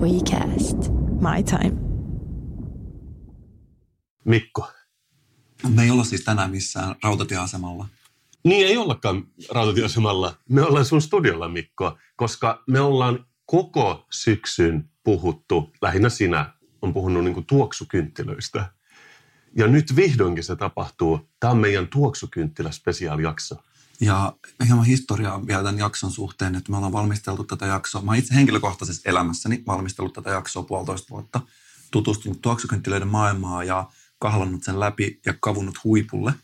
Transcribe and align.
WeCast. 0.00 0.76
My 1.20 1.42
time. 1.44 1.76
Mikko. 4.24 4.68
Me 5.68 5.82
ei 5.82 5.90
olla 5.90 6.04
siis 6.04 6.24
tänään 6.24 6.50
missään 6.50 6.94
rautatieasemalla. 7.02 7.88
Niin 8.44 8.66
ei 8.66 8.76
ollakaan 8.76 9.26
rautatieasemalla. 9.50 10.34
Me 10.48 10.62
ollaan 10.62 10.84
sun 10.84 11.02
studiolla, 11.02 11.48
Mikko, 11.48 11.98
koska 12.16 12.62
me 12.66 12.80
ollaan 12.80 13.26
koko 13.46 14.06
syksyn 14.10 14.90
puhuttu, 15.04 15.70
lähinnä 15.82 16.08
sinä 16.08 16.52
on 16.82 16.92
puhunut 16.92 17.24
niin 17.24 17.46
tuoksukynttilöistä. 17.46 18.72
Ja 19.56 19.66
nyt 19.66 19.96
vihdoinkin 19.96 20.44
se 20.44 20.56
tapahtuu. 20.56 21.28
Tämä 21.40 21.50
on 21.50 21.58
meidän 21.58 21.88
tuoksukynttilä 21.88 22.70
spesiaalijakso. 22.70 23.56
Ja 24.00 24.32
hieman 24.66 24.84
historiaa 24.84 25.46
vielä 25.46 25.62
tämän 25.62 25.78
jakson 25.78 26.10
suhteen, 26.10 26.54
että 26.54 26.70
me 26.70 26.76
ollaan 26.76 26.92
valmisteltu 26.92 27.44
tätä 27.44 27.66
jaksoa. 27.66 28.02
Mä 28.02 28.16
itse 28.16 28.34
henkilökohtaisessa 28.34 29.10
elämässäni 29.10 29.62
valmistellut 29.66 30.12
tätä 30.12 30.30
jaksoa 30.30 30.62
puolitoista 30.62 31.10
vuotta, 31.10 31.40
tutustunut 31.90 32.42
tuoksukynttilöiden 32.42 33.08
maailmaa 33.08 33.64
ja 33.64 33.86
kahlannut 34.18 34.64
sen 34.64 34.80
läpi 34.80 35.20
ja 35.26 35.34
kavunnut 35.40 35.84
huipulle. 35.84 36.34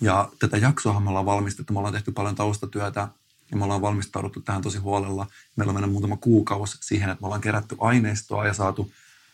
Ja 0.00 0.28
tätä 0.38 0.56
jaksoa 0.56 1.00
me 1.00 1.08
ollaan 1.08 1.26
valmistettu, 1.26 1.72
me 1.72 1.78
ollaan 1.78 1.94
tehty 1.94 2.12
paljon 2.12 2.34
taustatyötä 2.34 3.08
ja 3.50 3.56
me 3.56 3.64
ollaan 3.64 3.82
valmistauduttu 3.82 4.40
tähän 4.40 4.62
tosi 4.62 4.78
huolella. 4.78 5.26
Meillä 5.56 5.70
on 5.70 5.74
mennyt 5.74 5.92
muutama 5.92 6.16
kuukausi 6.16 6.78
siihen, 6.80 7.10
että 7.10 7.22
me 7.22 7.26
ollaan 7.26 7.40
kerätty 7.40 7.76
aineistoa 7.80 8.46
ja 8.46 8.54
saatu 8.54 8.92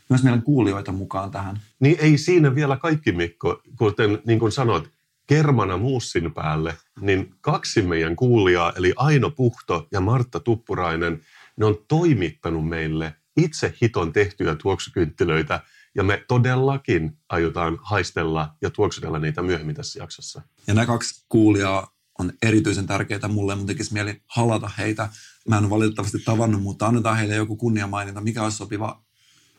myös 0.09 0.23
meidän 0.23 0.43
kuulijoita 0.43 0.93
mukaan 0.93 1.30
tähän. 1.30 1.61
Niin 1.80 1.97
ei 2.01 2.19
siinä 2.19 2.55
vielä 2.55 2.77
kaikki, 2.77 3.13
Mikko. 3.13 3.63
Kuten 3.79 4.19
niin 4.27 4.38
kuin 4.38 4.52
sanoit, 4.52 4.91
kermana 5.28 5.77
muussin 5.77 6.34
päälle, 6.34 6.77
niin 7.00 7.34
kaksi 7.41 7.82
meidän 7.82 8.16
kuulijaa, 8.16 8.73
eli 8.77 8.92
Aino 8.96 9.30
Puhto 9.30 9.88
ja 9.92 10.01
Martta 10.01 10.41
Tuppurainen, 10.41 11.20
ne 11.56 11.66
on 11.66 11.77
toimittanut 11.88 12.68
meille 12.68 13.14
itse 13.37 13.74
hiton 13.82 14.12
tehtyjä 14.12 14.54
tuoksukynttilöitä, 14.54 15.60
ja 15.95 16.02
me 16.02 16.24
todellakin 16.29 17.18
aiotaan 17.29 17.79
haistella 17.82 18.54
ja 18.62 18.70
tuoksutella 18.70 19.18
niitä 19.18 19.43
myöhemmin 19.43 19.76
tässä 19.76 19.98
jaksossa. 19.98 20.43
Ja 20.66 20.74
nämä 20.74 20.87
kaksi 20.87 21.24
kuulijaa 21.29 21.95
on 22.18 22.32
erityisen 22.42 22.87
tärkeitä 22.87 23.29
mulle, 23.29 23.54
mun 23.54 23.66
tekisi 23.66 23.92
mieli 23.92 24.23
halata 24.26 24.70
heitä. 24.79 25.09
Mä 25.48 25.59
en 25.59 25.65
ole 25.65 25.70
valitettavasti 25.70 26.18
tavannut, 26.18 26.63
mutta 26.63 26.87
annetaan 26.87 27.16
heille 27.16 27.35
joku 27.35 27.57
kunniamaininta, 27.57 28.20
mikä 28.20 28.42
olisi 28.42 28.57
sopiva 28.57 29.02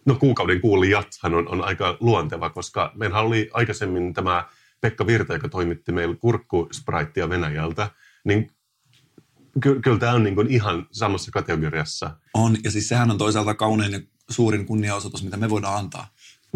No 0.06 0.16
kuukauden 0.16 0.62
kuulijathan 0.62 1.34
on, 1.34 1.48
on 1.48 1.64
aika 1.64 1.98
luonteva, 2.00 2.50
koska 2.50 2.92
meillä 2.96 3.20
oli 3.20 3.50
aikaisemmin 3.54 4.14
tämä 4.14 4.46
Pekka 4.82 5.08
Virta, 5.08 5.34
joka 5.34 5.50
toimitti 5.50 5.92
meillä 5.92 6.16
kurkkuspraittia 6.16 7.30
Venäjältä, 7.30 7.90
niin 8.24 8.52
ky- 9.62 9.80
kyllä 9.82 10.00
tämä 10.00 10.14
on 10.14 10.24
niin 10.24 10.36
kuin 10.36 10.48
ihan 10.48 10.88
samassa 10.92 11.32
kategoriassa. 11.32 12.16
On, 12.34 12.58
ja 12.64 12.72
siis 12.72 12.88
sehän 12.88 13.12
on 13.12 13.18
toisaalta 13.18 13.54
kaunein 13.54 13.92
ja 13.92 14.00
suurin 14.30 14.66
kunniaosoitus, 14.66 15.24
mitä 15.24 15.38
me 15.38 15.50
voidaan 15.50 15.78
antaa. 15.78 16.08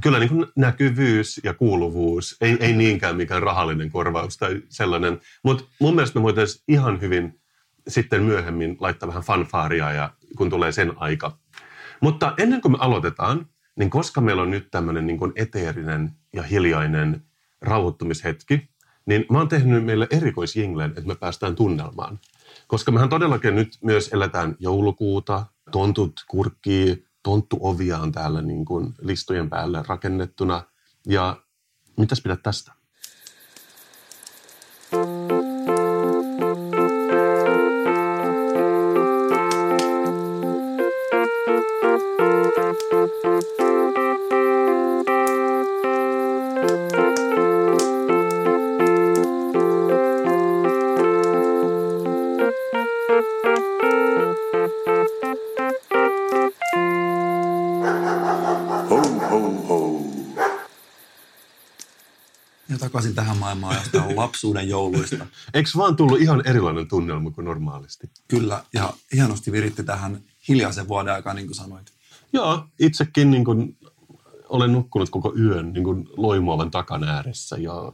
Kyllä 0.04 0.20
niin 0.20 0.30
kuin 0.30 0.46
näkyvyys 0.56 1.42
ja 1.44 1.54
kuuluvuus, 1.54 2.38
ei, 2.42 2.58
ei 2.60 2.74
niinkään 2.74 3.16
mikään 3.16 3.44
rahallinen 3.44 3.92
korvaus 3.92 4.38
tai 4.38 4.62
sellainen. 4.70 5.20
Mutta 5.44 5.64
mun 5.80 5.96
mielestä 5.96 6.20
me 6.20 6.24
voitaisiin 6.24 6.64
ihan 6.68 7.02
hyvin 7.02 7.40
sitten 7.88 8.24
myöhemmin 8.24 8.78
laittaa 8.80 9.08
vähän 9.10 9.24
fanfaaria, 9.24 9.92
ja, 9.92 10.14
kun 10.38 10.50
tulee 10.50 10.72
sen 10.72 10.94
aika. 10.96 11.38
Mutta 12.02 12.34
ennen 12.38 12.62
kuin 12.62 12.72
me 12.72 12.78
aloitetaan, 12.82 13.48
niin 13.80 13.90
koska 13.90 14.22
meillä 14.22 14.42
on 14.42 14.52
nyt 14.52 14.68
tämmöinen 14.72 15.08
niin 15.08 15.34
eteerinen 15.36 16.12
ja 16.34 16.44
hiljainen 16.44 17.24
rauhoittumishetki, 17.64 18.70
niin 19.06 19.26
mä 19.30 19.38
oon 19.38 19.48
tehnyt 19.48 19.86
meille 19.86 20.08
erikoisjinglen, 20.10 20.90
että 20.90 21.08
me 21.08 21.16
päästään 21.16 21.56
tunnelmaan. 21.56 22.20
Koska 22.68 22.92
mehän 22.92 23.10
todellakin 23.10 23.56
nyt 23.56 23.78
myös 23.84 24.10
eletään 24.14 24.56
joulukuuta, 24.60 25.46
tontut 25.72 26.14
kurkkii, 26.28 27.06
tonttuovia 27.24 27.98
on 27.98 28.12
täällä 28.12 28.42
niin 28.42 28.66
kuin 28.66 28.94
listojen 29.02 29.50
päälle 29.50 29.84
rakennettuna. 29.88 30.64
Ja 31.08 31.38
mitäs 31.98 32.22
pidät 32.22 32.44
tästä? 32.44 32.74
Ja 34.92 35.33
takaisin 63.44 63.44
tähän 63.44 63.58
maailmaan, 63.60 63.76
josta 63.76 64.04
on 64.04 64.16
lapsuuden 64.24 64.70
jouluista. 64.70 65.26
Eikö 65.54 65.70
vaan 65.78 65.96
tullut 65.96 66.22
ihan 66.22 66.42
erilainen 66.46 66.88
tunnelma 66.88 67.32
kuin 67.32 67.46
normaalisti? 67.46 68.10
Kyllä, 68.28 68.64
ja 68.74 68.94
hienosti 69.14 69.52
viritti 69.52 69.84
tähän 69.84 70.22
hiljaisen 70.48 70.88
vuoden 70.88 71.14
aikaan, 71.14 71.36
niin 71.36 71.48
kuin 71.48 71.56
sanoit. 71.56 71.94
Joo, 72.34 72.66
itsekin 72.80 73.32
niin 73.32 73.46
kuin, 73.46 73.78
olen 74.50 74.72
nukkunut 74.72 75.10
koko 75.10 75.34
yön 75.38 75.74
niin 75.74 75.84
kuin 75.84 76.10
loimuovan 76.18 76.72
takan 76.72 77.04
ääressä 77.04 77.58
ja 77.58 77.92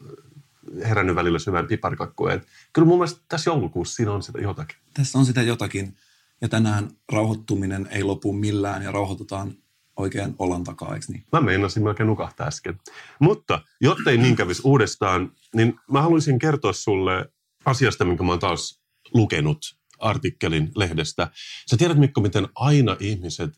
herännyt 0.83 1.15
välillä 1.15 1.39
syvään 1.39 1.67
piparkakkuun. 1.67 2.41
Kyllä 2.73 2.87
mun 2.87 2.97
mielestä 2.97 3.21
tässä 3.29 3.49
joulukuussa 3.49 3.95
siinä 3.95 4.11
on 4.11 4.23
sitä 4.23 4.39
jotakin. 4.41 4.77
Tässä 4.93 5.19
on 5.19 5.25
sitä 5.25 5.41
jotakin. 5.41 5.97
Ja 6.41 6.49
tänään 6.49 6.89
rauhoittuminen 7.11 7.87
ei 7.91 8.03
lopu 8.03 8.33
millään 8.33 8.83
ja 8.83 8.91
rauhoitutaan 8.91 9.53
oikein 9.99 10.35
olan 10.39 10.63
takaa, 10.63 10.93
eikö 10.93 11.05
niin? 11.09 11.23
Mä 11.31 11.41
meinasin 11.41 11.83
melkein 11.83 12.07
nukahtaa 12.07 12.47
äsken. 12.47 12.79
Mutta 13.19 13.61
jottei 13.81 14.17
niin 14.17 14.35
kävisi 14.35 14.61
uudestaan, 14.65 15.31
niin 15.55 15.79
mä 15.91 16.01
haluaisin 16.01 16.39
kertoa 16.39 16.73
sulle 16.73 17.31
asiasta, 17.65 18.05
minkä 18.05 18.23
mä 18.23 18.31
oon 18.31 18.39
taas 18.39 18.81
lukenut 19.13 19.79
artikkelin 19.99 20.71
lehdestä. 20.75 21.31
Sä 21.71 21.77
tiedät 21.77 21.97
Mikko, 21.97 22.21
miten 22.21 22.47
aina 22.55 22.97
ihmiset 22.99 23.51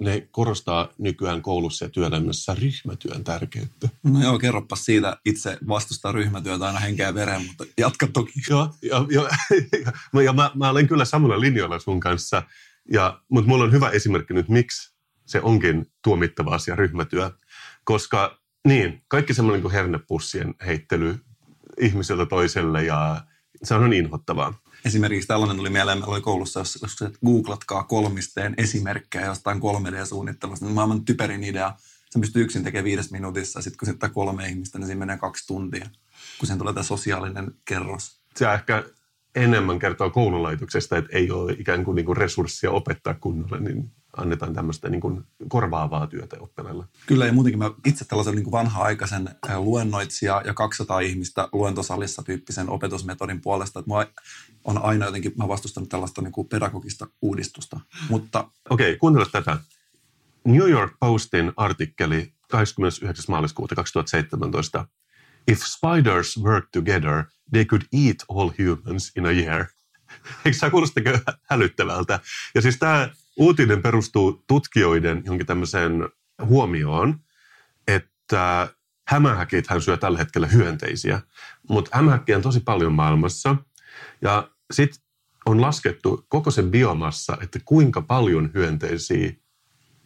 ne 0.00 0.28
korostaa 0.30 0.88
nykyään 0.98 1.42
koulussa 1.42 1.84
ja 1.84 1.88
työelämässä 1.88 2.54
ryhmätyön 2.54 3.24
tärkeyttä. 3.24 3.88
No 4.02 4.22
joo, 4.22 4.38
kerropas 4.38 4.84
siitä. 4.84 5.16
Itse 5.24 5.58
vastustaa 5.68 6.12
ryhmätyötä 6.12 6.66
aina 6.66 6.78
henkeä 6.78 7.14
vereen, 7.14 7.46
mutta 7.46 7.64
jatka 7.78 8.06
toki. 8.06 8.32
Joo, 8.50 8.74
ja, 8.82 9.06
ja, 9.10 9.22
ja, 10.12 10.22
ja 10.22 10.32
mä, 10.32 10.50
mä 10.54 10.70
olen 10.70 10.88
kyllä 10.88 11.04
samalla 11.04 11.40
linjoilla 11.40 11.78
sun 11.78 12.00
kanssa, 12.00 12.42
ja, 12.92 13.20
mutta 13.28 13.48
mulla 13.48 13.64
on 13.64 13.72
hyvä 13.72 13.90
esimerkki 13.90 14.34
nyt, 14.34 14.48
miksi 14.48 14.95
se 15.26 15.40
onkin 15.40 15.86
tuomittava 16.02 16.54
asia 16.54 16.76
ryhmätyö. 16.76 17.30
Koska 17.84 18.38
niin, 18.68 19.02
kaikki 19.08 19.34
semmoinen 19.34 19.62
kuin 19.62 19.72
hernepussien 19.72 20.54
heittely 20.66 21.18
ihmiseltä 21.80 22.26
toiselle 22.26 22.84
ja 22.84 23.24
se 23.62 23.74
on 23.74 23.92
inhottavaa. 23.92 24.54
Esimerkiksi 24.84 25.28
tällainen 25.28 25.56
tuli 25.56 25.70
mieleen, 25.70 25.98
meillä 25.98 26.12
oli 26.12 26.20
koulussa, 26.20 26.60
jos, 26.60 26.78
jos 26.82 26.96
googlatkaa 27.26 27.82
kolmisteen 27.82 28.54
esimerkkejä 28.58 29.26
jostain 29.26 29.58
3D-suunnittelusta, 29.58 30.64
niin 30.64 30.74
maailman 30.74 31.04
typerin 31.04 31.44
idea. 31.44 31.74
Sen 32.10 32.20
pystyy 32.20 32.42
yksin 32.42 32.64
tekemään 32.64 32.84
viides 32.84 33.10
minuutissa, 33.10 33.62
sitten 33.62 33.78
kun 33.78 33.88
sitten 33.88 34.10
kolme 34.10 34.48
ihmistä, 34.48 34.78
niin 34.78 34.86
siinä 34.86 34.98
menee 34.98 35.16
kaksi 35.16 35.46
tuntia, 35.46 35.86
kun 36.38 36.46
sen 36.46 36.58
tulee 36.58 36.74
tämä 36.74 36.84
sosiaalinen 36.84 37.54
kerros. 37.64 38.20
Se 38.36 38.52
ehkä 38.52 38.84
enemmän 39.34 39.78
kertoo 39.78 40.10
koululaitoksesta, 40.10 40.96
että 40.96 41.16
ei 41.16 41.30
ole 41.30 41.52
ikään 41.52 41.84
kuin, 41.84 41.94
niin 41.94 42.06
kuin 42.06 42.16
resurssia 42.16 42.70
opettaa 42.70 43.14
kunnolla, 43.14 43.58
niin 43.58 43.92
annetaan 44.16 44.54
tämmöistä 44.54 44.88
niin 44.88 45.00
kuin 45.00 45.24
korvaavaa 45.48 46.06
työtä 46.06 46.36
oppilaille. 46.40 46.84
Kyllä, 47.06 47.26
ja 47.26 47.32
muutenkin 47.32 47.58
mä 47.58 47.70
itse 47.86 48.04
tällaisen 48.04 48.34
niin 48.34 48.44
kuin 48.44 48.52
vanha-aikaisen 48.52 49.28
luennoitsija 49.56 50.42
ja 50.44 50.54
200 50.54 51.00
ihmistä 51.00 51.48
luentosalissa 51.52 52.22
tyyppisen 52.22 52.70
opetusmetodin 52.70 53.40
puolesta, 53.40 53.80
että 53.80 53.90
mä 53.90 54.06
on 54.64 54.84
aina 54.84 55.06
jotenkin, 55.06 55.32
mä 55.38 55.48
vastustanut 55.48 55.88
tällaista 55.88 56.22
niin 56.22 56.32
kuin 56.32 56.48
pedagogista 56.48 57.06
uudistusta. 57.22 57.80
Mutta... 58.08 58.50
Okei, 58.70 58.90
okay, 58.90 58.98
kuuntele 58.98 59.26
tätä. 59.32 59.58
New 60.44 60.70
York 60.70 60.92
Postin 61.00 61.52
artikkeli 61.56 62.32
29. 62.48 63.24
maaliskuuta 63.28 63.74
2017. 63.74 64.88
If 65.48 65.62
spiders 65.64 66.42
work 66.42 66.64
together, 66.72 67.24
they 67.52 67.64
could 67.64 67.82
eat 67.92 68.16
all 68.28 68.50
humans 68.58 69.12
in 69.16 69.26
a 69.26 69.30
year. 69.30 69.66
Eikö 70.44 70.58
tämä 70.58 70.70
kuulostakin 70.70 71.12
hälyttävältä? 71.42 72.20
Ja 72.54 72.62
siis 72.62 72.78
tämä 72.78 73.08
uutinen 73.36 73.82
perustuu 73.82 74.44
tutkijoiden 74.46 75.22
johonkin 75.24 75.46
tämmöiseen 75.46 76.08
huomioon, 76.44 77.20
että 77.88 78.68
hämähäkit 79.08 79.66
hän 79.66 79.80
syö 79.80 79.96
tällä 79.96 80.18
hetkellä 80.18 80.46
hyönteisiä, 80.46 81.20
mutta 81.68 81.90
hämähäkkiä 81.94 82.36
on 82.36 82.42
tosi 82.42 82.60
paljon 82.60 82.92
maailmassa. 82.92 83.56
Ja 84.22 84.50
sitten 84.72 85.02
on 85.46 85.60
laskettu 85.60 86.26
koko 86.28 86.50
sen 86.50 86.70
biomassa, 86.70 87.38
että 87.40 87.58
kuinka 87.64 88.02
paljon 88.02 88.50
hyönteisiä 88.54 89.32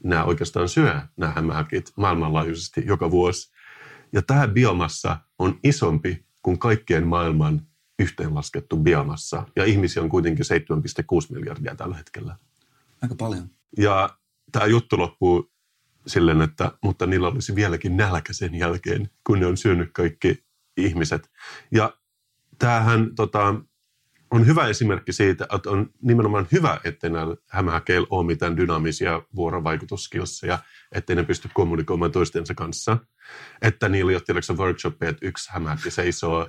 nämä 0.05 0.25
oikeastaan 0.25 0.69
syö, 0.69 1.01
nämä 1.17 1.33
hämähäkit 1.33 1.93
maailmanlaajuisesti 1.97 2.83
joka 2.87 3.11
vuosi. 3.11 3.53
Ja 4.13 4.23
tämä 4.23 4.49
biomassa 4.49 5.17
on 5.39 5.59
isompi 5.65 6.25
kuin 6.43 6.59
kaikkien 6.59 7.07
maailman 7.07 7.67
yhteenlaskettu 7.99 8.77
biomassa. 8.77 9.47
Ja 9.57 9.65
ihmisiä 9.65 10.03
on 10.03 10.09
kuitenkin 10.09 10.45
7,6 11.33 11.35
miljardia 11.35 11.75
tällä 11.75 11.97
hetkellä. 11.97 12.37
Aika 13.03 13.15
paljon. 13.15 13.51
Ja 13.79 14.19
tämä 14.53 14.67
juttu 14.67 14.99
loppuu 14.99 15.53
silleen, 16.07 16.43
että 16.43 16.73
mutta 16.83 17.07
niillä 17.07 17.29
olisi 17.29 17.55
vieläkin 17.55 17.97
nälkä 17.97 18.33
sen 18.33 18.55
jälkeen, 18.55 19.11
kun 19.27 19.41
ne 19.41 19.47
on 19.47 19.57
syönyt 19.57 19.91
kaikki 19.93 20.45
ihmiset. 20.77 21.31
Ja 21.73 21.97
tämähän 22.59 23.15
tota, 23.15 23.55
on 24.31 24.47
hyvä 24.47 24.67
esimerkki 24.67 25.13
siitä, 25.13 25.47
että 25.55 25.71
on 25.71 25.91
nimenomaan 26.03 26.47
hyvä, 26.53 26.81
että 26.85 27.09
näillä 27.09 27.37
hämähäkeillä 27.49 28.07
ole 28.11 28.27
mitään 28.27 28.57
dynaamisia 28.57 29.23
vuorovaikutuskilsseja, 29.37 30.59
ettei 30.93 31.17
ne 31.17 31.23
pysty 31.23 31.49
kommunikoimaan 31.55 32.13
toistensa 32.13 32.55
kanssa. 32.55 32.99
Että 33.63 33.89
niillä 33.89 34.13
ei 34.13 34.17
ole 34.17 34.57
workshopia, 34.57 35.09
että 35.09 35.27
yksi 35.27 35.51
hämähäkki 35.53 35.91
seisoo 35.91 36.49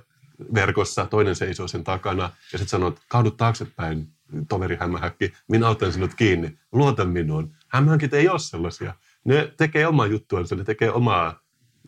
verkossa, 0.53 1.05
toinen 1.05 1.35
seisoo 1.35 1.67
sen 1.67 1.83
takana 1.83 2.23
ja 2.23 2.57
sitten 2.57 2.67
sanoo, 2.67 2.89
että 2.89 3.01
kaadu 3.07 3.31
taaksepäin, 3.31 4.07
toveri 4.49 4.77
hämähäkki, 4.79 5.33
minä 5.47 5.69
otan 5.69 5.93
sinut 5.93 6.13
kiinni, 6.13 6.57
luota 6.71 7.05
minuun. 7.05 7.55
Hämähäkit 7.67 8.13
ei 8.13 8.29
ole 8.29 8.39
sellaisia. 8.39 8.93
Ne 9.25 9.53
tekee 9.57 9.87
omaa 9.87 10.07
juttuansa, 10.07 10.55
ne 10.55 10.63
tekee 10.63 10.91
omaa 10.91 11.41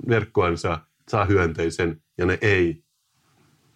verkkoansa, 0.07 0.79
saa 1.09 1.25
hyönteisen 1.25 2.03
ja 2.17 2.25
ne 2.25 2.37
ei 2.41 2.83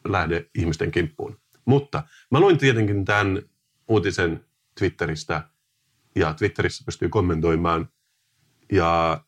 lähde 0.08 0.50
ihmisten 0.56 0.92
kimppuun. 0.92 1.40
Mutta 1.66 2.04
mä 2.32 2.40
luin 2.40 2.58
tietenkin 2.58 3.06
tämän 3.06 3.42
uutisen 3.88 4.46
Twitteristä 4.80 5.50
ja 6.16 6.34
Twitterissä 6.34 6.84
pystyy 6.86 7.10
kommentoimaan. 7.10 7.90
Ja 8.72 9.22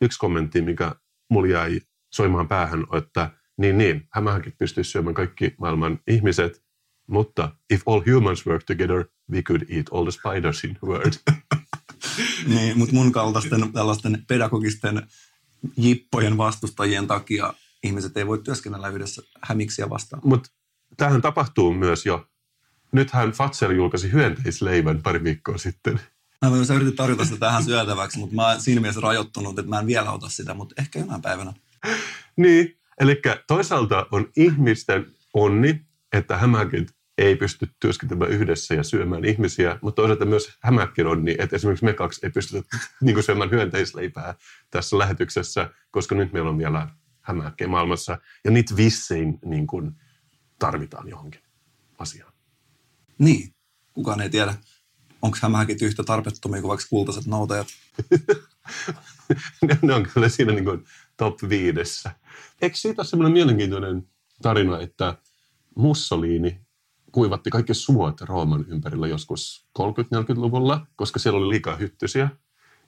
yksi 0.00 0.18
kommentti, 0.18 0.62
mikä 0.62 0.94
mulla 1.28 1.48
jäi 1.48 1.80
soimaan 2.10 2.48
päähän, 2.48 2.84
että 2.98 3.30
niin 3.58 3.78
niin, 3.78 4.08
hämähäkin 4.10 4.54
pystyy 4.58 4.84
syömään 4.84 5.14
kaikki 5.14 5.54
maailman 5.58 5.98
ihmiset, 6.06 6.62
mutta 7.06 7.52
if 7.70 7.82
all 7.86 8.02
humans 8.14 8.46
work 8.46 8.64
together, 8.64 9.04
we 9.32 9.42
could 9.42 9.62
eat 9.70 9.86
all 9.92 10.04
the 10.04 10.10
spiders 10.10 10.64
in 10.64 10.74
the 10.74 10.86
world. 10.86 11.12
niin, 12.54 12.78
mutta 12.78 12.94
mun 12.94 13.12
kaltaisten 13.12 13.72
tällaisten 13.72 14.24
pedagogisten 14.28 15.06
jippojen 15.76 16.36
vastustajien 16.36 17.06
takia 17.06 17.54
ihmiset 17.82 18.16
ei 18.16 18.26
voi 18.26 18.38
työskennellä 18.38 18.88
yhdessä 18.88 19.22
hämiksiä 19.42 19.90
vastaan. 19.90 20.22
Mutta 20.24 20.50
tähän 20.96 21.22
tapahtuu 21.22 21.74
myös 21.74 22.06
jo. 22.06 22.26
Nythän 22.92 23.32
Fatser 23.32 23.72
julkaisi 23.72 24.12
hyönteisleivän 24.12 25.02
pari 25.02 25.24
viikkoa 25.24 25.58
sitten. 25.58 26.00
Mä 26.42 26.50
myös 26.50 26.70
yritin 26.70 26.96
tarjota 26.96 27.24
sitä 27.24 27.38
tähän 27.38 27.64
syötäväksi, 27.64 28.18
mutta 28.18 28.34
mä 28.34 28.48
oon 28.48 28.60
siinä 28.60 28.80
mielessä 28.80 29.00
rajoittunut, 29.00 29.58
että 29.58 29.70
mä 29.70 29.78
en 29.78 29.86
vielä 29.86 30.12
ota 30.12 30.28
sitä, 30.28 30.54
mutta 30.54 30.74
ehkä 30.78 30.98
jonain 30.98 31.22
päivänä. 31.22 31.52
niin, 32.36 32.78
eli 33.00 33.22
toisaalta 33.46 34.06
on 34.10 34.28
ihmisten 34.36 35.06
onni, 35.34 35.80
että 36.12 36.36
hämähäkit 36.36 36.98
ei 37.18 37.36
pysty 37.36 37.68
työskentelemään 37.80 38.30
yhdessä 38.30 38.74
ja 38.74 38.82
syömään 38.82 39.24
ihmisiä, 39.24 39.78
mutta 39.82 40.02
toisaalta 40.02 40.24
myös 40.24 40.58
hämähäkin 40.62 41.06
onni, 41.06 41.34
että 41.38 41.56
esimerkiksi 41.56 41.84
me 41.84 41.92
kaksi 41.92 42.20
ei 42.22 42.30
pystytä 42.30 42.76
niin 43.02 43.22
syömään 43.22 43.50
hyönteisleipää 43.50 44.34
tässä 44.70 44.98
lähetyksessä, 44.98 45.70
koska 45.90 46.14
nyt 46.14 46.32
meillä 46.32 46.50
on 46.50 46.58
vielä 46.58 46.88
hämähäkkejä 47.20 47.68
maailmassa, 47.68 48.18
ja 48.44 48.50
niitä 48.50 48.76
vissiin 48.76 49.38
niin 49.44 49.66
kuin, 49.66 49.92
tarvitaan 50.58 51.08
johonkin 51.08 51.42
asiaan. 51.98 52.32
Niin, 53.18 53.54
kukaan 53.94 54.20
ei 54.20 54.30
tiedä, 54.30 54.54
onko 55.22 55.38
hämähäkit 55.42 55.82
yhtä 55.82 56.04
tarpeettomia 56.04 56.60
kuin 56.60 56.68
vaikka 56.68 56.86
kultaiset 56.90 57.26
noutajat. 57.26 57.66
ne 59.82 59.94
on 59.94 60.08
kyllä 60.14 60.28
siinä 60.28 60.52
niin 60.52 60.64
kuin 60.64 60.84
top 61.16 61.38
viidessä. 61.48 62.10
Eikö 62.62 62.76
siitä 62.76 63.02
ole 63.02 63.06
semmoinen 63.06 63.32
mielenkiintoinen 63.32 64.08
tarina, 64.42 64.80
että 64.80 65.14
Mussolini 65.76 66.60
kuivatti 67.12 67.50
kaikki 67.50 67.74
suot 67.74 68.20
Rooman 68.20 68.64
ympärillä 68.68 69.06
joskus 69.06 69.68
30-40-luvulla, 69.78 70.86
koska 70.96 71.18
siellä 71.18 71.38
oli 71.38 71.48
liikaa 71.48 71.76
hyttysiä. 71.76 72.28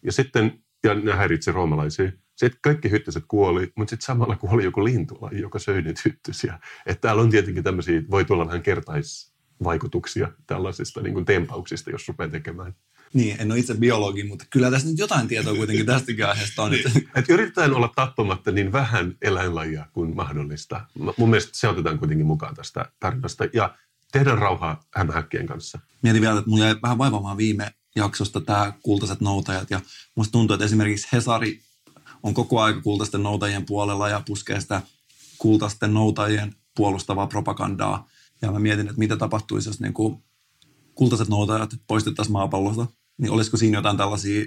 Ja 0.02 0.12
sitten, 0.12 0.64
ja 0.84 0.94
ne 0.94 1.12
häiritsi 1.12 1.52
roomalaisia. 1.52 2.12
Sitten 2.36 2.60
kaikki 2.62 2.90
hyttyset 2.90 3.24
kuoli, 3.28 3.72
mutta 3.76 3.90
sitten 3.90 4.06
samalla 4.06 4.36
kuoli 4.36 4.64
joku 4.64 4.84
lintulaji, 4.84 5.40
joka 5.40 5.58
söi 5.58 5.82
niitä 5.82 6.02
hyttysiä. 6.04 6.58
Että 6.86 7.00
täällä 7.00 7.22
on 7.22 7.30
tietenkin 7.30 7.64
tämmöisiä, 7.64 8.02
voi 8.10 8.24
tulla 8.24 8.46
vähän 8.46 8.62
kertaisvaikutuksia 8.62 10.32
tällaisista 10.46 11.00
niin 11.00 11.24
tempauksista, 11.24 11.90
jos 11.90 12.08
rupeaa 12.08 12.30
tekemään. 12.30 12.74
Niin, 13.14 13.36
en 13.40 13.50
ole 13.50 13.58
itse 13.58 13.74
biologi, 13.74 14.24
mutta 14.24 14.44
kyllä 14.50 14.70
tässä 14.70 14.88
nyt 14.88 14.98
jotain 14.98 15.28
tietoa 15.28 15.54
kuitenkin 15.54 15.86
tästäkin 15.86 16.26
aiheesta 16.26 16.62
on. 16.62 16.70
Niin, 16.70 17.08
että 17.14 17.32
yritetään 17.32 17.74
olla 17.74 17.92
tappamatta 17.96 18.50
niin 18.50 18.72
vähän 18.72 19.16
eläinlajia 19.22 19.86
kuin 19.92 20.16
mahdollista. 20.16 20.86
Mun 21.16 21.30
mielestä 21.30 21.50
se 21.54 21.68
otetaan 21.68 21.98
kuitenkin 21.98 22.26
mukaan 22.26 22.54
tästä 22.54 22.92
tarinasta. 23.00 23.44
Ja 23.52 23.74
tehdään 24.12 24.38
rauhaa 24.38 24.84
hämähäkkien 24.94 25.46
kanssa. 25.46 25.78
Mietin 26.02 26.22
vielä, 26.22 26.38
että 26.38 26.50
mulla 26.50 26.64
jäi 26.64 26.76
vähän 26.82 26.98
vaivaamaan 26.98 27.36
viime 27.36 27.74
jaksosta 27.96 28.40
tämä 28.40 28.72
kultaiset 28.82 29.20
noutajat. 29.20 29.70
Ja 29.70 29.80
musta 30.14 30.32
tuntuu, 30.32 30.54
että 30.54 30.66
esimerkiksi 30.66 31.08
Hesari 31.12 31.60
on 32.22 32.34
koko 32.34 32.60
aika 32.60 32.80
kultaisten 32.80 33.22
noutajien 33.22 33.66
puolella 33.66 34.08
ja 34.08 34.22
puskee 34.26 34.60
sitä 34.60 34.82
kultaisten 35.38 35.94
noutajien 35.94 36.54
puolustavaa 36.76 37.26
propagandaa. 37.26 38.08
Ja 38.42 38.52
mä 38.52 38.58
mietin, 38.58 38.88
että 38.88 38.98
mitä 38.98 39.16
tapahtuisi, 39.16 39.68
jos 39.68 39.80
niin 39.80 39.94
kuin 39.94 40.22
kultaiset 40.94 41.28
noutajat 41.28 41.70
poistettaisiin 41.86 42.32
maapallosta. 42.32 42.86
Niin 43.20 43.30
olisiko 43.30 43.56
siinä 43.56 43.78
jotain 43.78 43.96
tällaisia 43.96 44.46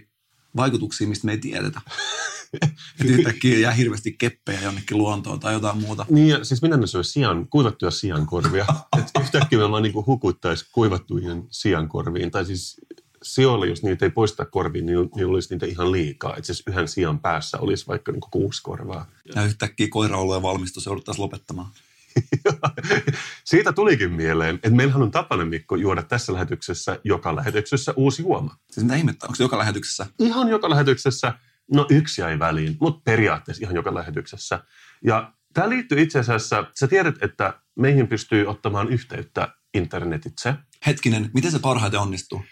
vaikutuksia, 0.56 1.08
mistä 1.08 1.26
me 1.26 1.32
ei 1.32 1.38
tiedetä? 1.38 1.82
että 2.54 2.74
yhtäkkiä 3.06 3.60
jää 3.60 3.72
hirveästi 3.72 4.16
keppejä 4.18 4.62
jonnekin 4.62 4.98
luontoon 4.98 5.40
tai 5.40 5.54
jotain 5.54 5.78
muuta. 5.78 6.06
Niin, 6.10 6.28
ja 6.28 6.44
siis 6.44 6.62
minä 6.62 6.88
syö 6.88 7.04
sian, 7.04 7.48
kuivattuja 7.48 7.92
siankorvia. 7.92 8.66
että 9.00 9.22
yhtäkkiä 9.22 9.60
me 9.60 9.72
vaan 9.72 9.84
niin 9.84 10.06
hukuttaisi 10.06 10.66
kuivattuihin 10.72 11.48
siankorviin. 11.50 12.32
Tai 12.32 12.46
siis 12.46 12.82
sioille, 13.24 13.68
jos 13.68 13.84
niitä 13.84 14.06
ei 14.06 14.10
poista 14.10 14.46
korviin, 14.46 14.86
niin 14.86 15.10
niillä 15.16 15.34
olisi 15.34 15.54
niitä 15.54 15.66
ihan 15.66 15.92
liikaa. 15.92 16.36
Että 16.36 16.46
siis 16.46 16.64
yhden 16.68 16.88
sian 16.88 17.20
päässä 17.20 17.58
olisi 17.58 17.88
vaikka 17.88 18.12
niin 18.12 18.22
kuusi 18.32 18.64
korvaa. 18.64 19.06
Ja 19.36 19.46
yhtäkkiä 19.46 19.88
koiraolujen 19.90 20.42
valmistus 20.42 20.86
jouduttaisiin 20.86 21.24
lopettamaan. 21.24 21.68
Siitä 23.46 23.74
tulikin 23.74 24.12
mieleen, 24.12 24.56
että 24.56 24.70
meillähän 24.70 25.02
on 25.02 25.12
tapana, 25.12 25.46
Mikko, 25.46 25.76
juoda 25.76 26.04
tässä 26.04 26.34
lähetyksessä 26.34 27.00
joka 27.04 27.36
lähetyksessä 27.36 27.94
uusi 27.96 28.22
juoma. 28.22 28.56
Siis 28.72 28.84
mitä 28.84 28.96
ihmettä, 28.96 29.26
onko 29.26 29.36
se 29.36 29.44
joka 29.44 29.58
lähetyksessä? 29.58 30.06
Ihan 30.20 30.50
joka 30.50 30.70
lähetyksessä. 30.70 31.34
No 31.72 31.86
yksi 31.90 32.22
jäi 32.22 32.40
väliin, 32.40 32.78
mutta 32.80 33.02
periaatteessa 33.04 33.64
ihan 33.64 33.76
joka 33.76 33.94
lähetyksessä. 33.94 34.60
Ja 35.04 35.34
tämä 35.54 35.70
liittyy 35.70 36.02
itse 36.02 36.20
asiassa, 36.20 36.68
sä 36.80 36.88
tiedät, 36.88 37.16
että 37.22 37.60
meihin 37.76 38.08
pystyy 38.08 38.48
ottamaan 38.48 38.90
yhteyttä 38.90 39.48
internetitse. 39.74 40.54
Hetkinen, 40.86 41.32
miten 41.34 41.52
se 41.52 41.60
parhaiten 41.60 42.00
onnistuu? 42.00 42.44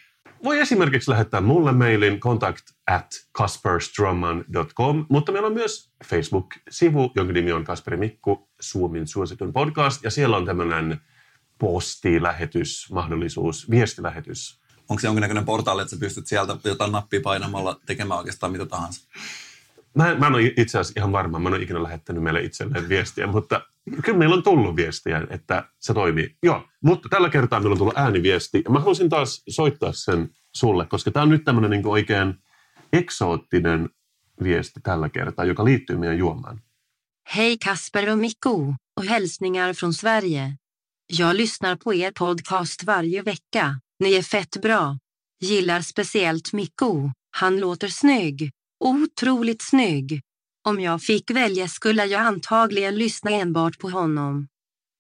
Voi 0.44 0.60
esimerkiksi 0.60 1.12
lähettää 1.12 1.42
mulle 1.42 1.72
mailin 1.72 2.20
contact 2.20 2.66
at 2.88 3.08
kasperstroman.com, 3.32 5.06
mutta 5.10 5.32
meillä 5.32 5.48
on 5.48 5.54
myös 5.54 5.92
Facebook-sivu, 6.06 7.12
jonka 7.16 7.34
nimi 7.34 7.52
on 7.52 7.64
Kasperi 7.64 7.98
Mikku, 7.98 8.50
Suomen 8.60 9.08
suositun 9.08 9.54
podcast, 9.54 10.04
ja 10.04 10.12
siellä 10.12 10.38
on 10.38 10.46
tämmöinen 10.46 11.02
postilähetys, 11.60 12.92
mahdollisuus, 12.92 13.70
viestilähetys. 13.70 14.62
Onko 14.90 15.00
se 15.00 15.08
jonkinnäköinen 15.08 15.46
portaali, 15.46 15.82
että 15.82 15.96
sä 15.96 16.00
pystyt 16.00 16.28
sieltä 16.28 16.58
jotain 16.64 16.92
nappia 16.92 17.22
painamalla 17.24 17.80
tekemään 17.86 18.18
oikeastaan 18.18 18.52
mitä 18.52 18.66
tahansa? 18.66 19.08
Mä, 19.96 20.16
mä 20.16 20.28
en 20.28 20.34
ole 20.34 20.54
itse 20.58 20.80
asiassa 20.80 21.00
ihan 21.00 21.12
varma, 21.12 21.40
mä 21.40 21.50
en 21.50 21.56
ole 21.56 21.64
ikinä 21.64 21.84
lähettänyt 21.84 22.24
meille 22.24 22.42
itselleen 22.42 22.90
viestiä, 22.90 23.28
mutta 23.28 23.62
kyllä 24.06 24.18
meillä 24.18 24.36
on 24.36 24.44
tullut 24.44 24.76
viestiä, 24.76 25.28
että 25.30 25.70
se 25.80 25.94
toimii. 25.94 26.38
Joo, 26.44 26.64
mutta 26.84 27.10
tällä 27.10 27.30
kertaa 27.30 27.60
meillä 27.60 27.74
on 27.74 27.78
tullut 27.78 27.98
ääniviesti. 27.98 28.62
Ja 28.66 28.72
mä 28.72 28.80
haluaisin 28.80 29.10
taas 29.10 29.44
soittaa 29.50 29.94
sen 29.94 30.30
sulle, 30.56 30.86
koska 30.86 31.12
tämä 31.12 31.24
on 31.24 31.30
nyt 31.30 31.44
tämmöinen 31.44 31.72
niin 31.72 31.88
oikein 31.88 32.34
eksoottinen 32.94 33.90
viesti 34.44 34.80
tällä 34.84 35.10
kertaa, 35.10 35.46
joka 35.46 35.66
liittyy 35.66 35.98
meidän 35.98 36.18
juomaan. 36.18 36.62
Hej 37.36 37.58
Kasper 37.66 38.10
och 38.10 38.20
Mikko 38.20 38.76
och 39.00 39.06
hälsningar 39.06 39.74
från 39.74 39.94
Sverige. 39.94 40.58
Jag 41.18 41.36
lyssnar 41.36 41.78
på 41.84 41.94
er 41.94 42.12
podcast 42.20 42.84
varje 42.84 43.22
vecka. 43.22 43.80
Ni 44.00 44.16
är 44.16 44.22
fett 44.22 44.62
bra. 44.62 44.98
Gillar 45.44 45.82
speciellt 45.82 46.54
Mikko. 46.54 47.12
Han 47.32 47.60
låter 47.60 47.88
snygg. 47.88 48.52
Otroligt 48.84 49.62
snygg. 49.62 50.22
Om 50.68 50.80
jag 50.80 51.02
fick 51.02 51.32
välja 51.32 51.68
skulle 51.68 52.06
jag 52.06 52.22
antagligen 52.22 52.96
lyssna 52.96 53.32
enbart 53.32 53.80
på 53.80 53.90
honom. 53.90 54.48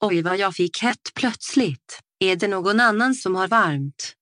Oj 0.03 0.21
vad 0.21 0.37
jag 0.37 0.55
fick 0.55 0.81
hett 0.81 1.11
plötsligt. 1.15 1.99
Är 2.19 2.35
det 2.35 2.47
någon 2.47 2.79
annan 2.79 3.15
som 3.15 3.35
har 3.35 3.47
varmt? 3.47 4.13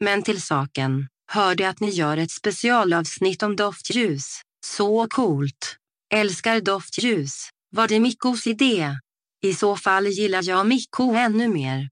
Men 0.00 0.22
till 0.22 0.42
saken. 0.42 1.08
Hörde 1.30 1.68
att 1.68 1.80
ni 1.80 1.90
gör 1.90 2.16
ett 2.16 2.30
specialavsnitt 2.30 3.42
om 3.42 3.56
doftljus. 3.56 4.40
Så 4.66 5.06
coolt. 5.08 5.76
Älskar 6.14 6.60
doftljus. 6.60 7.48
Var 7.70 7.88
det 7.88 8.00
Mikkos 8.00 8.46
idé? 8.46 8.98
I 9.42 9.54
så 9.54 9.76
fall 9.76 10.06
gillar 10.06 10.48
jag 10.48 10.66
Mikko 10.66 11.12
ännu 11.12 11.48
mer. 11.48 11.88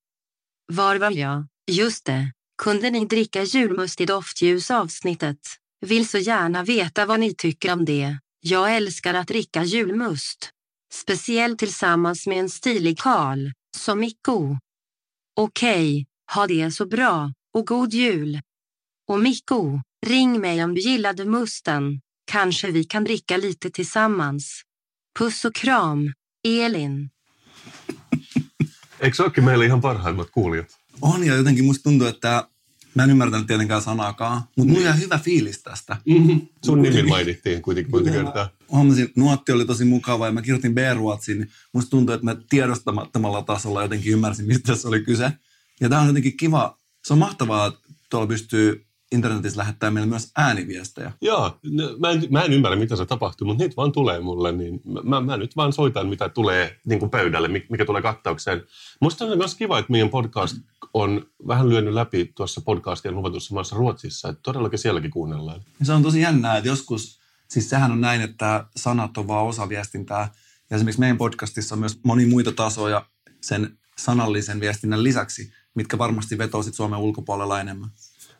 Var 0.73 0.97
var 0.97 1.11
jag? 1.11 1.47
Just 1.71 2.04
det. 2.04 2.33
Kunde 2.62 2.90
ni 2.90 3.04
dricka 3.04 3.42
julmust 3.42 4.00
i 4.00 4.06
doftljus 4.06 4.71
avsnittet? 4.71 5.38
Vill 5.80 6.09
så 6.09 6.18
gärna 6.18 6.62
veta 6.62 7.06
vad 7.06 7.21
ni 7.21 7.35
tycker 7.35 7.73
om 7.73 7.85
det. 7.85 8.18
Jag 8.40 8.76
älskar 8.76 9.14
att 9.14 9.28
dricka 9.28 9.64
julmust. 9.64 10.50
Speciellt 10.92 11.59
tillsammans 11.59 12.26
med 12.26 12.38
en 12.38 12.50
stilig 12.50 12.99
karl, 12.99 13.50
som 13.76 14.00
Mikko. 14.00 14.59
Okej, 15.37 15.92
okay, 15.92 16.04
ha 16.35 16.47
det 16.47 16.71
så 16.71 16.87
bra 16.87 17.33
och 17.54 17.66
god 17.66 17.92
jul. 17.92 18.40
Och 19.09 19.21
Mikko, 19.21 19.80
Ring 20.06 20.40
mig 20.40 20.64
om 20.64 20.75
du 20.75 20.80
gillade 20.80 21.25
musten. 21.25 22.00
Kanske 22.25 22.71
vi 22.71 22.85
kan 22.85 23.04
dricka 23.04 23.37
lite 23.37 23.71
tillsammans. 23.71 24.62
Puss 25.18 25.45
och 25.45 25.54
kram, 25.54 26.12
Elin. 26.45 27.11
Eikö 29.00 29.16
se 29.16 29.23
olekin 29.23 29.45
meille 29.45 29.64
ihan 29.64 29.80
parhaimmat 29.80 30.30
kuulijat? 30.30 30.66
On 31.00 31.26
ja 31.26 31.35
jotenkin 31.35 31.64
musta 31.64 31.83
tuntuu, 31.83 32.06
että 32.06 32.49
mä 32.96 33.04
en 33.04 33.10
ymmärtänyt 33.10 33.46
tietenkään 33.46 33.82
sanaakaan, 33.82 34.42
mutta 34.56 34.72
mulla 34.72 34.84
jäi 34.84 35.00
hyvä 35.00 35.18
fiilis 35.18 35.62
tästä. 35.62 35.96
Mm-hmm. 36.06 36.40
Sun 36.64 36.82
nimi 36.82 37.02
mainittiin 37.02 37.62
kuitenkin 37.62 37.90
monta 37.90 38.10
kertaa. 38.10 38.48
Huomasin, 38.70 39.12
nuotti 39.16 39.52
oli 39.52 39.64
tosi 39.64 39.84
mukava 39.84 40.26
ja 40.26 40.32
mä 40.32 40.42
kirjoitin 40.42 40.74
B-ruotsiin, 40.74 41.38
niin 41.38 41.50
musta 41.72 41.90
tuntuu, 41.90 42.14
että 42.14 42.24
mä 42.24 42.36
tiedostamattomalla 42.48 43.42
tasolla 43.42 43.82
jotenkin 43.82 44.12
ymmärsin, 44.12 44.46
mistä 44.46 44.72
tässä 44.72 44.88
oli 44.88 45.00
kyse. 45.00 45.32
Ja 45.80 45.88
tää 45.88 46.00
on 46.00 46.06
jotenkin 46.06 46.36
kiva, 46.36 46.78
se 47.04 47.12
on 47.12 47.18
mahtavaa, 47.18 47.66
että 47.66 47.80
tuolla 48.10 48.26
pystyy 48.26 48.86
internetissä 49.12 49.58
lähettää 49.58 49.90
meille 49.90 50.08
myös 50.08 50.30
ääniviestejä. 50.36 51.12
Joo, 51.20 51.58
no, 51.62 51.84
mä 51.98 52.10
en, 52.10 52.22
mä 52.30 52.42
en 52.42 52.52
ymmärrä, 52.52 52.76
mitä 52.76 52.96
se 52.96 53.06
tapahtuu, 53.06 53.46
mutta 53.46 53.64
niitä 53.64 53.76
vaan 53.76 53.92
tulee 53.92 54.20
mulle, 54.20 54.52
niin 54.52 54.80
mä, 55.04 55.20
mä 55.20 55.36
nyt 55.36 55.56
vaan 55.56 55.72
soitan, 55.72 56.08
mitä 56.08 56.28
tulee 56.28 56.76
niin 56.86 56.98
kuin 56.98 57.10
pöydälle, 57.10 57.48
mikä 57.48 57.84
tulee 57.84 58.02
kattaukseen. 58.02 58.62
Musta 59.00 59.25
on 59.25 59.38
myös 59.38 59.54
kiva, 59.54 59.78
että 59.78 59.92
meidän 59.92 60.08
podcast 60.10 60.56
on 60.94 61.26
vähän 61.48 61.68
lyönyt 61.68 61.94
läpi 61.94 62.32
tuossa 62.34 62.60
podcastien 62.60 63.14
luvatussa 63.14 63.54
maassa 63.54 63.76
Ruotsissa, 63.76 64.28
että 64.28 64.40
todellakin 64.42 64.78
sielläkin 64.78 65.10
kuunnellaan. 65.10 65.60
Se 65.82 65.92
on 65.92 66.02
tosi 66.02 66.20
jännää, 66.20 66.56
että 66.56 66.68
joskus, 66.68 67.20
siis 67.48 67.70
sehän 67.70 67.92
on 67.92 68.00
näin, 68.00 68.20
että 68.20 68.66
sanat 68.76 69.18
on 69.18 69.28
vaan 69.28 69.46
osa 69.46 69.68
viestintää. 69.68 70.30
Ja 70.70 70.76
esimerkiksi 70.76 71.00
meidän 71.00 71.18
podcastissa 71.18 71.75
on 71.75 71.78
myös 71.78 72.00
moni 72.02 72.26
muita 72.26 72.52
tasoja 72.52 73.06
sen 73.40 73.78
sanallisen 73.98 74.60
viestinnän 74.60 75.04
lisäksi, 75.04 75.52
mitkä 75.75 75.98
varmasti 75.98 76.38
vetoo 76.38 76.62
sit 76.62 76.75
Suomen 76.75 76.98
ulkopuolella 76.98 77.60
enemmän. 77.60 77.90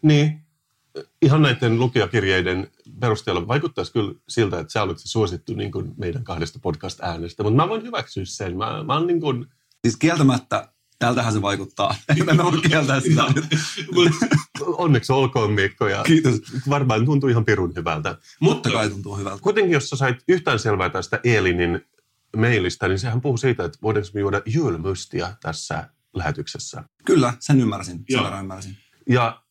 Niin, 0.03 0.46
ihan 1.23 1.43
näiden 1.43 1.79
lukijakirjeiden 1.79 2.71
perusteella 3.01 3.49
vaikuttaisi 3.49 3.93
kyllä 3.93 4.15
siltä, 4.29 4.61
että 4.61 4.73
sä 4.73 4.83
olet 4.83 4.99
se 4.99 5.09
suosittu 5.09 5.55
niin 5.55 5.73
kuin 5.73 5.95
meidän 5.97 6.25
kahdesta 6.25 6.59
podcast-äänestä, 6.63 7.43
mutta 7.43 7.57
mä 7.57 7.69
voin 7.69 7.83
hyväksyä 7.83 8.25
sen. 8.25 8.57
Mä, 8.57 8.83
mä 8.83 8.95
oon 8.95 9.07
niin 9.07 9.21
kuin... 9.21 9.47
Siis 9.85 9.97
kieltämättä, 9.97 10.69
tältähän 10.99 11.33
se 11.33 11.43
vaikuttaa. 11.43 11.95
Mä 12.37 12.45
voi 12.45 12.61
kieltää 12.61 13.01
sitä. 13.01 13.25
Onneksi 14.61 15.13
olkoon 15.13 15.53
Mikko 15.53 15.89
ja 15.89 16.03
Kiitos. 16.03 16.41
varmaan 16.69 17.05
tuntuu 17.05 17.29
ihan 17.29 17.45
pirun 17.45 17.73
hyvältä. 17.77 18.19
Mutta 18.41 18.71
kai 18.71 18.91
tuntuu 18.91 19.17
hyvältä. 19.17 19.43
Kuitenkin, 19.43 19.73
jos 19.73 19.91
sä 19.91 19.97
sait 19.97 20.17
yhtään 20.29 20.59
selvää 20.59 20.91
tästä 20.91 21.21
Eelinin 21.25 21.87
mailista, 22.37 22.89
niin 22.89 22.99
sehän 22.99 23.21
puhuu 23.21 23.37
siitä, 23.37 23.65
että 23.65 23.79
voidaanko 23.83 24.09
me 24.15 24.21
juoda 24.21 24.43
julmustia 24.47 25.37
tässä 25.43 25.91
lähetyksessä. 26.15 26.85
Kyllä, 27.05 27.33
sen 27.41 27.61
ymmärsin. 27.61 28.05
Sen 28.11 28.41
ymmärsin. 28.41 28.77
Ja 29.09 29.43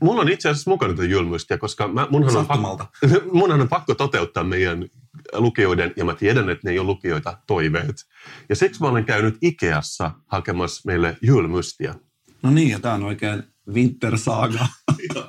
mulla 0.00 0.20
on 0.20 0.28
itse 0.28 0.48
asiassa 0.48 0.70
mukana 0.70 0.92
tätä 0.92 1.04
julmustia, 1.04 1.58
koska 1.58 1.88
mä, 1.88 2.06
munhan, 2.10 2.36
on 2.36 2.46
pakko, 2.46 2.86
munhan 3.32 3.60
on 3.60 3.68
pakko 3.68 3.94
toteuttaa 3.94 4.44
meidän 4.44 4.88
lukijoiden, 5.32 5.92
ja 5.96 6.04
mä 6.04 6.14
tiedän, 6.14 6.50
että 6.50 6.68
ne 6.68 6.70
ei 6.70 6.78
ole 6.78 6.86
lukijoita, 6.86 7.38
toiveet. 7.46 8.06
Ja 8.48 8.56
siksi 8.56 8.80
mä 8.80 8.88
olen 8.88 9.04
käynyt 9.04 9.38
Ikeassa 9.42 10.10
hakemassa 10.26 10.82
meille 10.86 11.16
julmustia. 11.22 11.94
No 12.42 12.50
niin, 12.50 12.68
ja 12.68 12.80
tää 12.80 12.94
on 12.94 13.02
oikein 13.02 13.42
Winter 13.72 14.18
Saga. 14.18 14.66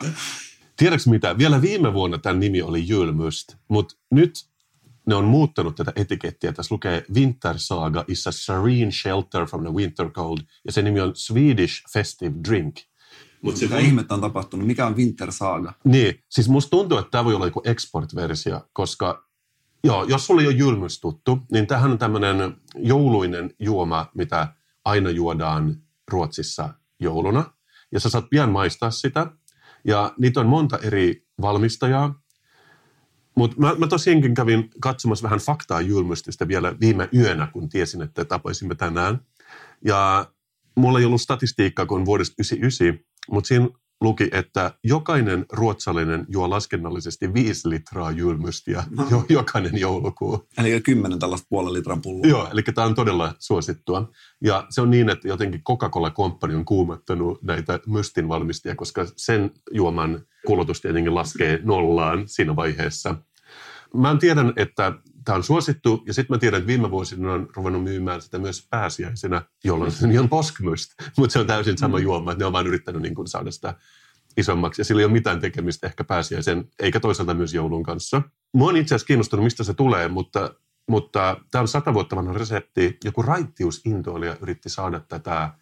Tiedätkö 0.78 1.10
mitä? 1.10 1.38
Vielä 1.38 1.62
viime 1.62 1.94
vuonna 1.94 2.18
tämän 2.18 2.40
nimi 2.40 2.62
oli 2.62 2.88
Julmust, 2.88 3.56
mutta 3.68 3.96
nyt 4.12 4.50
ne 5.06 5.16
on 5.16 5.26
muuttanut 5.26 5.76
tätä 5.76 5.94
etikettiä. 5.96 6.54
Tässä 6.54 6.76
lukee 6.76 7.06
Winter 7.16 7.56
Saga 7.58 8.06
is 8.08 8.28
a 8.28 8.32
serene 8.32 8.92
shelter 8.92 9.46
from 9.46 9.64
the 9.64 9.74
winter 9.74 10.10
cold, 10.10 10.38
ja 10.66 10.72
se 10.72 10.82
nimi 10.82 11.00
on 11.00 11.12
Swedish 11.16 11.84
Festive 11.94 12.36
Drink. 12.48 12.76
Mut 13.42 13.62
Mitä 13.62 13.78
ihmettä 13.78 14.14
on 14.14 14.22
tapahtunut? 14.22 14.68
Mikä 14.68 14.86
on 14.86 14.98
Winter 14.98 15.32
Saga? 15.32 15.74
Niin, 15.84 16.24
siis 16.30 16.50
musta 16.50 16.70
tuntuu, 16.70 16.98
että 16.98 17.12
tämä 17.12 17.26
voi 17.26 17.36
olla 17.36 17.46
joku 17.46 17.62
export-versio, 17.66 18.62
koska 18.74 19.30
joo, 19.84 20.04
jos 20.04 20.26
sulla 20.26 20.42
ei 20.42 20.48
ole 20.48 20.88
tuttu, 21.02 21.40
niin 21.52 21.68
tämähän 21.68 21.92
on 21.92 21.98
tämmöinen 21.98 22.56
jouluinen 22.76 23.54
juoma, 23.60 24.12
mitä 24.16 24.48
aina 24.86 25.10
juodaan 25.10 25.76
Ruotsissa 26.12 26.70
jouluna. 27.00 27.54
Ja 27.92 28.00
sä 28.00 28.10
saat 28.10 28.30
pian 28.30 28.50
maistaa 28.50 28.92
sitä. 28.92 29.32
Ja 29.86 30.14
niitä 30.20 30.40
on 30.40 30.48
monta 30.48 30.78
eri 30.78 31.28
valmistajaa. 31.42 32.22
Mutta 33.36 33.58
mä, 33.60 33.76
mä 33.78 33.88
tosiaankin 33.88 34.34
kävin 34.34 34.70
katsomassa 34.82 35.24
vähän 35.24 35.40
faktaa 35.40 35.82
julmustystä 35.82 36.48
vielä 36.48 36.76
viime 36.80 37.10
yönä, 37.14 37.48
kun 37.48 37.70
tiesin, 37.70 38.02
että 38.02 38.26
tapaisimme 38.26 38.76
tänään. 38.76 39.20
Ja 39.86 40.32
mulla 40.76 41.00
ei 41.00 41.06
ollut 41.06 41.22
statistiikkaa 41.22 41.86
kuin 41.86 42.06
vuodesta 42.06 42.34
99, 42.34 43.09
mutta 43.32 43.48
siinä 43.48 43.70
luki, 44.02 44.30
että 44.32 44.72
jokainen 44.84 45.46
ruotsalainen 45.52 46.26
juo 46.30 46.50
laskennallisesti 46.50 47.34
5 47.34 47.70
litraa 47.70 48.12
julmustia 48.12 48.84
jo, 49.12 49.26
jokainen 49.30 49.78
joulukuu. 49.78 50.48
Eli 50.58 50.82
kymmenen 50.82 51.20
tällaista 51.20 51.48
puolen 51.50 51.74
litran 51.74 52.02
pulloa. 52.02 52.28
Joo, 52.28 52.48
eli 52.54 52.62
tämä 52.64 52.88
on 52.88 52.96
todella 52.96 53.36
suosittua. 53.40 54.12
Ja 54.44 54.66
se 54.70 54.82
on 54.82 54.90
niin, 54.90 55.10
että 55.10 55.28
jotenkin 55.28 55.64
Coca-Cola 55.64 56.12
Company 56.12 56.56
on 56.56 56.66
kuumattanut 56.66 57.44
näitä 57.44 57.80
mystin 57.88 58.28
valmistajia, 58.28 58.76
koska 58.76 59.06
sen 59.16 59.52
juoman 59.72 60.22
kulutus 60.46 60.82
tietenkin 60.82 61.16
laskee 61.16 61.60
nollaan 61.64 62.24
siinä 62.28 62.56
vaiheessa. 62.56 63.16
Mä 63.94 64.18
tiedän, 64.20 64.54
että 64.56 64.94
tämä 65.26 65.36
on 65.36 65.44
suosittu, 65.44 66.04
ja 66.08 66.14
sitten 66.14 66.36
mä 66.36 66.40
tiedän, 66.40 66.58
että 66.58 66.68
viime 66.68 66.92
vuosina 66.92 67.34
on 67.34 67.48
ruvennut 67.56 67.84
myymään 67.84 68.22
sitä 68.22 68.40
myös 68.40 68.68
pääsiäisenä, 68.70 69.42
jolloin 69.64 69.92
se 69.92 70.20
on 70.20 70.30
poskmyst, 70.30 70.92
mutta 71.18 71.34
se 71.34 71.40
on 71.40 71.48
täysin 71.48 71.78
sama 71.78 72.00
juoma, 72.00 72.32
että 72.32 72.42
ne 72.42 72.46
on 72.46 72.54
vain 72.54 72.68
yrittänyt 72.68 73.02
niin 73.02 73.16
kuin 73.16 73.28
saada 73.28 73.52
sitä 73.52 73.76
isommaksi, 74.38 74.82
ja 74.82 74.86
sillä 74.86 75.00
ei 75.00 75.06
ole 75.06 75.14
mitään 75.14 75.40
tekemistä 75.40 75.88
ehkä 75.88 76.04
pääsiäisen, 76.04 76.66
eikä 76.80 77.00
toisaalta 77.00 77.34
myös 77.34 77.54
joulun 77.54 77.84
kanssa. 77.84 78.22
Mua 78.54 78.70
on 78.70 78.78
itse 78.78 78.96
asiassa 78.96 79.08
kiinnostunut, 79.08 79.44
mistä 79.44 79.64
se 79.64 79.74
tulee, 79.74 80.08
mutta, 80.08 80.56
mutta 80.88 81.38
tämä 81.52 81.62
on 81.62 81.68
sata 81.68 81.94
vuotta 81.94 82.16
vanha 82.16 82.34
resepti. 82.34 82.98
Joku 83.04 83.22
raittiusintoilija 83.22 84.38
yritti 84.42 84.70
saada 84.70 85.00
tätä 85.00 85.54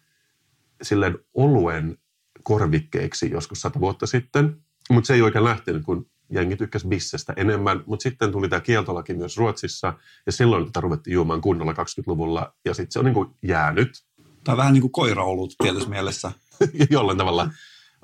silleen 0.82 1.18
oluen 1.34 1.98
korvikkeeksi 2.42 3.30
joskus 3.30 3.60
sata 3.60 3.80
vuotta 3.80 4.06
sitten, 4.06 4.56
mutta 4.90 5.06
se 5.06 5.14
ei 5.14 5.22
oikein 5.22 5.44
lähtenyt, 5.44 5.84
kun 5.84 6.10
jengi 6.30 6.56
tykkäsi 6.56 6.88
bissestä 6.88 7.32
enemmän, 7.36 7.82
mutta 7.86 8.02
sitten 8.02 8.32
tuli 8.32 8.48
tämä 8.48 8.60
kieltolaki 8.60 9.14
myös 9.14 9.36
Ruotsissa, 9.36 9.94
ja 10.26 10.32
silloin 10.32 10.66
tätä 10.66 10.80
ruvettiin 10.80 11.14
juomaan 11.14 11.40
kunnolla 11.40 11.72
20-luvulla, 11.72 12.54
ja 12.64 12.74
sitten 12.74 12.92
se 12.92 12.98
on 12.98 13.04
niin 13.04 13.14
kuin 13.14 13.28
jäänyt 13.42 14.04
Tai 14.44 14.56
vähän 14.56 14.72
niin 14.72 14.80
kuin 14.80 14.92
koiraolut 14.92 15.54
tietyssä 15.62 15.88
mielessä. 15.88 16.32
jollain 16.90 17.18
tavalla. 17.18 17.50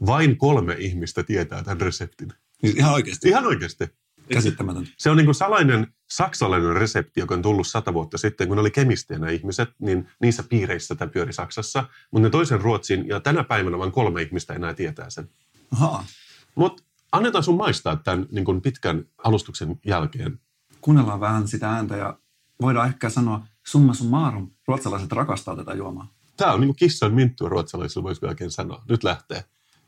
Vain 0.07 0.37
kolme 0.37 0.76
ihmistä 0.78 1.23
tietää 1.23 1.62
tämän 1.62 1.81
reseptin. 1.81 2.33
Siis 2.61 2.75
ihan 2.75 2.93
oikeasti. 2.95 3.28
Ihan 3.28 3.47
oikeasti. 3.47 3.85
Käsittämätöntä. 4.28 4.90
Se 4.99 5.11
on 5.11 5.16
niin 5.16 5.25
kuin 5.25 5.35
salainen 5.35 5.87
saksalainen 6.11 6.76
resepti, 6.76 7.21
joka 7.21 7.35
on 7.35 7.43
tullut 7.43 7.66
sata 7.66 7.95
vuotta 7.95 8.19
sitten, 8.19 8.49
kun 8.49 8.57
ne 8.57 8.61
oli 8.61 8.71
kemistejä 8.71 9.19
nämä 9.19 9.33
ihmiset, 9.33 9.69
niin 9.78 10.09
niissä 10.21 10.43
piireissä 10.43 10.95
tämä 10.95 11.11
pyöri 11.11 11.33
Saksassa. 11.33 11.85
Mutta 12.11 12.26
ne 12.26 12.31
toisen 12.31 12.61
Ruotsin, 12.61 13.09
ja 13.09 13.21
tänä 13.21 13.45
päivänä 13.45 13.78
vain 13.78 13.93
kolme 13.93 14.23
ihmistä 14.23 14.54
enää 14.54 14.75
tietää 14.75 15.11
sen. 15.11 15.28
Ahaa. 15.73 16.07
Mutta 16.54 16.83
annetaan 17.16 17.44
sun 17.44 17.56
maistaa 17.56 17.97
tämän 17.97 18.26
niin 18.30 18.44
kuin 18.44 18.61
pitkän 18.61 19.04
alustuksen 19.25 19.80
jälkeen. 19.87 20.40
Kuunnellaan 20.80 21.21
vähän 21.21 21.49
sitä 21.49 21.71
ääntä 21.71 21.97
ja 21.97 22.18
voidaan 22.61 22.88
ehkä 22.88 23.11
sanoa 23.11 23.47
summa 23.66 23.94
summarum. 23.94 24.50
Ruotsalaiset 24.68 25.12
rakastaa 25.12 25.56
tätä 25.56 25.75
juomaa. 25.75 26.09
Tämä 26.37 26.52
on 26.52 26.61
niin 26.61 26.68
kuin 26.68 26.76
kissan 26.76 27.14
minttua 27.14 27.49
ruotsalaisilla, 27.49 28.04
voisi 28.04 28.23
melkein 28.23 28.50
sanoa. 28.50 28.83
Nyt 28.88 29.04
lähtee. 29.04 29.44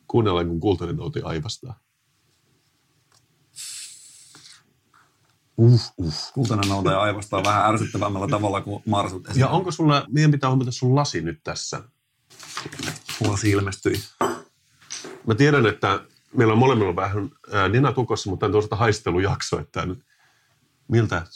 Kuunnellaan, 0.07 0.49
kun 0.49 0.61
kultainen 0.61 0.97
nouti 0.97 1.23
aivastaa. 1.23 1.81
Uh, 5.57 5.81
uh. 5.97 6.15
Kultainen 6.35 6.69
noutaja 6.69 7.01
aivastaa 7.01 7.45
vähän 7.45 7.75
ärsyttävämmällä 7.75 8.29
tavalla 8.29 8.61
kuin 8.61 8.83
marsut 8.87 9.29
Ja 9.35 9.49
onko 9.49 9.71
sulla, 9.71 10.07
meidän 10.09 10.31
pitää 10.31 10.51
huomata 10.51 10.71
sun 10.71 10.95
lasi 10.95 11.21
nyt 11.21 11.41
tässä. 11.45 11.83
Lasi 13.29 13.51
ilmestyi. 13.51 14.01
Mä 15.27 15.35
tiedän, 15.37 15.67
että 15.67 16.01
meillä 16.37 16.53
on 16.53 16.59
molemmilla 16.59 16.97
vähän 16.97 17.31
ää, 17.53 17.69
nenä 17.69 17.93
tukossa, 17.93 18.31
mutta 18.31 18.41
tämä 18.41 18.49
on 18.49 18.53
toisaalta 18.53 18.77
haistelujakso, 18.77 19.61
että 19.61 19.87
nyt, 19.87 19.99
miltä 20.89 21.27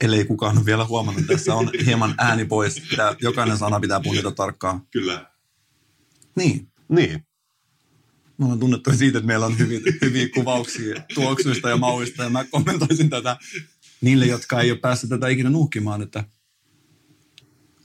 Ellei 0.00 0.24
kukaan 0.24 0.58
ole 0.58 0.64
vielä 0.66 0.84
huomannut, 0.84 1.26
tässä 1.26 1.54
on 1.54 1.70
hieman 1.86 2.14
ääni 2.18 2.44
pois. 2.44 2.80
Pitää, 2.90 3.14
jokainen 3.20 3.58
sana 3.58 3.80
pitää 3.80 4.00
punnita 4.00 4.30
tarkkaan. 4.30 4.82
Kyllä. 4.90 5.30
Niin. 6.36 6.68
Niin. 6.88 7.26
Me 8.38 8.44
ollaan 8.44 8.60
tunnettu 8.60 8.92
siitä, 8.92 9.18
että 9.18 9.26
meillä 9.26 9.46
on 9.46 9.58
hyviä, 9.58 9.80
hyviä 10.02 10.28
kuvauksia 10.34 11.02
tuoksuista 11.14 11.68
ja 11.68 11.76
mauista. 11.76 12.22
Ja 12.22 12.30
mä 12.30 12.44
kommentoisin 12.44 13.10
tätä 13.10 13.36
niille, 14.00 14.26
jotka 14.26 14.60
ei 14.60 14.70
ole 14.70 14.78
päässyt 14.78 15.10
tätä 15.10 15.28
ikinä 15.28 15.50
nuhkimaan, 15.50 16.02
että 16.02 16.24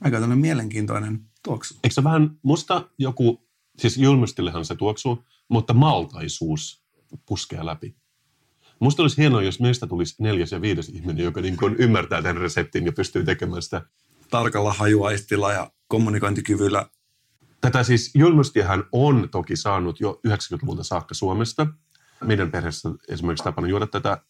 aika 0.00 0.20
tämmöinen 0.20 0.38
mielenkiintoinen 0.38 1.20
tuoksu. 1.42 1.74
Eikö 1.84 1.94
se 1.94 2.04
vähän, 2.04 2.30
musta 2.42 2.88
joku, 2.98 3.48
siis 3.78 3.96
julmistillehan 3.96 4.64
se 4.64 4.74
tuoksuu, 4.74 5.24
mutta 5.48 5.74
maltaisuus 5.74 6.84
puskee 7.26 7.66
läpi. 7.66 7.96
Musta 8.80 9.02
olisi 9.02 9.16
hienoa, 9.16 9.42
jos 9.42 9.60
meistä 9.60 9.86
tulisi 9.86 10.14
neljäs 10.18 10.52
ja 10.52 10.60
viides 10.60 10.88
ihminen, 10.88 11.24
joka 11.24 11.40
niin 11.40 11.56
kuin 11.56 11.76
ymmärtää 11.78 12.22
tämän 12.22 12.36
reseptin 12.36 12.86
ja 12.86 12.92
pystyy 12.92 13.24
tekemään 13.24 13.62
sitä. 13.62 13.82
Tarkalla 14.30 14.72
hajuaistilla 14.72 15.52
ja 15.52 15.70
kommunikointikyvyllä. 15.88 16.86
Tätä 17.60 17.82
siis 17.82 18.10
julmustiahan 18.14 18.84
on 18.92 19.28
toki 19.30 19.56
saanut 19.56 20.00
jo 20.00 20.20
90-luvulta 20.28 20.84
saakka 20.84 21.14
Suomesta, 21.14 21.66
meidän 22.24 22.50
perheessä 22.50 22.88
esimerkiksi 23.08 23.44
tapana 23.44 23.68
juoda 23.68 23.86
tätä, 23.86 24.22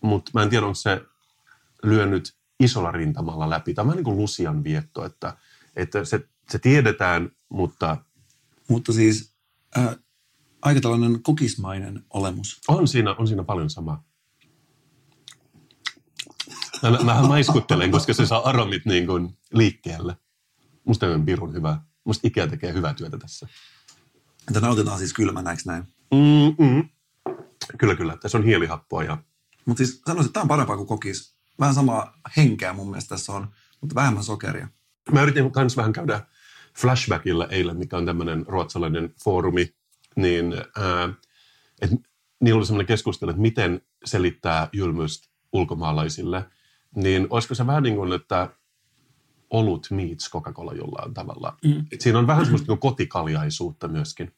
mutta 0.00 0.30
mä 0.34 0.42
en 0.42 0.50
tiedä, 0.50 0.66
onko 0.66 0.74
se 0.74 1.02
lyönyt 1.82 2.36
isolla 2.60 2.90
rintamalla 2.90 3.50
läpi. 3.50 3.74
Tämä 3.74 3.90
on 3.90 3.96
niin 3.96 4.04
kuin 4.04 4.16
Lusian 4.16 4.64
vietto, 4.64 5.04
että, 5.04 5.36
että 5.76 6.04
se, 6.04 6.28
se 6.50 6.58
tiedetään, 6.58 7.30
mutta 7.48 7.96
Mutta 8.68 8.92
siis 8.92 9.34
äh, 9.78 9.96
aika 10.66 10.80
tällainen 10.80 11.22
kokismainen 11.22 12.04
olemus. 12.10 12.60
on 12.68 12.88
siinä, 12.88 13.14
on 13.14 13.28
siinä 13.28 13.44
paljon 13.44 13.70
samaa. 13.70 14.04
Mä, 16.82 16.98
mähän 17.04 17.28
maiskuttelen, 17.28 17.90
koska 17.90 18.12
se 18.12 18.26
saa 18.26 18.48
aromit 18.48 18.86
niin 18.86 19.06
kuin 19.06 19.38
liikkeelle. 19.52 20.16
Musta 20.84 21.06
on 21.06 21.26
pirun 21.26 21.54
hyvä. 21.54 21.80
Musta 22.04 22.28
Ikea 22.28 22.46
tekee 22.46 22.72
hyvää 22.72 22.94
työtä 22.94 23.18
tässä. 23.18 23.48
Että 24.48 24.60
nautitaan 24.60 24.98
siis 24.98 25.12
kylmänä, 25.12 25.50
eikö 25.50 25.62
näin? 25.66 25.84
Mm-mm. 26.14 26.88
Kyllä, 27.78 27.94
kyllä. 27.94 28.16
Tässä 28.16 28.38
on 28.38 28.44
hielihappoa 28.44 29.04
ja 29.04 29.18
Mutta 29.66 29.78
siis 29.78 30.02
sanoisin, 30.06 30.28
että 30.28 30.32
tämä 30.32 30.42
on 30.42 30.48
parempaa 30.48 30.76
kuin 30.76 30.86
kokis. 30.88 31.36
Vähän 31.60 31.74
samaa 31.74 32.18
henkeä 32.36 32.72
mun 32.72 32.90
mielestä 32.90 33.08
tässä 33.08 33.32
on, 33.32 33.48
mutta 33.80 33.94
vähemmän 33.94 34.24
sokeria. 34.24 34.68
Mä 35.12 35.22
yritin 35.22 35.50
myös 35.56 35.76
vähän 35.76 35.92
käydä 35.92 36.26
Flashbackilla 36.76 37.46
eilen, 37.46 37.76
mikä 37.76 37.96
on 37.96 38.06
tämmöinen 38.06 38.46
ruotsalainen 38.46 39.14
foorumi, 39.24 39.75
niin 40.16 40.54
ää, 40.76 41.14
et, 41.82 41.90
niillä 42.40 42.58
oli 42.58 42.66
semmoinen 42.66 42.86
keskustelu, 42.86 43.30
että 43.30 43.42
miten 43.42 43.80
selittää 44.04 44.68
julmuista 44.72 45.28
ulkomaalaisille. 45.52 46.44
Niin 46.94 47.26
olisiko 47.30 47.54
se 47.54 47.66
vähän 47.66 47.82
niin 47.82 47.96
kuin, 47.96 48.12
että 48.12 48.50
olut 49.50 49.86
meets 49.90 50.30
Coca-Cola 50.30 50.74
jollain 50.74 51.14
tavalla. 51.14 51.56
Mm. 51.64 51.86
Et 51.92 52.00
siinä 52.00 52.18
on 52.18 52.26
vähän 52.26 52.44
semmoista 52.44 52.72
niin 52.72 52.80
kotikaljaisuutta 52.80 53.88
myöskin. 53.88 54.32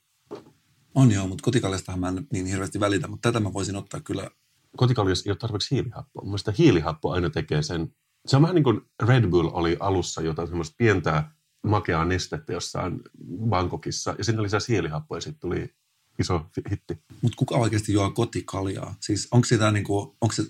On 0.95 1.11
joo, 1.11 1.27
mutta 1.27 1.43
kotikaljastahan 1.43 2.01
mä 2.01 2.09
en 2.09 2.15
nyt 2.15 2.33
niin 2.33 2.47
hirveästi 2.47 2.81
välitä, 2.81 3.09
mutta 3.09 3.29
tätä 3.29 3.41
mä 3.41 3.53
voisin 3.53 3.77
ottaa 3.77 4.01
kyllä. 4.01 4.31
Kotikaljassa 4.77 5.29
ei 5.29 5.31
ole 5.31 5.37
tarpeeksi 5.37 5.75
hiilihappoa. 5.75 6.23
Mun 6.23 6.31
mielestä 6.31 6.53
hiilihappo 6.59 7.11
aina 7.11 7.31
tekee 7.31 7.63
sen. 7.63 7.95
Se 8.27 8.37
on 8.37 8.43
vähän 8.43 8.55
niin 8.55 8.65
kuin 8.65 8.81
Red 9.03 9.27
Bull 9.27 9.51
oli 9.53 9.77
alussa 9.81 10.23
jotain 10.23 10.49
semmoista 10.49 10.75
pientä 10.79 11.25
makeaa 11.63 12.05
nestettä 12.05 12.53
jossain 12.53 13.01
Bangkokissa, 13.49 14.15
ja 14.19 14.25
sinne 14.25 14.43
lisäsi 14.43 14.73
hiilihappoa, 14.73 15.17
ja 15.17 15.21
sitten 15.21 15.41
tuli 15.41 15.75
iso 16.19 16.47
hitti. 16.71 16.99
Mutta 17.23 17.37
kuka 17.37 17.57
oikeasti 17.57 17.93
juo 17.93 18.11
kotikaljaa? 18.11 18.95
Siis 19.01 19.29
onko 19.31 19.45
sitä 19.45 19.71
niinku, 19.71 20.17
onko 20.21 20.33
se, 20.33 20.43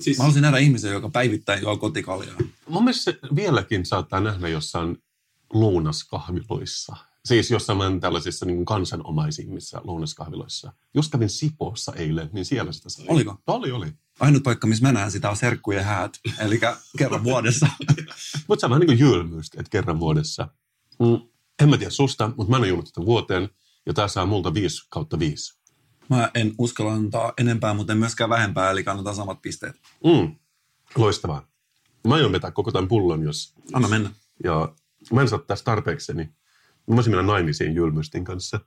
Siis- 0.00 0.18
mä 0.18 0.22
haluaisin 0.22 0.42
nähdä 0.42 0.58
ihmisiä, 0.58 0.92
joka 0.92 1.08
päivittäin 1.08 1.62
juo 1.62 1.76
kotikaljaa. 1.76 2.36
Mun 2.68 2.84
mielestä 2.84 3.12
se 3.12 3.18
vieläkin 3.36 3.86
saattaa 3.86 4.20
nähdä 4.20 4.48
jossain 4.48 4.98
lounaskahviloissa. 5.52 6.96
Siis 7.24 7.50
jossain 7.50 8.00
tällaisissa 8.00 8.46
niin 8.46 8.64
kansanomaisimmissa 8.64 9.80
lounaskahviloissa. 9.84 10.72
Just 10.94 11.12
kävin 11.12 11.30
Sipoossa 11.30 11.92
eilen, 11.96 12.30
niin 12.32 12.44
siellä 12.44 12.72
sitä 12.72 12.88
sai. 12.88 13.04
Oliko? 13.08 13.36
Oli, 13.46 13.70
oli. 13.70 13.92
Ainut 14.20 14.42
paikka, 14.42 14.66
missä 14.66 14.86
mä 14.86 14.92
näen 14.92 15.10
sitä 15.10 15.30
on 15.30 15.36
serkkujen 15.36 15.84
häät, 15.84 16.18
eli 16.38 16.60
kerran 16.98 17.24
vuodessa. 17.24 17.68
Mutta 18.48 18.60
se 18.60 18.66
on 18.66 18.70
vähän 18.70 18.80
niin 18.80 18.86
kuin 18.86 18.98
jylmyystä, 18.98 19.60
että 19.60 19.70
kerran 19.70 20.00
vuodessa. 20.00 20.48
Mm. 20.98 21.28
En 21.62 21.68
mä 21.68 21.78
tiedä 21.78 21.90
susta, 21.90 22.30
mutta 22.36 22.50
mä 22.50 22.56
en 22.56 22.68
juonut 22.68 22.84
tätä 22.84 23.06
vuoteen, 23.06 23.48
ja 23.86 23.94
tää 23.94 24.08
saa 24.08 24.26
multa 24.26 24.54
5 24.54 24.86
kautta 24.90 25.18
5. 25.18 25.58
Mä 26.08 26.30
en 26.34 26.54
uskalla 26.58 26.92
antaa 26.92 27.32
enempää, 27.38 27.74
mutta 27.74 27.92
en 27.92 27.98
myöskään 27.98 28.30
vähempää, 28.30 28.70
eli 28.70 28.84
kannatan 28.84 29.14
samat 29.14 29.42
pisteet. 29.42 29.80
Mm. 30.04 30.36
Loistavaa. 30.96 31.48
Mä 32.06 32.14
aion 32.14 32.32
vetää 32.32 32.50
koko 32.50 32.72
tämän 32.72 32.88
pullon, 32.88 33.22
jos... 33.22 33.54
Anna 33.72 33.88
mennä. 33.88 34.10
Ja 34.44 34.74
mä 35.12 35.20
en 35.20 35.28
saa 35.28 35.38
tästä 35.38 35.64
tarpeeksi, 35.64 36.14
niin 36.14 36.34
mä 36.86 36.94
voisin 36.96 37.10
mennä 37.16 37.32
naimisiin 37.32 37.74
Jylmystin 37.74 38.24
kanssa. 38.24 38.60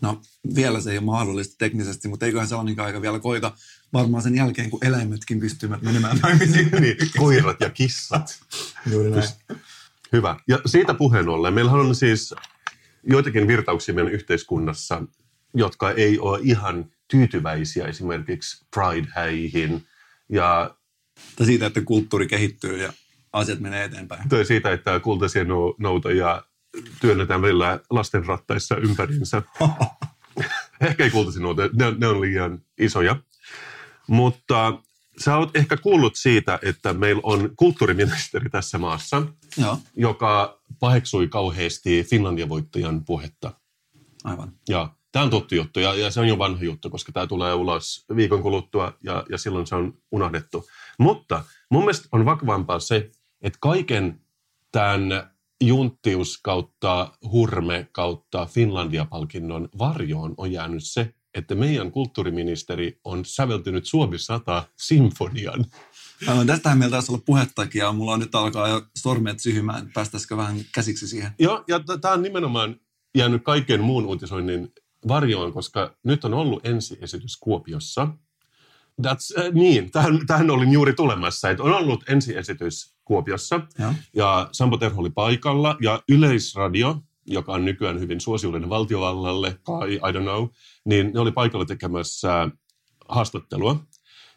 No, 0.00 0.20
vielä 0.54 0.80
se 0.80 0.90
ei 0.90 0.98
ole 0.98 1.04
mahdollista 1.04 1.54
teknisesti, 1.58 2.08
mutta 2.08 2.26
eiköhän 2.26 2.48
sellainen 2.48 2.80
aika 2.80 3.02
vielä 3.02 3.18
koita. 3.18 3.52
Varmaan 3.92 4.22
sen 4.22 4.34
jälkeen, 4.34 4.70
kun 4.70 4.84
eläimetkin 4.84 5.40
pystyvät 5.40 5.82
menemään 5.82 6.18
naimisiin. 6.22 6.70
niin, 6.80 6.96
koirat 7.18 7.60
ja 7.60 7.70
kissat. 7.70 8.40
Juuri 8.90 9.10
näin. 9.10 9.28
Hyvä. 10.12 10.36
Ja 10.48 10.60
siitä 10.66 10.94
puheen 10.94 11.28
ollen, 11.28 11.54
meillähän 11.54 11.80
on 11.80 11.94
siis 11.94 12.34
joitakin 13.02 13.48
virtauksia 13.48 13.94
meidän 13.94 14.12
yhteiskunnassa, 14.12 15.02
jotka 15.54 15.90
ei 15.90 16.18
ole 16.18 16.38
ihan 16.42 16.90
tyytyväisiä 17.08 17.86
esimerkiksi 17.86 18.66
Pride-häihin 18.76 19.86
ja 20.28 20.76
Tai 21.36 21.46
siitä, 21.46 21.66
että 21.66 21.80
kulttuuri 21.80 22.26
kehittyy 22.26 22.82
ja 22.82 22.92
asiat 23.32 23.60
menee 23.60 23.84
eteenpäin. 23.84 24.28
tai 24.28 24.44
siitä, 24.44 24.72
että 24.72 25.00
kultaisia 25.00 25.44
nou- 25.44 25.74
noutoja 25.78 26.44
työnnetään 27.00 27.42
välillä 27.42 27.80
lasten 27.90 28.26
rattaissa 28.26 28.76
ympäriinsä. 28.76 29.42
Ehkä 30.80 31.04
ei 31.04 31.10
kultaisia 31.10 31.42
noutoja, 31.42 31.68
ne, 31.72 31.94
ne 31.98 32.06
on 32.06 32.20
liian 32.20 32.58
isoja. 32.78 33.16
Mutta 34.08 34.78
sä 35.18 35.36
oot 35.36 35.56
ehkä 35.56 35.76
kuullut 35.76 36.16
siitä, 36.16 36.58
että 36.62 36.92
meillä 36.92 37.20
on 37.24 37.50
kulttuuriministeri 37.56 38.50
tässä 38.50 38.78
maassa, 38.78 39.22
Joo, 39.56 39.78
joka 39.96 40.60
paheksui 40.80 41.28
kauheasti 41.28 42.04
Finlandia 42.10 42.48
voittajan 42.48 43.04
puhetta. 43.04 43.52
aivan. 44.24 44.52
Ja 44.68 44.94
tämä 45.12 45.22
on 45.22 45.30
tuttu 45.30 45.54
juttu 45.54 45.80
ja, 45.80 45.94
ja 45.94 46.10
se 46.10 46.20
on 46.20 46.28
jo 46.28 46.38
vanha 46.38 46.64
juttu, 46.64 46.90
koska 46.90 47.12
tämä 47.12 47.26
tulee 47.26 47.54
ulos 47.54 48.04
viikon 48.16 48.42
kuluttua 48.42 48.92
ja, 49.02 49.24
ja 49.30 49.38
silloin 49.38 49.66
se 49.66 49.74
on 49.74 49.94
unohdettu. 50.12 50.68
Mutta 50.98 51.44
mun 51.70 51.82
mielestä 51.82 52.08
on 52.12 52.24
vakavampaa 52.24 52.78
se, 52.78 53.10
että 53.42 53.58
kaiken 53.60 54.20
tämän 54.72 55.30
junttius 55.64 56.38
kautta 56.42 57.12
hurme 57.32 57.88
kautta 57.92 58.46
Finlandia-palkinnon 58.46 59.68
varjoon 59.78 60.34
on 60.36 60.52
jäänyt 60.52 60.84
se, 60.84 61.14
että 61.34 61.54
meidän 61.54 61.92
kulttuuriministeri 61.92 63.00
on 63.04 63.24
säveltynyt 63.24 63.86
Suomi 63.86 64.18
100 64.18 64.64
sinfonian. 64.76 65.64
Aivan, 66.26 66.46
tästähän 66.46 66.78
meillä 66.78 66.94
taisi 66.94 67.12
olla 67.12 67.22
puhettakin 67.26 67.78
ja 67.78 67.92
mulla 67.92 68.12
on 68.12 68.20
nyt 68.20 68.34
alkaa 68.34 68.68
jo 68.68 68.82
sormet 68.96 69.40
syhymään. 69.40 69.90
Päästäisikö 69.94 70.36
vähän 70.36 70.56
käsiksi 70.74 71.08
siihen? 71.08 71.30
Joo, 71.38 71.64
ja 71.68 71.80
tämä 72.00 72.14
on 72.14 72.22
nimenomaan 72.22 72.80
jäänyt 73.14 73.44
kaiken 73.44 73.80
muun 73.80 74.06
uutisoinnin 74.06 74.72
varjoon, 75.08 75.52
koska 75.52 75.96
nyt 76.04 76.24
on 76.24 76.34
ollut 76.34 76.66
ensiesitys 76.66 77.36
Kuopiossa. 77.36 78.08
That's, 79.02 79.40
äh, 79.40 79.52
niin, 79.52 79.90
tähän, 79.90 80.26
tähän 80.26 80.50
olin 80.50 80.72
juuri 80.72 80.92
tulemassa, 80.92 81.50
että 81.50 81.62
on 81.62 81.74
ollut 81.74 82.04
ensiesitys 82.08 82.95
Kuopiossa, 83.06 83.60
Joo. 83.78 83.92
ja 84.14 84.48
Sampo 84.52 84.76
Terho 84.76 85.00
oli 85.00 85.10
paikalla, 85.10 85.76
ja 85.82 86.02
Yleisradio, 86.08 87.02
joka 87.26 87.52
on 87.52 87.64
nykyään 87.64 88.00
hyvin 88.00 88.20
suosiollinen 88.20 88.68
valtiovallalle, 88.68 89.58
kai, 89.62 89.94
I 89.94 89.98
don't 89.98 90.22
know, 90.22 90.48
niin 90.84 91.10
ne 91.14 91.20
oli 91.20 91.32
paikalla 91.32 91.64
tekemässä 91.64 92.48
haastattelua. 93.08 93.84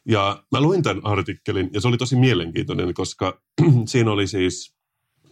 Ja 0.05 0.43
mä 0.51 0.62
luin 0.62 0.84
tämän 0.84 1.05
artikkelin, 1.05 1.69
ja 1.73 1.82
se 1.82 1.88
oli 1.88 1.97
tosi 1.97 2.15
mielenkiintoinen, 2.15 2.93
koska 2.93 3.41
siinä 3.91 4.12
oli 4.12 4.27
siis 4.27 4.75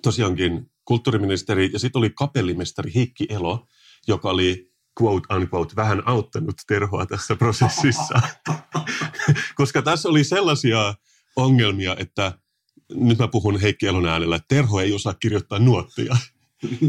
tosiaankin 0.02 0.71
kulttuuriministeri, 0.86 1.69
ja 1.73 1.80
sitten 1.80 2.00
oli 2.00 2.10
kapellimestari 2.10 2.91
Heikki 2.95 3.28
Elo, 3.30 3.67
joka 4.08 4.30
oli 4.30 4.71
quote 5.02 5.36
unquote 5.36 5.76
vähän 5.76 6.04
auttanut 6.06 6.56
Terhoa 6.67 7.06
tässä 7.06 7.36
prosessissa. 7.36 8.21
Koska 9.56 9.82
tässä 9.82 10.10
oli 10.10 10.23
sellaisia 10.23 10.93
ongelmia, 11.36 11.95
että 12.00 12.34
nyt 12.93 13.17
mä 13.17 13.28
puhun 13.28 13.60
Heikki 13.60 13.88
Elon 13.88 14.06
äänellä, 14.06 14.36
että 14.36 14.56
Terho 14.56 14.82
ei 14.82 14.93
osaa 14.93 15.13
kirjoittaa 15.13 15.60
nuottia. 15.60 16.17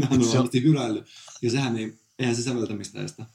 Hän 0.09 0.19
on 0.19 0.23
Se 0.23 0.33
varmasti 0.33 0.63
hyräillyt. 0.63 1.05
Ja 1.41 1.51
sehän 1.51 1.77
ei, 1.77 1.93
eihän 2.19 2.35
se 2.35 2.41
säveltämistä 2.41 3.03
estä. 3.03 3.25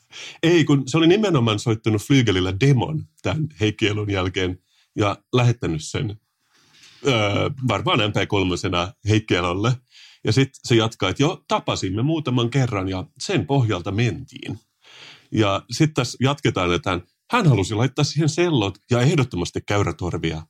Ei, 0.42 0.64
kun 0.64 0.82
se 0.86 0.96
oli 0.96 1.06
nimenomaan 1.06 1.58
soittanut 1.58 2.02
Flygelillä 2.02 2.60
demon 2.60 3.04
tämän 3.22 3.48
Heikki 3.60 3.86
Elon 3.86 4.10
jälkeen 4.10 4.58
ja 4.96 5.18
lähettänyt 5.32 5.84
sen 5.84 6.20
öö, 7.06 7.50
varmaan 7.68 7.98
MP3 7.98 8.92
Heikki 9.08 9.34
Elolle. 9.34 9.72
Ja 10.24 10.32
sitten 10.32 10.60
se 10.64 10.74
jatkaa, 10.74 11.10
että 11.10 11.22
joo, 11.22 11.44
tapasimme 11.48 12.02
muutaman 12.02 12.50
kerran 12.50 12.88
ja 12.88 13.06
sen 13.18 13.46
pohjalta 13.46 13.90
mentiin. 13.90 14.58
Ja 15.32 15.62
sitten 15.70 15.94
tässä 15.94 16.18
jatketaan, 16.20 16.74
että 16.74 16.90
hän, 16.90 17.02
hän 17.30 17.46
halusi 17.46 17.74
laittaa 17.74 18.04
siihen 18.04 18.28
sellot 18.28 18.78
ja 18.90 19.00
ehdottomasti 19.00 19.60
käyrätorvia. 19.66 20.42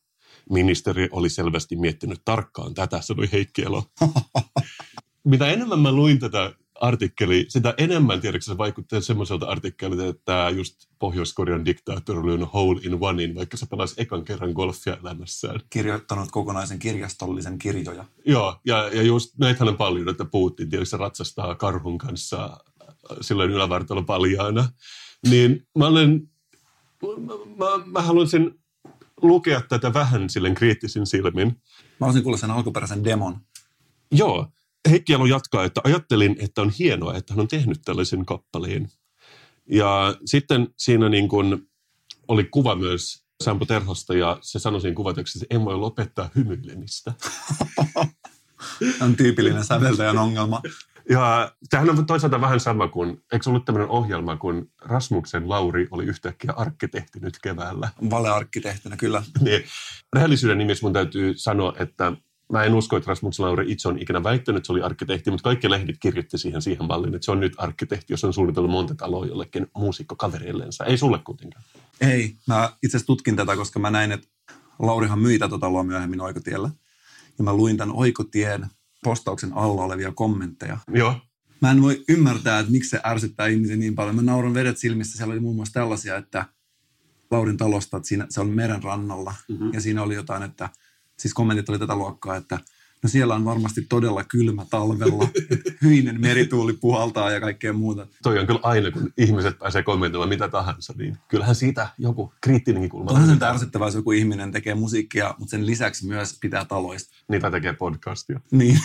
Ministeri 0.51 1.09
oli 1.13 1.31
selvästi 1.31 1.77
miettinyt 1.77 2.21
tarkkaan 2.25 2.75
tätä, 2.75 3.01
sanoi 3.01 3.33
Heikki 3.33 3.63
Elo. 3.63 3.83
Mitä 5.25 5.47
enemmän 5.47 5.79
mä 5.79 5.93
luin 5.93 6.19
tätä 6.19 6.53
artikkeli, 6.75 7.47
sitä 7.49 7.75
enemmän 7.79 8.21
tiedätkö 8.21 8.45
se 8.45 8.59
vaikuttaa 8.59 9.01
semmoiselta 9.01 9.47
artikkelilta, 9.47 10.07
että 10.07 10.51
just 10.55 10.75
Pohjois-Korean 10.99 11.65
diktaattori 11.65 12.33
oli 12.33 12.47
hole 12.53 12.81
in 12.85 12.99
onein, 13.01 13.35
vaikka 13.35 13.57
se 13.57 13.67
pelasi 13.67 13.95
ekan 13.99 14.25
kerran 14.25 14.51
golfia 14.53 14.97
elämässään. 15.03 15.61
Kirjoittanut 15.71 16.31
kokonaisen 16.31 16.79
kirjastollisen 16.79 17.59
kirjoja. 17.59 18.05
Joo, 18.27 18.61
ja, 18.65 18.89
ja 18.89 19.03
just 19.03 19.39
näitähän 19.39 19.69
on 19.69 19.77
paljon, 19.77 20.09
että 20.09 20.25
Putin 20.25 20.71
tiedätkö, 20.71 20.91
se 20.91 20.97
ratsastaa 20.97 21.55
karhun 21.55 21.99
kanssa 21.99 22.45
äh, 22.45 23.17
silloin 23.21 23.51
ylävartalo 23.51 24.03
paljaana. 24.03 24.69
Niin 25.31 25.67
mä 25.79 25.87
olen, 25.87 26.31
mä, 27.03 27.35
mä, 27.57 27.85
mä 27.87 28.03
haluaisin 28.03 28.64
lukea 29.25 29.61
tätä 29.61 29.95
vähän 29.95 30.31
silleen 30.31 30.55
kriittisin 30.55 31.07
silmin. 31.07 31.49
Mä 31.49 31.57
haluaisin 32.01 32.23
kuulla 32.23 32.39
sen 32.39 32.51
alkuperäisen 32.51 33.05
demon. 33.05 33.41
Joo, 34.11 34.49
Heikki 34.91 35.15
Alo 35.15 35.27
jatkaa, 35.27 35.65
että 35.65 35.81
ajattelin, 35.85 36.37
että 36.39 36.63
on 36.63 36.73
hienoa, 36.79 37.15
että 37.15 37.35
hän 37.35 37.41
on 37.41 37.49
tehnyt 37.49 37.81
tällaisen 37.85 38.27
kappaleen. 38.27 38.89
Ja 39.71 40.17
sitten 40.25 40.69
siinä 40.79 41.09
niin 41.09 41.29
kuin 41.29 41.69
oli 42.29 42.45
kuva 42.45 42.75
myös 42.75 43.25
Sampo 43.45 43.65
Terhosta 43.65 44.15
ja 44.15 44.39
se 44.41 44.59
sanoi 44.59 44.81
siinä 44.81 44.95
kuvatekstissä, 44.95 45.45
että 45.45 45.57
en 45.57 45.65
voi 45.65 45.77
lopettaa 45.77 46.31
hymyilemistä. 46.37 47.13
on 49.01 49.17
tyypillinen 49.17 49.65
säveltäjän 49.65 50.19
ongelma. 50.19 50.63
Ja 51.11 51.53
tämähän 51.71 51.99
on 51.99 52.07
toisaalta 52.07 52.41
vähän 52.41 52.61
sama 52.61 52.89
kuin, 52.89 53.23
eikö 53.33 53.51
ollut 53.51 53.65
tämmöinen 53.65 53.89
ohjelma, 53.89 54.37
kun 54.37 54.71
Rasmuksen 54.83 55.49
Lauri 55.49 55.89
oli 55.91 56.05
yhtäkkiä 56.05 56.53
arkkitehti 56.57 57.21
nyt 57.21 57.39
keväällä? 57.43 57.89
Valearkkitehtinä, 58.11 58.97
kyllä. 58.97 59.23
niin, 59.41 59.65
rehellisyyden 60.13 60.59
nimissä 60.59 60.87
mun 60.87 60.93
täytyy 60.93 61.35
sanoa, 61.37 61.75
että 61.79 62.13
mä 62.53 62.65
en 62.65 62.75
usko, 62.75 62.97
että 62.97 63.09
Rasmuksen 63.09 63.47
Lauri 63.47 63.73
itse 63.73 63.89
on 63.89 63.99
ikinä 63.99 64.23
väittänyt, 64.23 64.57
että 64.57 64.67
se 64.67 64.73
oli 64.73 64.83
arkkitehti, 64.83 65.31
mutta 65.31 65.45
kaikki 65.45 65.71
lehdit 65.71 65.97
kirjoitti 66.01 66.39
siihen 66.39 66.63
siihen 66.63 66.87
malliin, 66.87 67.15
että 67.15 67.25
se 67.25 67.31
on 67.31 67.41
nyt 67.41 67.53
arkkitehti, 67.57 68.13
jos 68.13 68.25
on 68.25 68.35
suunnitellut 68.35 68.71
monta 68.71 68.95
taloa 68.95 69.27
jollekin 69.27 69.67
muusikkokavereillensa. 69.77 70.85
Ei 70.85 70.99
sulle 70.99 71.19
kuitenkaan. 71.19 71.65
Ei, 72.01 72.37
mä 72.47 72.73
itse 72.83 72.97
asiassa 72.97 73.07
tutkin 73.07 73.37
tätä, 73.37 73.57
koska 73.57 73.79
mä 73.79 73.91
näin, 73.91 74.13
että 74.13 74.29
Laurihan 74.79 75.19
myi 75.19 75.39
tätä 75.39 75.59
taloa 75.59 75.83
myöhemmin 75.83 76.21
Oikotiellä. 76.21 76.71
Ja 77.39 77.45
mä 77.45 77.53
luin 77.53 77.77
tämän 77.77 77.97
Oikotien 77.97 78.67
postauksen 79.05 79.53
alla 79.53 79.85
olevia 79.85 80.13
kommentteja. 80.13 80.79
Joo. 80.89 81.21
Mä 81.61 81.71
en 81.71 81.83
voi 81.83 82.05
ymmärtää, 82.09 82.59
että 82.59 82.73
miksi 82.73 82.91
se 82.91 83.01
ärsyttää 83.07 83.47
ihmisiä 83.47 83.77
niin 83.77 83.95
paljon. 83.95 84.17
Mä 84.17 84.23
nauran 84.23 84.55
vedet 84.55 84.79
silmissä. 84.79 85.17
Siellä 85.17 85.33
oli 85.33 85.41
muun 85.41 85.57
muassa 85.57 85.75
tällaisia, 85.75 86.17
että 86.17 86.45
Laurin 87.31 87.57
talosta, 87.57 87.97
että 87.97 88.09
siinä, 88.09 88.27
se 88.29 88.41
on 88.41 88.49
meren 88.49 88.83
rannalla. 88.83 89.35
Mm-hmm. 89.49 89.71
Ja 89.73 89.81
siinä 89.81 90.03
oli 90.03 90.15
jotain, 90.15 90.43
että 90.43 90.69
siis 91.19 91.35
kommentit 91.35 91.69
oli 91.69 91.79
tätä 91.79 91.97
luokkaa, 91.97 92.37
että 92.37 92.59
No 93.05 93.09
siellä 93.09 93.35
on 93.35 93.45
varmasti 93.45 93.83
todella 93.83 94.25
kylmä 94.25 94.67
talvella, 94.71 95.29
hyinen 95.83 96.21
merituuli 96.21 96.73
puhaltaa 96.73 97.31
ja 97.31 97.41
kaikkea 97.41 97.73
muuta. 97.73 98.07
Toi 98.23 98.39
on 98.39 98.47
kyllä 98.47 98.61
aina, 98.63 98.91
kun 98.91 99.13
ihmiset 99.19 99.59
pääsee 99.59 99.83
kommentoimaan 99.83 100.29
mitä 100.29 100.49
tahansa, 100.49 100.95
niin 100.97 101.19
kyllähän 101.29 101.55
siitä 101.55 101.89
joku 101.99 102.33
kriittinenkin 102.41 102.91
kulma. 102.91 103.11
Onhan 103.11 103.29
sen 103.29 103.39
tärsyttävää, 103.39 103.87
jos 103.87 103.95
joku 103.95 104.13
ihminen 104.13 104.53
tekee 104.53 104.75
musiikkia, 104.75 105.35
mutta 105.39 105.51
sen 105.51 105.67
lisäksi 105.67 106.07
myös 106.07 106.39
pitää 106.41 106.65
taloista. 106.65 107.15
Niitä 107.29 107.51
tekee 107.51 107.73
podcastia. 107.73 108.41
Niin. 108.51 108.81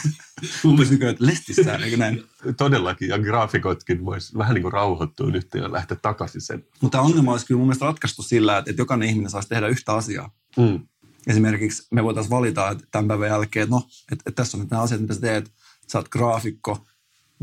Luulisi 0.64 0.92
nykyään, 0.92 1.14
että 1.14 1.26
lestissä, 1.26 1.76
eikö 1.76 1.98
näin? 1.98 2.24
Todellakin, 2.58 3.10
ja 3.10 3.20
graafikotkin 3.20 4.06
voisi 4.06 4.38
vähän 4.38 4.54
niin 4.54 4.62
kuin 4.64 4.74
rauhoittua 4.74 5.32
nyt 5.32 5.48
ja 5.54 5.72
lähteä 5.72 5.98
takaisin 6.02 6.42
sen. 6.42 6.66
Mutta 6.82 7.02
ongelma 7.02 7.32
olisi 7.32 7.46
kyllä 7.46 7.58
mun 7.58 7.68
mielestä 7.68 7.86
ratkaistu 7.86 8.22
sillä, 8.24 8.58
että 8.58 8.82
jokainen 8.82 9.10
ihminen 9.10 9.30
saisi 9.30 9.50
tehdä 9.50 9.68
yhtä 9.68 9.94
asiaa. 9.94 10.32
Mm 10.58 10.80
esimerkiksi 11.28 11.88
me 11.92 12.04
voitaisiin 12.04 12.32
valita 12.32 12.70
että 12.70 12.84
tämän 12.92 13.08
päivän 13.08 13.30
jälkeen, 13.30 13.64
että 13.64 13.76
no, 13.76 13.82
että, 14.12 14.24
että 14.26 14.42
tässä 14.42 14.58
on 14.58 14.62
nyt 14.62 14.72
nämä 14.72 14.84
asiat, 14.84 15.02
mitä 15.02 15.14
sä 15.14 15.22
teet. 15.22 15.52
Sä 15.92 15.98
oot 15.98 16.10
graafikko, 16.10 16.86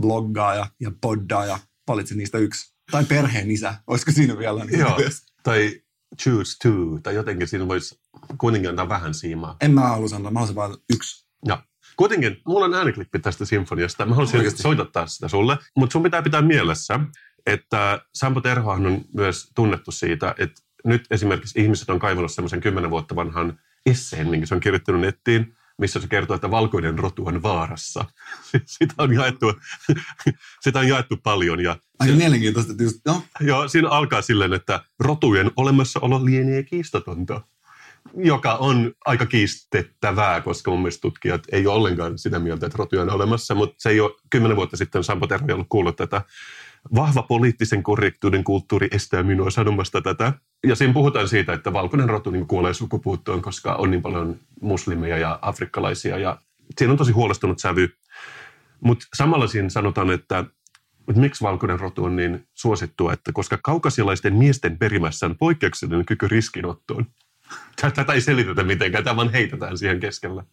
bloggaaja 0.01 0.67
ja 0.81 0.91
poddaaja, 1.01 1.59
valitse 1.89 2.15
niistä 2.15 2.39
yksi. 2.39 2.77
Tai 2.91 3.05
perheen 3.05 3.51
isä, 3.51 3.75
olisiko 3.87 4.12
siinä 4.12 4.39
vielä? 4.39 4.65
Niin 4.65 4.81
Joo, 4.81 5.01
tai 5.43 5.81
choose 6.23 6.57
two, 6.62 7.01
tai 7.03 7.15
jotenkin 7.15 7.49
siinä 7.49 7.69
voisi 7.69 8.01
kuitenkin 8.39 8.71
antaa 8.71 8.89
vähän 8.89 9.15
siimaa. 9.15 9.57
En 9.61 9.71
mä 9.71 9.81
halua 9.81 10.09
sanoa, 10.09 10.31
mä 10.31 10.39
haluaisin 10.39 10.57
vain 10.57 10.77
yksi. 10.95 11.27
Joo. 11.45 11.59
Kuitenkin, 11.97 12.37
mulla 12.47 12.65
on 12.65 12.75
ääniklippi 12.75 13.19
tästä 13.19 13.45
sinfoniasta. 13.45 14.07
Mä 14.07 14.15
haluaisin 14.15 14.39
Oikeasti. 14.39 14.62
soitattaa 14.62 15.07
sitä 15.07 15.29
sulle, 15.29 15.59
mutta 15.77 15.93
sun 15.93 16.03
pitää 16.03 16.23
pitää 16.23 16.43
mielessä, 16.43 17.01
että 17.47 18.01
Sampo 18.15 18.41
Terhohan 18.41 18.87
on 18.87 19.05
myös 19.15 19.51
tunnettu 19.55 19.93
siitä, 19.93 20.35
että 20.39 20.62
nyt 20.87 21.07
esimerkiksi 21.11 21.61
ihmiset 21.61 21.90
on 21.90 21.99
kaivannut 21.99 22.33
semmoisen 22.33 22.61
kymmenen 22.61 22.90
vuotta 22.90 23.16
vanhan 23.16 23.59
esseen, 23.87 24.29
minkä 24.29 24.46
se 24.46 24.55
on 24.55 24.61
kirjoittanut 24.61 25.01
nettiin, 25.01 25.55
missä 25.79 26.01
se 26.01 26.09
kertoo, 26.09 26.35
että 26.35 26.51
valkoinen 26.51 26.99
rotu 26.99 27.27
on 27.27 27.42
vaarassa. 27.42 28.05
Sitä 28.79 28.94
on 28.99 29.14
jaettu, 29.14 29.53
sitä 30.64 30.79
on 30.79 30.88
jaettu 30.88 31.16
paljon. 31.16 31.61
Ja 31.61 31.77
Aika 31.99 32.12
se, 32.12 32.18
mielenkiintoista. 32.18 32.83
Just, 32.83 33.01
no. 33.07 33.22
Joo, 33.40 33.68
siinä 33.68 33.88
alkaa 33.88 34.22
silleen, 34.22 34.53
että 34.53 34.81
rotujen 34.99 35.51
olemassaolo 35.57 36.25
lienee 36.25 36.62
kiistatonta 36.62 37.40
joka 38.16 38.55
on 38.55 38.92
aika 39.05 39.27
kiistettävää, 39.27 40.40
koska 40.40 40.70
mun 40.70 40.81
mielestä 40.81 41.01
tutkijat 41.01 41.42
ei 41.53 41.66
ole 41.66 41.77
ollenkaan 41.77 42.18
sitä 42.18 42.38
mieltä, 42.38 42.66
että 42.66 42.79
rotuja 42.79 43.03
on 43.03 43.11
olemassa, 43.11 43.55
mutta 43.55 43.75
se 43.79 43.90
ei 43.90 44.01
ole 44.01 44.11
kymmenen 44.31 44.57
vuotta 44.57 44.77
sitten 44.77 45.05
Sampo 45.05 45.27
Terho 45.27 45.46
ollut 45.53 45.66
kuullut 45.68 45.96
tätä 45.96 46.22
vahva 46.94 47.22
poliittisen 47.22 47.83
korrektuuden 47.83 48.44
kulttuuri 48.44 48.88
estää 48.90 49.22
minua 49.22 49.51
sanomasta 49.51 50.03
tätä. 50.03 50.33
Ja 50.66 50.77
siinä 50.77 50.92
puhutaan 50.92 51.29
siitä, 51.29 51.53
että 51.53 51.72
valkoinen 51.72 52.09
rotu 52.09 52.31
niin 52.31 52.46
kuolee 52.46 52.75
sukupuuttoon, 52.75 53.42
koska 53.42 53.75
on 53.75 53.90
niin 53.90 54.03
paljon 54.03 54.37
muslimeja 54.61 55.18
ja 55.18 55.38
afrikkalaisia. 55.42 56.18
Ja 56.18 56.38
siinä 56.79 56.92
on 56.92 56.99
tosi 56.99 57.12
huolestunut 57.12 57.59
sävy. 57.59 57.88
Mutta 58.81 59.07
samalla 59.14 59.46
siinä 59.46 59.68
sanotaan, 59.68 60.11
että, 60.11 60.44
että 61.09 61.20
miksi 61.20 61.44
valkoinen 61.44 61.81
rotu 61.81 62.05
on 62.05 62.16
niin 62.16 62.46
suosittua, 62.55 63.12
että 63.12 63.33
koska 63.33 63.59
kaukasialaisten 63.62 64.35
miesten 64.35 64.79
perimässä 64.79 65.27
on 65.27 65.38
poikkeuksellinen 65.38 66.07
kyky 66.07 66.29
riskinottoon. 66.29 67.07
Tätä 67.81 68.12
ei 68.12 68.20
selitetä 68.20 68.64
mitenkään, 68.64 69.05
tämä 69.05 69.16
vaan 69.16 69.33
heitetään 69.33 69.79
siihen 69.79 70.01
keskellä. 70.01 70.44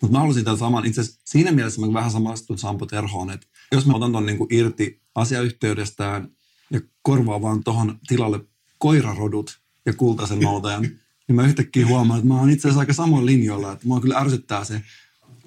Mutta 0.00 0.12
mä 0.12 0.18
haluaisin 0.18 0.44
tämän 0.44 0.58
saman, 0.58 0.86
itse 0.86 1.02
siinä 1.24 1.52
mielessä 1.52 1.80
mä 1.80 1.92
vähän 1.92 2.10
samastun 2.10 2.58
Sampo 2.58 2.86
Terhoon, 2.86 3.30
että 3.30 3.46
jos 3.72 3.86
mä 3.86 3.94
otan 3.94 4.12
ton 4.12 4.26
niinku 4.26 4.46
irti 4.50 5.00
asiayhteydestään 5.14 6.28
ja 6.70 6.80
korvaan 7.02 7.42
vaan 7.42 7.64
tuohon 7.64 7.98
tilalle 8.06 8.40
koirarodut 8.78 9.60
ja 9.86 9.92
kultaisen 9.92 10.40
noutajan, 10.50 10.82
niin 10.82 11.36
mä 11.36 11.46
yhtäkkiä 11.46 11.86
huomaan, 11.86 12.18
että 12.18 12.28
mä 12.28 12.40
oon 12.40 12.50
itse 12.50 12.68
asiassa 12.68 12.80
aika 12.80 12.92
samoin 12.92 13.26
linjoilla, 13.26 13.72
että 13.72 13.88
mua 13.88 14.00
kyllä 14.00 14.18
ärsyttää 14.18 14.64
se. 14.64 14.82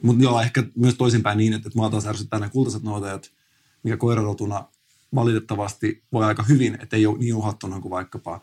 Mutta 0.01 0.23
joo, 0.23 0.41
ehkä 0.41 0.63
myös 0.75 0.95
toisinpäin 0.95 1.37
niin, 1.37 1.53
että 1.53 1.69
mua 1.75 1.89
taas 1.89 2.07
ärsyttää 2.07 2.39
nämä 2.39 2.49
kultaiset 2.49 2.83
noutajat, 2.83 3.31
mikä 3.83 3.97
koirarotuna 3.97 4.65
valitettavasti 5.15 6.03
voi 6.11 6.25
aika 6.25 6.43
hyvin, 6.43 6.77
että 6.81 6.95
ei 6.95 7.05
ole 7.05 7.17
niin 7.17 7.35
uhattuna 7.35 7.81
kuin 7.81 7.89
vaikkapa 7.89 8.41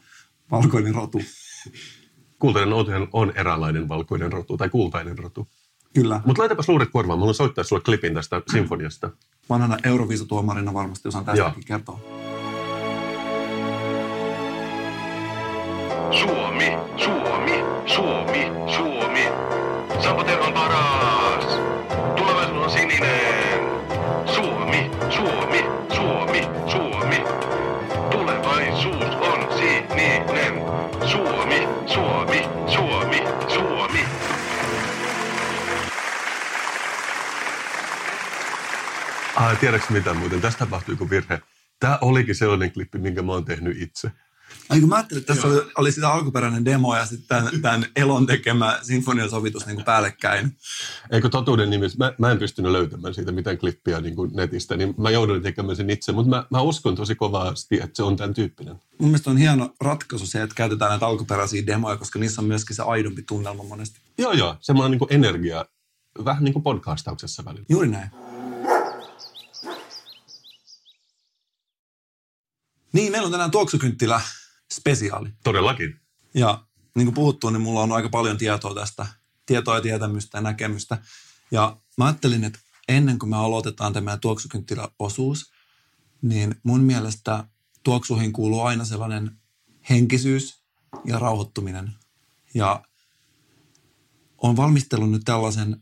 valkoinen 0.51 0.95
rotu. 0.95 1.21
Kultainen 2.39 2.71
noutaja 2.71 3.07
on 3.13 3.33
eräänlainen 3.37 3.89
valkoinen 3.89 4.33
rotu 4.33 4.57
tai 4.57 4.69
kultainen 4.69 5.19
rotu. 5.19 5.49
Kyllä. 5.95 6.21
Mutta 6.27 6.43
laitapas 6.43 6.69
luurit 6.69 6.91
korvaan. 6.93 7.19
Mä 7.19 7.21
haluan 7.21 7.35
soittaa 7.35 7.65
sulle 7.65 7.83
klipin 7.83 8.15
tästä 8.15 8.43
sinfoniasta. 8.53 9.11
Vanhana 9.49 9.79
Euroviisutuomarina 9.85 10.75
varmasti 10.75 11.09
osaan 11.09 11.25
tästäkin 11.25 11.53
Joo. 11.55 11.63
kertoa. 11.67 12.01
Suomi, 16.11 16.77
Suomi, 16.97 17.65
Suomi, 17.87 18.53
Suomi. 18.77 19.25
Sampo 20.03 20.25
Terhon 20.25 20.53
paras. 20.53 21.45
Tulevaisuus 22.17 22.65
on 22.65 22.71
sininen. 22.71 23.61
Suomi, 24.27 24.91
Suomi, 25.11 25.65
Suomi, 25.95 26.43
Suomi. 26.67 27.25
Tulevaisuus 28.11 29.15
on 29.21 29.59
sininen. 29.59 30.63
Suomi, 31.07 31.69
Suomi, 31.87 32.49
Suomi, 32.67 33.23
Suomi. 33.49 34.01
Ah, 39.37 39.59
tiedätkö 39.59 39.93
mitä 39.93 40.15
muuten? 40.15 40.41
Tästä 40.41 40.59
tapahtui 40.59 40.93
joku 40.93 41.11
virhe. 41.11 41.41
Tämä 41.81 41.99
olikin 42.01 42.35
sellainen 42.35 42.73
klippi, 42.73 42.99
minkä 42.99 43.23
mä 43.23 43.33
oon 43.33 43.45
tehnyt 43.45 43.83
itse. 43.83 44.11
Ai 44.69 44.81
kun 44.81 44.89
mä 44.89 44.95
ajattelin, 44.95 45.21
että 45.21 45.35
tässä 45.35 45.49
oli, 45.49 45.63
oli 45.79 45.93
sitä 45.93 46.13
alkuperäinen 46.13 46.65
demo 46.65 46.97
ja 46.97 47.07
sitten 47.07 47.29
tämän, 47.29 47.63
tämän 47.63 47.87
Elon 47.97 48.27
tekemä 48.27 48.79
sinfoniasovitus 48.83 49.67
niin 49.67 49.77
kuin 49.77 49.85
päällekkäin. 49.85 50.57
Eikö 51.11 51.29
totuuden 51.29 51.71
nimissä, 51.71 51.99
mä, 51.99 52.13
mä 52.19 52.31
en 52.31 52.39
pystynyt 52.39 52.73
löytämään 52.73 53.15
siitä 53.15 53.33
mitään 53.33 53.59
klippiä 53.59 54.01
niin 54.01 54.17
kuin 54.17 54.31
netistä, 54.35 54.77
niin 54.77 54.95
mä 54.99 55.11
joudun 55.11 55.43
tekemään 55.43 55.77
sen 55.77 55.91
itse, 55.91 56.13
mutta 56.13 56.31
mä, 56.31 56.47
mä 56.51 56.61
uskon 56.61 56.95
tosi 56.95 57.15
kovasti, 57.15 57.77
että 57.77 57.91
se 57.95 58.03
on 58.03 58.17
tämän 58.17 58.35
tyyppinen. 58.35 58.75
Mun 58.99 59.11
mielestä 59.11 59.31
on 59.31 59.37
hieno 59.37 59.75
ratkaisu 59.81 60.27
se, 60.27 60.43
että 60.43 60.55
käytetään 60.55 60.91
näitä 60.91 61.07
alkuperäisiä 61.07 61.67
demoja, 61.67 61.97
koska 61.97 62.19
niissä 62.19 62.41
on 62.41 62.49
myöskin 62.49 62.77
se 62.77 62.83
aidompi 62.83 63.23
tunnelma 63.23 63.63
monesti. 63.63 64.01
Joo, 64.19 64.33
joo, 64.33 64.57
semmoinen 64.61 64.91
niin 64.91 64.99
kuin 64.99 65.13
energia, 65.13 65.65
vähän 66.25 66.45
niin 66.45 66.53
kuin 66.53 66.63
podcastauksessa 66.63 67.45
välillä. 67.45 67.67
Juuri 67.69 67.89
näin. 67.89 68.11
Niin, 72.93 73.13
meillä 73.13 73.27
on 73.27 73.33
tänään 73.33 73.51
tuoksukynttilä 73.51 74.21
spesiaali. 74.73 75.33
Todellakin. 75.45 76.01
Ja 76.35 76.67
niin 76.95 77.07
kuin 77.07 77.15
puhuttu, 77.15 77.51
niin 77.51 77.61
mulla 77.61 77.81
on 77.81 77.93
aika 77.93 78.09
paljon 78.09 78.39
tietoa 78.39 78.75
tästä, 78.75 79.07
tietoa 79.47 79.75
ja 79.75 79.83
tietämystä 79.83 80.39
ja 80.39 80.43
näkemystä. 80.43 80.99
Ja 81.51 81.77
mä 81.99 82.05
ajattelin, 82.05 82.45
että 82.45 82.59
ennen 82.89 83.19
kuin 83.19 83.31
me 83.31 83.37
aloitetaan 83.37 83.93
tämä 83.93 84.17
tuoksukynttilä-osuus, 84.17 85.53
niin 86.23 86.55
mun 86.63 86.81
mielestä 86.81 87.45
tuoksuihin 87.83 88.33
kuuluu 88.33 88.61
aina 88.61 88.85
sellainen 88.85 89.31
henkisyys 89.91 90.63
ja 91.05 91.19
rauhoittuminen. 91.19 91.93
Ja 92.55 92.85
on 94.39 94.57
valmistellut 94.57 95.11
nyt 95.11 95.23
tällaisen 95.25 95.77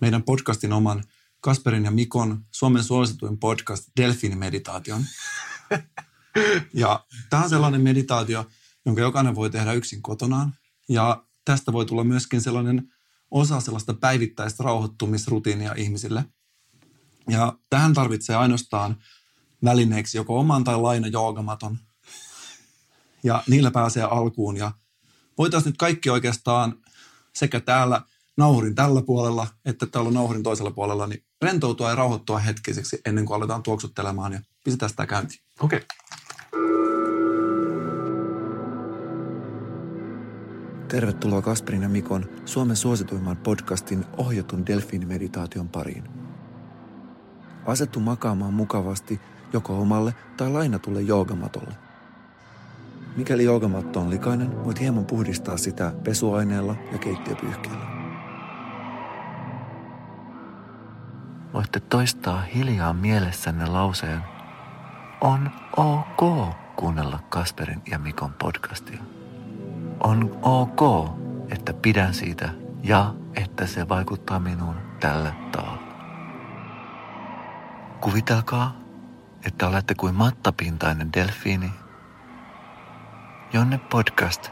meidän 0.00 0.22
podcastin 0.22 0.72
oman 0.72 1.04
Kasperin 1.40 1.84
ja 1.84 1.90
Mikon 1.90 2.44
Suomen 2.50 2.84
suosituin 2.84 3.38
podcast 3.38 3.84
Delfini-meditaation. 4.00 5.04
Ja 6.74 7.04
tämä 7.30 7.42
on 7.42 7.50
sellainen 7.50 7.80
meditaatio, 7.80 8.46
jonka 8.86 9.00
jokainen 9.00 9.34
voi 9.34 9.50
tehdä 9.50 9.72
yksin 9.72 10.02
kotonaan. 10.02 10.54
Ja 10.88 11.24
tästä 11.44 11.72
voi 11.72 11.86
tulla 11.86 12.04
myöskin 12.04 12.40
sellainen 12.40 12.92
osa 13.30 13.60
sellaista 13.60 13.94
päivittäistä 13.94 14.62
rauhoittumisrutiinia 14.62 15.74
ihmisille. 15.76 16.24
Ja 17.28 17.58
tähän 17.70 17.94
tarvitsee 17.94 18.36
ainoastaan 18.36 18.96
välineeksi 19.64 20.18
joko 20.18 20.38
oman 20.38 20.64
tai 20.64 20.80
laina 20.80 21.06
joogamaton. 21.06 21.78
ja 23.24 23.42
niillä 23.48 23.70
pääsee 23.70 24.02
alkuun. 24.02 24.56
Ja 24.56 24.72
voitaisiin 25.38 25.70
nyt 25.70 25.76
kaikki 25.78 26.10
oikeastaan 26.10 26.76
sekä 27.34 27.60
täällä 27.60 28.02
nauhurin 28.36 28.74
tällä 28.74 29.02
puolella, 29.02 29.46
että 29.64 29.86
täällä 29.86 30.10
nauhurin 30.10 30.42
toisella 30.42 30.70
puolella, 30.70 31.06
niin 31.06 31.24
rentoutua 31.42 31.88
ja 31.88 31.94
rauhoittua 31.94 32.38
hetkiseksi 32.38 33.00
ennen 33.06 33.26
kuin 33.26 33.36
aletaan 33.36 33.62
tuoksuttelemaan 33.62 34.32
ja 34.32 34.40
pistetään 34.64 34.90
sitä 34.90 35.06
käyntiin. 35.06 35.40
Okei. 35.60 35.76
Okay. 35.76 35.88
Tervetuloa 40.92 41.42
Kasperin 41.42 41.82
ja 41.82 41.88
Mikon 41.88 42.24
Suomen 42.44 42.76
suosituimman 42.76 43.36
podcastin 43.36 44.04
ohjatun 44.16 44.66
delfiinimeditaation 44.66 45.68
pariin. 45.68 46.04
Asettu 47.66 48.00
makaamaan 48.00 48.54
mukavasti 48.54 49.20
joko 49.52 49.78
omalle 49.78 50.14
tai 50.36 50.50
lainatulle 50.50 51.00
joogamatolle. 51.02 51.74
Mikäli 53.16 53.44
joogamatto 53.44 54.00
on 54.00 54.10
likainen, 54.10 54.64
voit 54.64 54.80
hieman 54.80 55.04
puhdistaa 55.04 55.56
sitä 55.56 55.92
pesuaineella 56.04 56.76
ja 56.92 56.98
keittiöpyyhkeellä. 56.98 57.86
Voitte 61.52 61.80
toistaa 61.80 62.40
hiljaa 62.42 62.92
mielessänne 62.92 63.66
lauseen 63.66 64.20
On 65.20 65.50
ok 65.76 66.54
kuunnella 66.76 67.18
Kasperin 67.28 67.82
ja 67.90 67.98
Mikon 67.98 68.32
podcastia. 68.32 69.21
On 70.02 70.38
ok, 70.42 71.10
että 71.50 71.72
pidän 71.72 72.14
siitä 72.14 72.48
ja 72.82 73.14
että 73.34 73.66
se 73.66 73.88
vaikuttaa 73.88 74.38
minuun 74.38 74.76
tällä 75.00 75.32
tavalla. 75.52 75.82
Kuvitelkaa, 78.00 78.76
että 79.46 79.68
olette 79.68 79.94
kuin 79.94 80.14
mattapintainen 80.14 81.12
delfiini, 81.12 81.72
jonne 83.52 83.78
podcast 83.78 84.50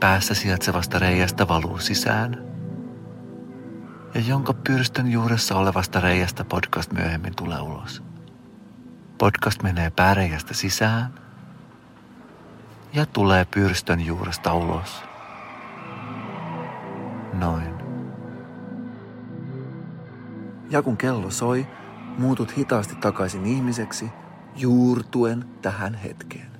päässä 0.00 0.34
sijaitsevasta 0.34 0.98
reiästä 0.98 1.48
valuu 1.48 1.78
sisään 1.78 2.44
ja 4.14 4.20
jonka 4.20 4.52
pyrstön 4.52 5.12
juuressa 5.12 5.56
olevasta 5.56 6.00
reiästä 6.00 6.44
podcast 6.44 6.92
myöhemmin 6.92 7.36
tulee 7.36 7.60
ulos. 7.60 8.02
Podcast 9.18 9.62
menee 9.62 9.90
pääreiästä 9.90 10.54
sisään 10.54 11.14
ja 12.92 13.06
tulee 13.06 13.44
pyrstön 13.44 14.00
juuresta 14.00 14.54
ulos. 14.54 15.02
Noin. 17.32 17.74
Ja 20.70 20.82
kun 20.82 20.96
kello 20.96 21.30
soi, 21.30 21.66
muutut 22.18 22.56
hitaasti 22.56 22.94
takaisin 22.94 23.46
ihmiseksi, 23.46 24.10
juurtuen 24.56 25.44
tähän 25.62 25.94
hetkeen. 25.94 26.52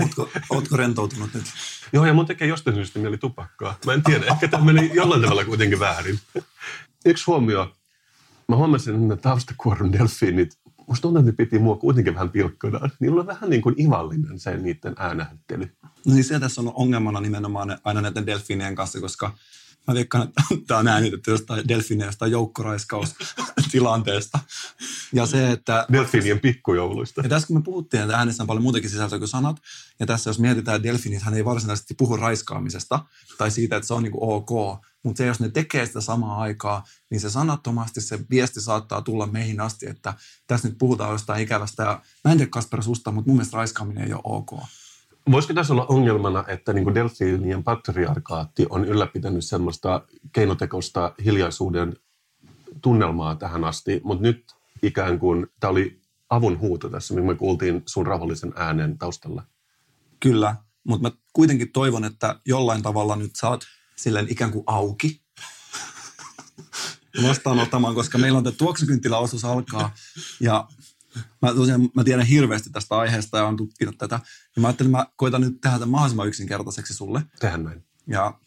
Ootko, 0.00 0.28
ootko 0.50 0.76
rentoutunut 0.76 1.34
nyt? 1.34 1.44
Joo, 1.92 2.06
ja 2.06 2.14
mun 2.14 2.26
tekee 2.26 2.48
jostain 2.48 2.76
syystä 2.76 2.98
mieli 2.98 3.18
tupakkaa. 3.18 3.78
Mä 3.86 3.92
en 3.92 4.02
tiedä, 4.02 4.26
ehkä 4.26 4.48
tämä 4.48 4.64
meni 4.64 4.90
jollain 4.94 5.22
tavalla 5.22 5.44
kuitenkin 5.44 5.80
väärin. 5.80 6.20
Yksi 7.06 7.24
huomio. 7.26 7.72
Mä 8.48 8.56
huomasin, 8.56 9.12
että 9.12 9.22
taustakuorun 9.22 9.92
delfiinit, 9.92 10.58
musta 10.88 11.02
tuntuu, 11.02 11.20
että 11.20 11.30
ne 11.30 11.36
piti 11.36 11.58
mua 11.58 11.76
kuitenkin 11.76 12.14
vähän 12.14 12.30
pilkkonaan. 12.30 12.90
Niillä 13.00 13.20
on 13.20 13.26
vähän 13.26 13.50
niin 13.50 13.62
kuin 13.62 13.80
ivallinen 13.80 14.38
se 14.38 14.56
niiden 14.56 14.94
äänähättely. 14.98 15.76
No 16.06 16.14
niin 16.14 16.24
se 16.24 16.40
tässä 16.40 16.60
on 16.60 16.72
ongelmana 16.74 17.20
nimenomaan 17.20 17.78
aina 17.84 18.00
näiden 18.00 18.26
delfiinien 18.26 18.74
kanssa, 18.74 19.00
koska 19.00 19.34
Mä 19.88 19.94
veikkaan, 19.94 20.28
että 20.28 20.42
tämä 20.66 20.80
on 20.80 20.88
äänitetty 20.88 21.30
jostain 21.30 21.68
delfiinien 21.68 22.06
jostain 22.06 22.32
joukkoraiskaustilanteesta. 22.32 24.38
Ja 25.12 25.26
se, 25.26 25.50
että... 25.50 25.86
Delfiinien 25.92 26.40
pikkujouluista. 26.40 27.22
Ja 27.22 27.28
tässä 27.28 27.46
kun 27.46 27.56
me 27.56 27.62
puhuttiin, 27.62 28.02
että 28.02 28.18
äänessä 28.18 28.42
on 28.42 28.46
paljon 28.46 28.62
muutakin 28.62 28.90
sisältöä 28.90 29.18
kuin 29.18 29.28
sanat, 29.28 29.56
ja 30.00 30.06
tässä 30.06 30.30
jos 30.30 30.38
mietitään, 30.38 30.76
että 30.76 30.88
delfiinit, 30.88 31.22
hän 31.22 31.34
ei 31.34 31.44
varsinaisesti 31.44 31.94
puhu 31.94 32.16
raiskaamisesta 32.16 33.04
tai 33.38 33.50
siitä, 33.50 33.76
että 33.76 33.86
se 33.86 33.94
on 33.94 34.02
niin 34.02 34.12
kuin 34.12 34.32
ok, 34.32 34.80
mutta 35.02 35.18
se, 35.18 35.26
jos 35.26 35.40
ne 35.40 35.48
tekee 35.48 35.86
sitä 35.86 36.00
samaa 36.00 36.40
aikaa, 36.40 36.84
niin 37.10 37.20
se 37.20 37.30
sanattomasti 37.30 38.00
se 38.00 38.18
viesti 38.30 38.60
saattaa 38.60 39.02
tulla 39.02 39.26
meihin 39.26 39.60
asti, 39.60 39.88
että 39.88 40.14
tässä 40.46 40.68
nyt 40.68 40.78
puhutaan 40.78 41.12
jostain 41.12 41.42
ikävästä. 41.42 41.82
Ja 41.82 42.02
mä 42.24 42.32
en 42.32 42.38
tiedä 42.38 42.50
Kasper 42.50 42.82
susta, 42.82 43.12
mutta 43.12 43.28
mun 43.28 43.36
mielestä 43.36 43.56
raiskaaminen 43.56 44.04
ei 44.04 44.12
ole 44.12 44.20
ok. 44.24 44.50
Voisiko 45.30 45.54
tässä 45.54 45.72
olla 45.72 45.86
ongelmana, 45.86 46.44
että 46.48 46.72
niin 46.72 46.94
delfiinien 46.94 47.64
patriarkaatti 47.64 48.66
on 48.70 48.84
ylläpitänyt 48.84 49.44
semmoista 49.44 50.06
keinotekoista 50.32 51.14
hiljaisuuden 51.24 51.96
tunnelmaa 52.82 53.36
tähän 53.36 53.64
asti, 53.64 54.00
mutta 54.04 54.22
nyt 54.22 54.54
ikään 54.82 55.18
kuin 55.18 55.46
tämä 55.60 55.70
oli 55.70 56.00
avun 56.30 56.58
huuto 56.58 56.88
tässä, 56.88 57.14
mihin 57.14 57.26
me 57.26 57.34
kuultiin 57.34 57.82
sun 57.86 58.06
rauhallisen 58.06 58.52
äänen 58.56 58.98
taustalla. 58.98 59.42
Kyllä, 60.20 60.56
mutta 60.84 61.08
mä 61.08 61.16
kuitenkin 61.32 61.72
toivon, 61.72 62.04
että 62.04 62.40
jollain 62.46 62.82
tavalla 62.82 63.16
nyt 63.16 63.36
saat 63.36 63.60
silleen 63.96 64.26
ikään 64.28 64.50
kuin 64.50 64.64
auki 64.66 65.22
vastaanottamaan, 67.28 67.94
koska 67.94 68.18
meillä 68.18 68.38
on 68.38 68.44
tämä 68.44 68.56
tuoksukynttiläosuus 68.58 69.44
alkaa 69.44 69.94
ja 70.40 70.68
Mä, 71.42 71.54
tosiaan, 71.54 71.90
mä 71.94 72.04
tiedän 72.04 72.26
hirveästi 72.26 72.70
tästä 72.70 72.98
aiheesta 72.98 73.38
ja 73.38 73.44
olen 73.44 73.56
tutkinut 73.56 73.98
tätä. 73.98 74.20
Ja 74.56 74.62
mä 74.62 74.68
ajattelin, 74.68 74.90
että 74.94 74.98
mä 74.98 75.12
koitan 75.16 75.40
nyt 75.40 75.60
tehdä 75.60 75.78
tämän 75.78 75.88
mahdollisimman 75.88 76.28
yksinkertaiseksi 76.28 76.94
sulle. 76.94 77.22
Tehän 77.40 77.64
näin. 77.64 77.84
Ja 78.06 78.38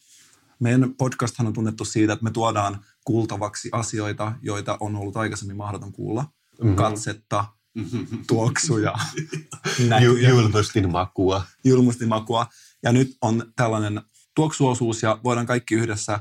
meidän 0.59 0.93
podcasthan 0.93 1.47
on 1.47 1.53
tunnettu 1.53 1.85
siitä, 1.85 2.13
että 2.13 2.23
me 2.23 2.31
tuodaan 2.31 2.85
kuultavaksi 3.05 3.69
asioita, 3.71 4.33
joita 4.41 4.77
on 4.79 4.95
ollut 4.95 5.17
aikaisemmin 5.17 5.57
mahdoton 5.57 5.91
kuulla. 5.91 6.25
Mm-hmm. 6.61 6.75
Katsetta, 6.75 7.45
tuoksuja, 8.27 8.93
näkyjä. 9.87 10.29
Julmustin 10.29 10.91
makua. 10.91 11.43
Julmustin 11.63 12.09
makua. 12.09 12.47
Ja 12.83 12.91
nyt 12.91 13.17
on 13.21 13.53
tällainen 13.55 14.01
tuoksuosuus 14.35 15.03
ja 15.03 15.19
voidaan 15.23 15.45
kaikki 15.45 15.75
yhdessä 15.75 16.19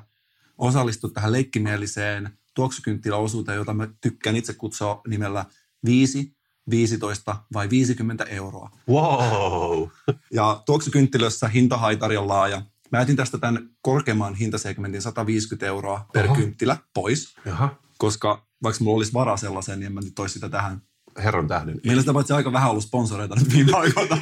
osallistua 0.59 1.11
tähän 1.11 1.33
leikkimieliseen 1.33 2.38
tuoksukynttiläosuuteen, 2.55 3.57
jota 3.57 3.74
mä 3.74 3.88
tykkään 4.00 4.37
itse 4.37 4.55
kutsua 4.55 5.00
nimellä 5.09 5.44
5, 5.84 6.36
15 6.70 7.36
vai 7.52 7.70
50 7.70 8.24
euroa. 8.24 8.70
Wow! 8.88 9.88
Ja 10.32 10.62
tuoksukynttilössä 10.66 11.48
hintahaitari 11.48 12.16
on 12.16 12.28
laaja. 12.28 12.62
Mä 12.92 12.98
jätin 12.98 13.16
tästä 13.16 13.38
tämän 13.38 13.68
korkeamman 13.82 14.34
hintasegmentin 14.34 15.02
150 15.02 15.66
euroa 15.66 16.06
per 16.12 16.26
Oho. 16.26 16.34
kynttilä 16.34 16.76
pois. 16.94 17.34
Jaha. 17.44 17.74
Koska 17.98 18.46
vaikka 18.62 18.84
mulla 18.84 18.96
olisi 18.96 19.12
varaa 19.12 19.36
sellaiseen, 19.36 19.80
niin 19.80 19.86
en 19.86 19.92
mä 19.92 20.00
nyt 20.00 20.14
toisi 20.14 20.32
sitä 20.32 20.48
tähän. 20.48 20.82
Herran 21.18 21.48
tähden. 21.48 21.80
Meillä 21.86 22.02
sitä 22.02 22.12
paitsi 22.12 22.32
aika 22.32 22.52
vähän 22.52 22.70
ollut 22.70 22.84
sponsoreita 22.84 23.34
nyt 23.34 23.52
viime 23.52 23.72
aikoina. 23.76 24.18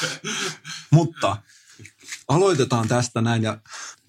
Mutta 0.90 1.36
aloitetaan 2.28 2.88
tästä 2.88 3.20
näin 3.20 3.42
ja 3.42 3.58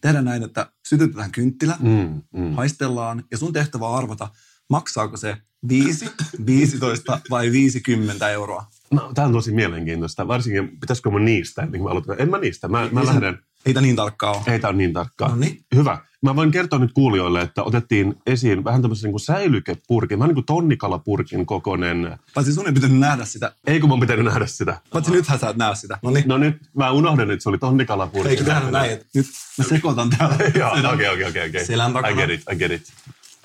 tehdään 0.02 0.26
näin, 0.26 0.44
että 0.44 0.72
sytytetään 0.88 1.32
kynttilä, 1.32 1.78
mm, 1.80 2.22
mm. 2.34 2.54
haistellaan 2.54 3.24
ja 3.32 3.38
sun 3.38 3.54
tehtävä 3.54 3.88
on 3.88 3.98
arvata, 3.98 4.30
maksaako 4.70 5.18
se 5.18 5.38
5, 5.70 6.10
15 6.46 7.20
vai 7.30 7.52
50 7.52 8.30
euroa? 8.30 8.66
No, 8.92 9.12
tämä 9.16 9.28
on 9.28 9.34
tosi 9.34 9.52
mielenkiintoista. 9.52 10.28
Varsinkin, 10.28 10.80
pitäisikö 10.80 11.10
mun 11.10 11.26
niistä, 11.26 11.66
niin 11.66 11.84
mä 11.84 11.90
aloitan. 11.90 12.16
En 12.20 12.30
mä 12.30 12.38
niistä, 12.38 12.68
mä, 12.68 12.90
mä 12.92 13.06
lähden. 13.06 13.40
Ei 13.66 13.74
tämä 13.74 13.82
niin 13.82 13.96
tarkkaa 13.96 14.32
ole. 14.32 14.42
Ei 14.48 14.60
tämä 14.60 14.70
ole 14.70 14.78
niin 14.78 14.94
tarkkaa. 14.94 15.30
No 15.30 15.36
niin. 15.36 15.66
Hyvä. 15.76 15.98
Mä 16.22 16.36
voin 16.36 16.52
kertoa 16.52 16.80
nyt 16.80 16.94
kuulijoille, 16.94 17.42
että 17.42 17.64
otettiin 17.64 18.16
esiin 18.26 18.64
vähän 18.64 18.82
tämmöisen 18.82 19.12
niin 19.12 19.20
säilykepurkin, 19.20 20.20
vähän 20.20 20.28
niin 20.28 20.36
kuin 20.36 20.46
tonnikalapurkin 20.46 21.46
kokoinen. 21.46 22.18
Paitsi 22.34 22.54
sun 22.54 22.68
ei 22.68 22.74
pitänyt 22.74 23.00
nähdä 23.00 23.26
sitä. 23.26 23.52
Ei 23.68 23.80
kun 23.80 23.90
mun 23.90 24.00
pitänyt 24.00 24.26
nähdä 24.26 24.46
sitä. 24.46 24.82
Paitsi 24.94 25.12
nythän 25.12 25.40
sä 25.40 25.50
et 25.50 25.58
näe 25.58 25.76
sitä. 25.76 26.00
No, 26.04 26.10
niin. 26.10 26.28
no 26.28 26.38
nyt 26.38 26.58
mä 26.76 26.92
unohdan, 26.92 27.32
että 27.32 27.44
se 27.44 27.50
oli 27.50 27.58
tonnikalapurkin. 27.58 28.32
Eikö 28.32 28.44
tehdä 28.44 28.72
näin, 28.72 28.92
että 28.92 29.06
nyt 29.16 29.26
mä 29.58 29.64
sekoitan 29.64 30.10
täällä. 30.10 30.36
Joo, 30.60 30.94
okei, 30.94 31.10
okei, 31.30 31.48
okei. 31.50 31.66
Selän 31.66 31.94
takana. 31.94 32.14
I 32.14 32.16
get 32.16 32.30
it, 32.30 32.42
I 32.54 32.56
get 32.56 32.72
it. 32.72 32.94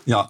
Ja 0.07 0.29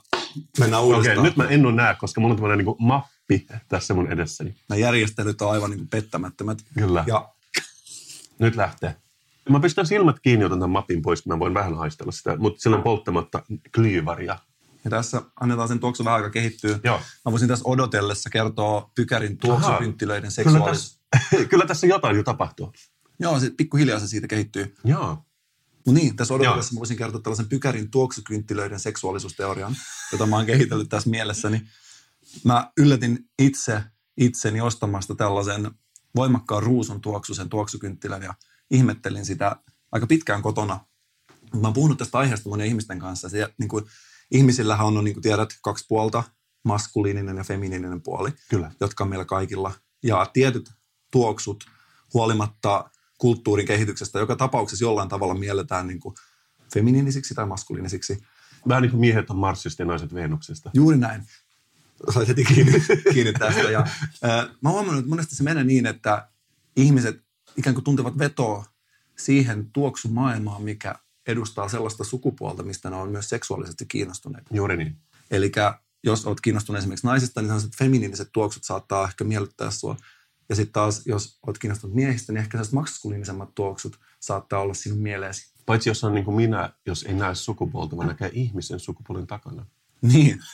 mennään 0.59 0.83
uudestaan. 0.83 1.19
Okei, 1.19 1.23
nyt 1.25 1.37
mä 1.37 1.45
en 1.45 1.67
ole 1.67 1.75
näe, 1.75 1.95
koska 1.95 2.21
mulla 2.21 2.33
on 2.33 2.37
tämmöinen 2.41 2.67
niin 2.67 2.77
mappi 2.79 3.47
tässä 3.69 3.95
mun 3.95 4.13
edessäni. 4.13 4.57
Nämä 4.69 4.79
järjestelyt 4.79 5.43
on 5.43 5.53
aivan 5.53 5.71
niin 5.71 5.89
pettämättömät. 5.89 6.59
Kyllä. 6.79 7.05
Ja 7.07 7.29
Nyt 8.39 8.57
lähtee. 8.57 8.97
Mä 9.49 9.61
pistän 9.61 9.87
silmät 9.87 10.17
kiinni, 10.21 10.45
otan 10.45 10.59
tämän 10.59 10.71
mapin 10.71 11.03
pois, 11.03 11.27
mä 11.27 11.39
voin 11.39 11.55
vähän 11.55 11.77
haistella 11.77 12.13
sitä, 12.13 12.37
mutta 12.37 12.61
sillä 12.61 12.77
on 12.77 12.83
polttamatta 12.83 13.43
klyyvaria. 13.75 14.39
Ja 14.85 14.91
tässä 14.91 15.23
annetaan 15.41 15.69
sen 15.69 15.81
tuoksu 15.81 16.05
vähän 16.05 16.17
aika 16.17 16.31
kehittyä. 16.31 16.79
Joo. 16.85 17.01
Mä 17.25 17.33
voisin 17.33 17.49
tässä 17.49 17.69
odotellessa 17.69 18.31
kertoa 18.31 18.91
pykärin 18.95 19.39
Kyllä 19.39 20.31
seksuaalisuus. 20.31 21.01
tässä, 21.11 21.45
kyllä 21.51 21.67
tässä 21.67 21.87
jotain 21.87 22.17
jo 22.17 22.23
tapahtuu. 22.23 22.73
Joo, 23.19 23.41
se 23.41 23.51
pikkuhiljaa 23.57 23.99
se 24.01 24.07
siitä 24.07 24.27
kehittyy. 24.27 24.77
Joo. 24.85 25.19
Mutta 25.87 26.01
niin, 26.01 26.17
tässä 26.17 26.35
odotellessa 26.35 26.75
mä 26.75 26.79
voisin 26.79 26.97
kertoa 26.97 27.21
tällaisen 27.21 27.49
pykärin 27.49 27.91
tuoksukynttilöiden 27.91 28.81
seksuaalisuusteorian, 28.81 29.77
jota 30.13 30.27
mä 30.27 30.37
oon 30.37 30.47
kehitellyt 30.47 30.89
tässä 30.89 31.11
mielessäni. 31.11 31.63
Mä 32.45 32.73
yllätin 32.77 33.19
itse 33.39 33.83
itseni 34.17 34.61
ostamasta 34.61 35.15
tällaisen 35.15 35.71
voimakkaan 36.17 36.63
ruusun 36.63 37.01
tuoksusen 37.01 37.49
tuoksukynttilän 37.49 38.23
ja 38.23 38.35
ihmettelin 38.71 39.25
sitä 39.25 39.57
aika 39.93 40.07
pitkään 40.07 40.43
kotona. 40.43 40.81
Mä 41.55 41.67
oon 41.69 41.73
puhunut 41.73 41.99
tästä 41.99 42.19
aiheesta 42.19 42.49
monien 42.49 42.69
ihmisten 42.69 42.99
kanssa. 42.99 43.29
Se, 43.29 43.55
niin 43.59 43.69
kuin, 43.69 43.85
ihmisillähän 44.31 44.87
on, 44.87 45.05
niin 45.05 45.15
kuin 45.15 45.23
tiedät, 45.23 45.51
kaksi 45.63 45.85
puolta, 45.89 46.23
maskuliininen 46.65 47.37
ja 47.37 47.45
feminiininen 47.45 48.03
puoli, 48.03 48.33
Kyllä. 48.51 48.71
jotka 48.81 49.05
on 49.05 49.11
meillä 49.11 49.25
kaikilla. 49.25 49.73
Ja 50.03 50.31
tietyt 50.33 50.71
tuoksut, 51.13 51.65
huolimatta 52.15 52.91
kulttuurin 53.23 53.67
kehityksestä, 53.67 54.19
joka 54.19 54.37
tapauksessa 54.37 54.85
jollain 54.85 55.09
tavalla 55.09 55.35
mielletään 55.35 55.87
niin 55.87 56.01
kuin 56.01 56.15
feminiinisiksi 56.75 57.35
tai 57.35 57.47
maskuliinisiksi. 57.47 58.19
Vähän 58.69 58.83
niin 58.83 58.91
kuin 58.91 59.01
miehet 59.01 59.31
on 59.31 59.37
Marsista 59.37 59.83
ja 59.83 59.87
naiset 59.87 60.15
Venuksesta. 60.15 60.71
Juuri 60.75 60.97
näin. 60.97 61.23
Sait 62.15 62.29
heti 62.29 62.45
kiinni, 62.45 62.83
kiinni 63.15 63.33
tästä. 63.33 63.61
Ja, 63.61 63.87
ää, 64.23 64.49
mä 64.61 64.71
huomannut, 64.71 64.99
että 64.99 65.09
monesti 65.09 65.37
se 65.37 65.43
menee 65.43 65.65
niin, 65.65 65.87
että 65.87 66.29
ihmiset 66.77 67.25
ikään 67.57 67.75
kuin 67.75 67.85
tuntevat 67.85 68.19
vetoa 68.19 68.65
siihen 69.19 69.71
tuoksumaailmaan, 69.73 70.63
mikä 70.63 70.95
edustaa 71.27 71.69
sellaista 71.69 72.05
sukupuolta, 72.05 72.63
mistä 72.63 72.91
ne 72.91 72.97
on 72.97 73.11
myös 73.11 73.29
seksuaalisesti 73.29 73.87
kiinnostuneet. 73.87 74.45
Juuri 74.51 74.77
niin. 74.77 74.97
Eli 75.31 75.53
jos 76.05 76.27
olet 76.27 76.41
kiinnostunut 76.41 76.79
esimerkiksi 76.79 77.07
naisista, 77.07 77.41
niin 77.41 77.49
sellaiset 77.49 77.77
feminiiniset 77.79 78.29
tuoksut 78.33 78.65
saattaa 78.65 79.05
ehkä 79.05 79.25
miellyttää 79.25 79.71
sua. 79.71 79.97
Ja 80.53 80.57
sitten 80.57 80.73
taas, 80.73 81.07
jos 81.07 81.39
olet 81.47 81.59
kiinnostunut 81.59 81.97
miehistä, 81.97 82.33
niin 82.33 82.41
ehkä 82.41 82.51
sellaiset 82.51 82.73
maskuliinisemmat 82.73 83.55
tuoksut 83.55 83.99
saattaa 84.21 84.61
olla 84.61 84.75
sinun 84.75 84.99
mieleesi. 84.99 85.53
Paitsi 85.67 85.91
jos 85.91 86.05
on 86.05 86.15
niin 86.15 86.25
kuin 86.25 86.37
minä, 86.37 86.73
jos 86.87 87.03
ei 87.03 87.15
näe 87.15 87.35
sukupuolta, 87.35 87.97
vaan 87.97 88.09
näkee 88.09 88.31
ihmisen 88.33 88.81
sukupuolen 88.81 89.27
takana. 89.27 89.67
Niin. 90.03 90.41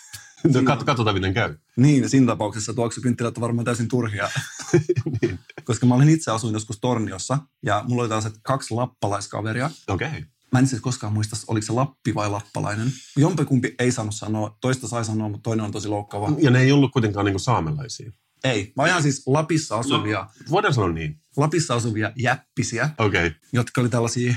No, 0.45 0.61
kat- 0.61 0.85
katsotaan, 0.85 1.17
miten 1.17 1.35
käy. 1.35 1.57
Niin, 1.77 2.11
siinä 2.11 2.27
tapauksessa 2.27 2.75
tuoksukynttilät 2.75 3.37
on 3.37 3.41
varmaan 3.41 3.65
täysin 3.65 3.89
turhia. 3.89 4.31
niin. 5.23 5.39
Koska 5.65 5.87
mä 5.87 5.95
olin 5.95 6.09
itse 6.09 6.31
asuin 6.31 6.53
joskus 6.53 6.81
Torniossa 6.81 7.39
ja 7.63 7.85
mulla 7.89 8.03
oli 8.03 8.09
tällaiset 8.09 8.35
kaksi 8.43 8.75
lappalaiskaveria. 8.75 9.71
Okei. 9.89 10.09
Okay. 10.09 10.23
Mä 10.53 10.59
en 10.59 10.65
itse 10.65 10.81
koskaan 10.81 11.13
muista, 11.13 11.37
oliko 11.47 11.67
se 11.67 11.73
Lappi 11.73 12.15
vai 12.15 12.31
Lappalainen. 12.31 12.93
Jompikumpi 13.17 13.75
ei 13.79 13.93
saanut 13.93 14.15
sanoa, 14.15 14.57
toista 14.61 14.89
sai 14.89 15.05
sanoa, 15.05 15.29
mutta 15.29 15.43
toinen 15.43 15.65
on 15.65 15.73
tosi 15.73 15.89
loukkaava. 15.89 16.33
Ja 16.39 16.51
ne 16.51 16.61
ei 16.61 16.73
ollut 16.73 16.93
kuitenkaan 16.93 17.25
niin 17.25 17.35
kuin 17.35 17.41
saamelaisia. 17.41 18.13
Ei, 18.45 18.73
mä 18.77 18.83
ajan 18.83 19.03
siis 19.03 19.23
Lapissa 19.27 19.79
asuvia, 19.79 20.19
No, 20.19 20.31
voidaan 20.51 20.75
sanoa 20.75 20.93
niin. 20.93 21.21
Lapissa 21.37 21.75
asuvia 21.75 22.13
jäppisiä. 22.17 22.91
Okay. 22.99 23.31
jotka 23.53 23.81
oli 23.81 23.89
tällaisia 23.89 24.35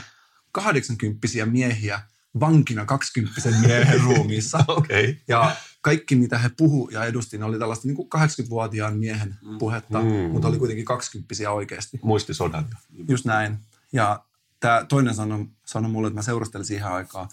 80 0.52 1.28
miehiä 1.46 2.02
vankina 2.40 2.86
20 2.86 3.42
miehen 3.62 4.02
ruumiissa. 4.08 4.66
Okei. 4.68 5.04
Okay. 5.10 5.16
Ja 5.28 5.56
kaikki, 5.82 6.16
mitä 6.16 6.38
he 6.38 6.50
puhu 6.58 6.90
ja 6.90 7.06
edusti, 7.06 7.38
ne 7.38 7.46
oli 7.46 7.60
tällaista 7.60 7.88
niin 7.88 7.96
kuin 7.96 8.10
80-vuotiaan 8.16 8.98
miehen 8.98 9.36
puhetta, 9.60 10.02
Mm. 10.02 10.08
mutta 10.08 10.48
oli 10.48 10.58
kuitenkin 10.58 10.86
20 10.86 11.52
oikeasti. 11.52 12.00
Muisti 12.04 12.34
sodan. 12.34 12.66
Just 13.08 13.26
näin. 13.26 13.58
Ja 13.94 14.26
tämä 14.60 14.86
toinen 14.90 15.16
sanoi, 15.16 15.46
sanoi 15.66 15.92
mulle, 15.92 16.08
että 16.08 16.16
mä 16.20 16.22
seurustelin 16.22 16.66
siihen 16.66 16.88
aikaan. 16.88 17.30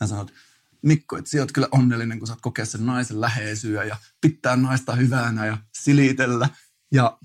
Hän 0.00 0.08
sanoi, 0.08 0.24
että 0.24 0.34
Mikko, 0.82 1.16
että 1.16 1.30
sä 1.30 1.38
oot 1.38 1.52
kyllä 1.52 1.68
onnellinen, 1.72 2.18
kun 2.18 2.26
saat 2.26 2.40
kokea 2.40 2.64
sen 2.64 2.86
naisen 2.86 3.20
läheisyä 3.20 3.84
ja 3.84 3.96
pitää 4.20 4.56
naista 4.56 4.94
hyvänä 4.94 5.46
ja 5.46 5.58
silitellä. 5.78 6.48
Ja 6.92 7.18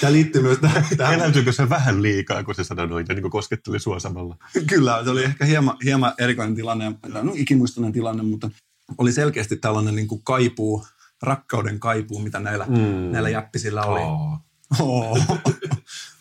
tämä 0.00 0.12
liittyy 0.12 0.42
myös 0.42 0.58
tähän. 0.58 0.84
tähän. 0.96 1.14
Eläytyykö 1.14 1.52
se 1.52 1.68
vähän 1.68 2.02
liikaa, 2.02 2.44
kun 2.44 2.54
se 2.54 2.64
sanoi 2.64 2.88
noin 2.88 3.06
ja 3.08 3.14
niin 3.14 3.22
kuin 3.22 3.32
kosketteli 3.32 3.80
sua 3.80 4.00
samalla? 4.00 4.36
Kyllä, 4.66 5.04
se 5.04 5.10
oli 5.10 5.24
ehkä 5.24 5.44
hieman, 5.44 5.76
hieman 5.84 6.12
erikoinen 6.18 6.54
tilanne, 6.54 6.92
no 7.22 7.32
ikimuistoinen 7.34 7.92
tilanne, 7.92 8.22
mutta 8.22 8.50
oli 8.98 9.12
selkeästi 9.12 9.56
tällainen 9.56 9.94
niin 9.94 10.08
kuin 10.08 10.22
kaipuu, 10.24 10.86
rakkauden 11.22 11.80
kaipuu, 11.80 12.18
mitä 12.18 12.40
näillä, 12.40 12.66
mm. 12.66 13.12
näillä 13.12 13.28
jäppisillä 13.28 13.82
oli. 13.82 14.00
Oh. 14.00 14.38
Oh. 14.78 15.26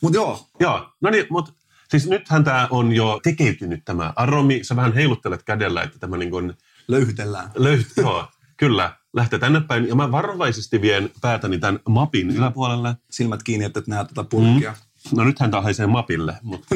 mutta 0.02 0.18
joo, 0.18 0.50
Joo, 0.60 0.94
no 1.02 1.10
niin, 1.10 1.26
mutta 1.30 1.54
siis 1.92 2.08
nythän 2.08 2.44
tämä 2.44 2.68
on 2.72 2.92
jo 2.92 3.20
tekeytynyt 3.24 3.86
tämä 3.86 4.14
aromi. 4.16 4.64
Sä 4.64 4.76
vähän 4.76 4.94
heiluttelet 4.94 5.44
kädellä, 5.44 5.82
että 5.82 6.00
tämä 6.00 6.18
niin 6.18 6.32
kuin 6.32 6.54
löyhytellään. 6.88 7.52
löyt, 7.56 7.88
joo, 7.98 8.28
kyllä, 8.58 8.98
lähtee 9.14 9.40
tänne 9.40 9.62
päin. 9.62 9.88
Ja 9.88 9.96
mä 9.96 10.12
varovaisesti 10.12 10.82
vien 10.82 11.10
päätäni 11.22 11.58
tämän 11.58 11.80
mapin 11.90 12.30
yläpuolelle. 12.30 12.96
Silmät 13.12 13.44
kiinni, 13.44 13.66
että 13.66 13.80
et 13.80 13.88
näe 13.88 14.06
tätä 14.06 14.24
purkkia. 14.24 14.72
Mm. 14.72 15.18
No 15.18 15.24
nythän 15.24 15.52
tämä 15.52 15.62
haisee 15.62 15.88
mapille, 15.88 16.38
mutta... 16.42 16.76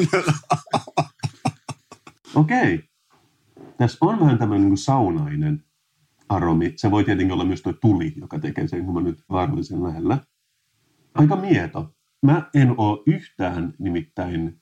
Okei. 2.34 2.74
Okay. 2.74 2.78
Tässä 3.78 3.98
on 4.00 4.20
vähän 4.20 4.38
tämmöinen 4.38 4.62
niin 4.62 4.70
kuin 4.70 4.78
saunainen 4.78 5.64
aromi. 6.28 6.72
Se 6.76 6.90
voi 6.90 7.04
tietenkin 7.04 7.32
olla 7.32 7.44
myös 7.44 7.62
tuo 7.62 7.72
tuli, 7.72 8.14
joka 8.16 8.38
tekee 8.38 8.68
sen, 8.68 8.84
kun 8.84 8.94
mä 8.94 9.00
nyt 9.00 9.18
vaarallisen 9.30 9.82
lähellä. 9.82 10.18
Aika 11.14 11.36
mieto. 11.36 11.94
Mä 12.22 12.50
en 12.54 12.74
ole 12.78 13.02
yhtään 13.06 13.74
nimittäin 13.78 14.60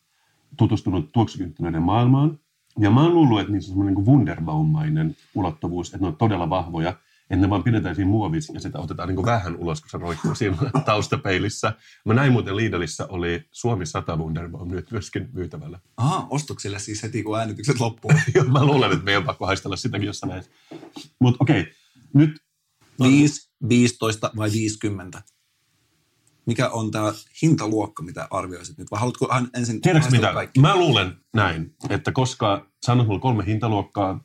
tutustunut 0.56 1.12
tuoksukynttilöiden 1.12 1.82
maailmaan. 1.82 2.38
Ja 2.78 2.90
mä 2.90 3.02
oon 3.02 3.14
luullut, 3.14 3.40
että 3.40 3.52
niissä 3.52 3.70
on 3.70 3.72
semmoinen 3.72 3.94
niin 3.94 4.06
Wunderbaum-mainen 4.06 5.16
ulottuvuus, 5.34 5.88
että 5.88 5.98
ne 5.98 6.06
on 6.06 6.16
todella 6.16 6.50
vahvoja, 6.50 6.94
että 7.30 7.36
ne 7.46 7.50
vaan 7.50 7.62
pidetään 7.62 7.94
siinä 7.94 8.10
muovissa 8.10 8.52
ja 8.52 8.60
sitä 8.60 8.78
otetaan 8.78 9.08
niin 9.08 9.16
kuin 9.16 9.26
vähän 9.26 9.56
ulos, 9.56 9.80
kun 9.80 9.90
se 9.90 9.98
roikkuu 9.98 10.34
siinä 10.34 10.56
taustapeilissä. 10.86 11.72
Mä 12.04 12.14
näin 12.14 12.32
muuten 12.32 12.56
Lidlissä 12.56 13.06
oli 13.06 13.44
Suomi 13.50 13.86
100 13.86 14.16
Wunderbaum 14.16 14.68
nyt 14.68 14.90
myöskin 14.90 15.28
myytävällä. 15.32 15.78
Aha, 15.96 16.26
ostoksille 16.30 16.78
siis 16.78 17.02
heti, 17.02 17.22
kun 17.22 17.38
äänitykset 17.38 17.80
loppuu. 17.80 18.10
Mä 18.52 18.64
luulen, 18.64 18.92
että 18.92 19.04
meidän 19.04 19.22
on 19.22 19.26
pakko 19.26 19.46
haistella 19.46 19.76
sitäkin 19.76 20.06
jossain 20.06 20.30
näissä. 20.30 20.50
Mutta 21.18 21.36
okei, 21.40 21.60
okay. 21.60 21.72
nyt 22.14 22.42
5, 23.02 23.50
15 23.68 24.30
vai 24.36 24.52
50? 24.52 25.22
Mikä 26.46 26.68
on 26.68 26.90
tämä 26.90 27.12
hintaluokka, 27.42 28.02
mitä 28.02 28.28
arvioisit 28.30 28.78
nyt? 28.78 28.90
Vai 28.90 29.00
haluatko 29.00 29.28
ensin 29.56 29.80
Tiedätkö 29.80 30.10
mitä? 30.10 30.32
kaikki? 30.32 30.60
Mä 30.60 30.76
luulen 30.76 31.16
näin, 31.34 31.74
että 31.90 32.12
koska 32.12 32.66
sanot 32.82 33.06
mulla 33.06 33.20
kolme 33.20 33.46
hintaluokkaa, 33.46 34.20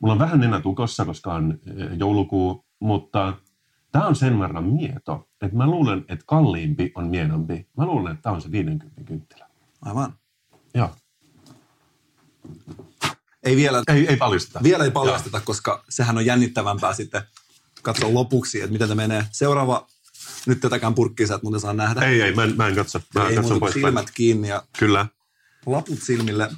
mulla 0.00 0.12
on 0.12 0.18
vähän 0.18 0.40
nenä 0.40 0.60
tukossa, 0.60 1.04
koska 1.04 1.34
on 1.34 1.58
eh, 1.66 1.98
joulukuu, 1.98 2.64
mutta 2.80 3.36
tämä 3.92 4.06
on 4.06 4.16
sen 4.16 4.38
verran 4.40 4.64
mieto, 4.64 5.28
että 5.42 5.56
mä 5.56 5.66
luulen, 5.66 5.98
että 6.08 6.24
kalliimpi 6.26 6.92
on 6.94 7.06
mienompi. 7.08 7.68
Mä 7.76 7.86
luulen, 7.86 8.12
että 8.12 8.22
tämä 8.22 8.34
on 8.34 8.42
se 8.42 8.50
50 8.52 9.04
kynttilä. 9.04 9.46
Aivan. 9.82 10.14
Joo. 10.74 10.90
Ei 13.42 13.56
vielä, 13.56 13.82
Ei, 13.88 14.06
ei 14.08 14.16
paljasteta. 14.16 14.62
vielä 14.62 14.84
ei 14.84 14.90
paljasteta, 14.90 15.40
koska 15.40 15.84
sehän 15.88 16.16
on 16.18 16.26
jännittävämpää 16.26 16.92
sitten 16.94 17.22
katsoa 17.82 18.14
lopuksi, 18.14 18.60
että 18.60 18.72
miten 18.72 18.88
tämä 18.88 19.02
menee. 19.02 19.26
Seuraava, 19.32 19.86
nyt 20.46 20.60
tätäkään 20.60 20.94
purkkia 20.94 21.26
sä 21.26 21.34
et 21.34 21.42
muuten 21.42 21.60
saa 21.60 21.72
nähdä. 21.72 22.00
Ei, 22.00 22.22
ei, 22.22 22.34
mä 22.34 22.44
en, 22.44 22.56
mä 22.56 22.68
en 22.68 22.74
katso. 22.74 23.00
Mä 23.14 23.28
ei 23.28 23.36
katson 23.36 23.60
pois. 23.60 23.74
silmät 23.74 24.10
kiinni 24.14 24.48
ja 24.48 24.62
Kyllä. 24.78 25.06
laput 25.66 26.02
silmille. 26.02 26.50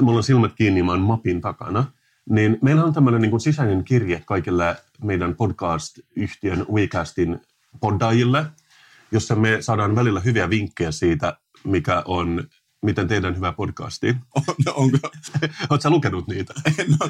mulla 0.00 0.16
on 0.16 0.24
silmät 0.24 0.52
kiinni, 0.54 0.82
mä 0.82 0.92
oon 0.92 1.00
mapin 1.00 1.40
takana, 1.40 1.84
niin 2.30 2.58
meillä 2.62 2.84
on 2.84 2.92
tämmöinen 2.92 3.22
niin 3.22 3.40
sisäinen 3.40 3.84
kirje 3.84 4.22
kaikille 4.26 4.76
meidän 5.04 5.36
podcast-yhtiön 5.36 6.66
WeCastin 6.72 7.40
poddaajille, 7.80 8.46
jossa 9.12 9.34
me 9.34 9.56
saadaan 9.60 9.96
välillä 9.96 10.20
hyviä 10.20 10.50
vinkkejä 10.50 10.90
siitä, 10.90 11.36
mikä 11.64 12.02
on, 12.06 12.44
miten 12.86 13.08
tehdään 13.08 13.36
hyvä 13.36 13.52
podcasti. 13.52 14.16
On, 14.34 14.42
onko? 14.74 14.98
Oletko 15.70 15.80
sä 15.80 15.90
lukenut 15.90 16.28
niitä? 16.28 16.54
No, 16.88 17.08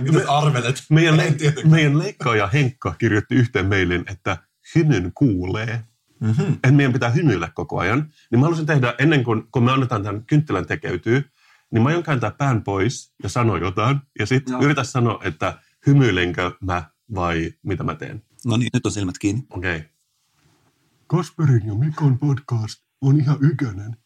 mitä 0.00 0.30
arvelet? 0.30 0.82
Meidän, 0.90 1.16
le- 1.16 1.34
meidän 1.64 1.98
leikkaaja 1.98 2.46
Henkka 2.46 2.94
kirjoitti 2.98 3.34
yhteen 3.34 3.66
mailin, 3.66 4.04
että 4.10 4.36
hymyn 4.74 5.12
kuulee. 5.14 5.84
Mm-hmm. 6.20 6.52
että 6.52 6.72
meidän 6.72 6.92
pitää 6.92 7.10
hymyillä 7.10 7.50
koko 7.54 7.78
ajan, 7.78 7.98
niin 8.30 8.40
mä 8.40 8.44
haluaisin 8.44 8.66
tehdä 8.66 8.94
ennen 8.98 9.24
kuin, 9.24 9.42
kun 9.52 9.64
me 9.64 9.72
annetaan 9.72 10.02
tämän 10.02 10.24
kynttilän 10.24 10.66
tekeytyy, 10.66 11.24
niin 11.70 11.82
mä 11.82 11.88
aion 11.88 12.02
kääntää 12.02 12.30
pään 12.30 12.62
pois 12.62 13.14
ja 13.22 13.28
sanoa 13.28 13.58
jotain, 13.58 13.98
ja 14.18 14.26
sitten 14.26 14.62
yritä 14.62 14.84
sanoa, 14.84 15.20
että 15.24 15.58
hymyilenkö 15.86 16.52
mä 16.60 16.90
vai 17.14 17.52
mitä 17.62 17.84
mä 17.84 17.94
teen. 17.94 18.22
No 18.46 18.56
niin, 18.56 18.70
nyt 18.74 18.86
on 18.86 18.92
silmät 18.92 19.18
kiinni. 19.18 19.46
Okei. 19.50 19.76
Okay. 19.76 19.88
Kasperin 21.06 21.66
ja 21.66 21.74
Mikon 21.74 22.18
podcast 22.18 22.82
on 23.00 23.20
ihan 23.20 23.38
ykönen. 23.40 23.96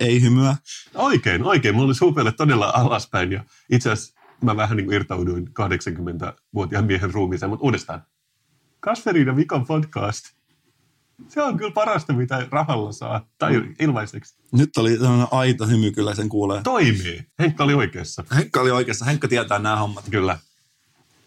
Ei 0.00 0.22
hymyä. 0.22 0.56
Oikein, 0.94 1.44
oikein. 1.44 1.74
Mulla 1.74 1.86
oli 1.86 1.94
suupelle 1.94 2.32
todella 2.32 2.72
alaspäin, 2.74 3.32
ja 3.32 3.44
itse 3.70 3.90
asiassa 3.90 4.20
mä 4.42 4.56
vähän 4.56 4.76
niin 4.76 4.84
kuin 4.84 4.94
irtauduin 4.94 5.48
80-vuotiaan 5.48 6.84
miehen 6.84 7.14
ruumiiseen, 7.14 7.50
mutta 7.50 7.64
uudestaan. 7.64 8.02
Kasperin 8.80 9.26
ja 9.26 9.32
Mikon 9.32 9.66
podcast. 9.66 10.24
Se 11.28 11.42
on 11.42 11.56
kyllä 11.56 11.70
parasta, 11.70 12.12
mitä 12.12 12.46
rahalla 12.50 12.92
saa, 12.92 13.28
tai 13.38 13.62
ilmaiseksi. 13.80 14.34
Nyt 14.52 14.76
oli 14.76 14.96
sellainen 14.96 15.26
aito 15.30 15.66
hymy, 15.66 15.90
kyllä 15.90 16.14
sen 16.14 16.28
kuulee. 16.28 16.62
Toimii. 16.62 17.24
Henkka 17.38 17.64
oli 17.64 17.74
oikeassa. 17.74 18.24
Henkka 18.34 18.60
oli 18.60 18.70
oikeassa. 18.70 19.04
Henkka 19.04 19.28
tietää 19.28 19.58
nämä 19.58 19.76
hommat. 19.76 20.04
Kyllä. 20.10 20.38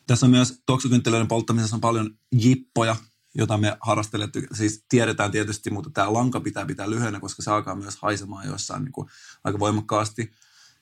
Tässä 0.07 0.25
on 0.25 0.29
myös 0.29 0.61
tuoksukynttilöiden 0.65 1.27
polttamisessa 1.27 1.75
on 1.75 1.81
paljon 1.81 2.09
jippoja, 2.31 2.95
jota 3.35 3.57
me 3.57 3.77
harrastelet. 3.81 4.29
Siis 4.53 4.85
tiedetään 4.89 5.31
tietysti, 5.31 5.69
mutta 5.69 5.89
tämä 5.93 6.13
lanka 6.13 6.39
pitää 6.39 6.65
pitää 6.65 6.89
lyhyenä, 6.89 7.19
koska 7.19 7.41
se 7.41 7.51
alkaa 7.51 7.75
myös 7.75 7.97
haisemaan 8.01 8.47
jossain 8.47 8.83
niin 8.83 8.91
kuin 8.91 9.07
aika 9.43 9.59
voimakkaasti. 9.59 10.31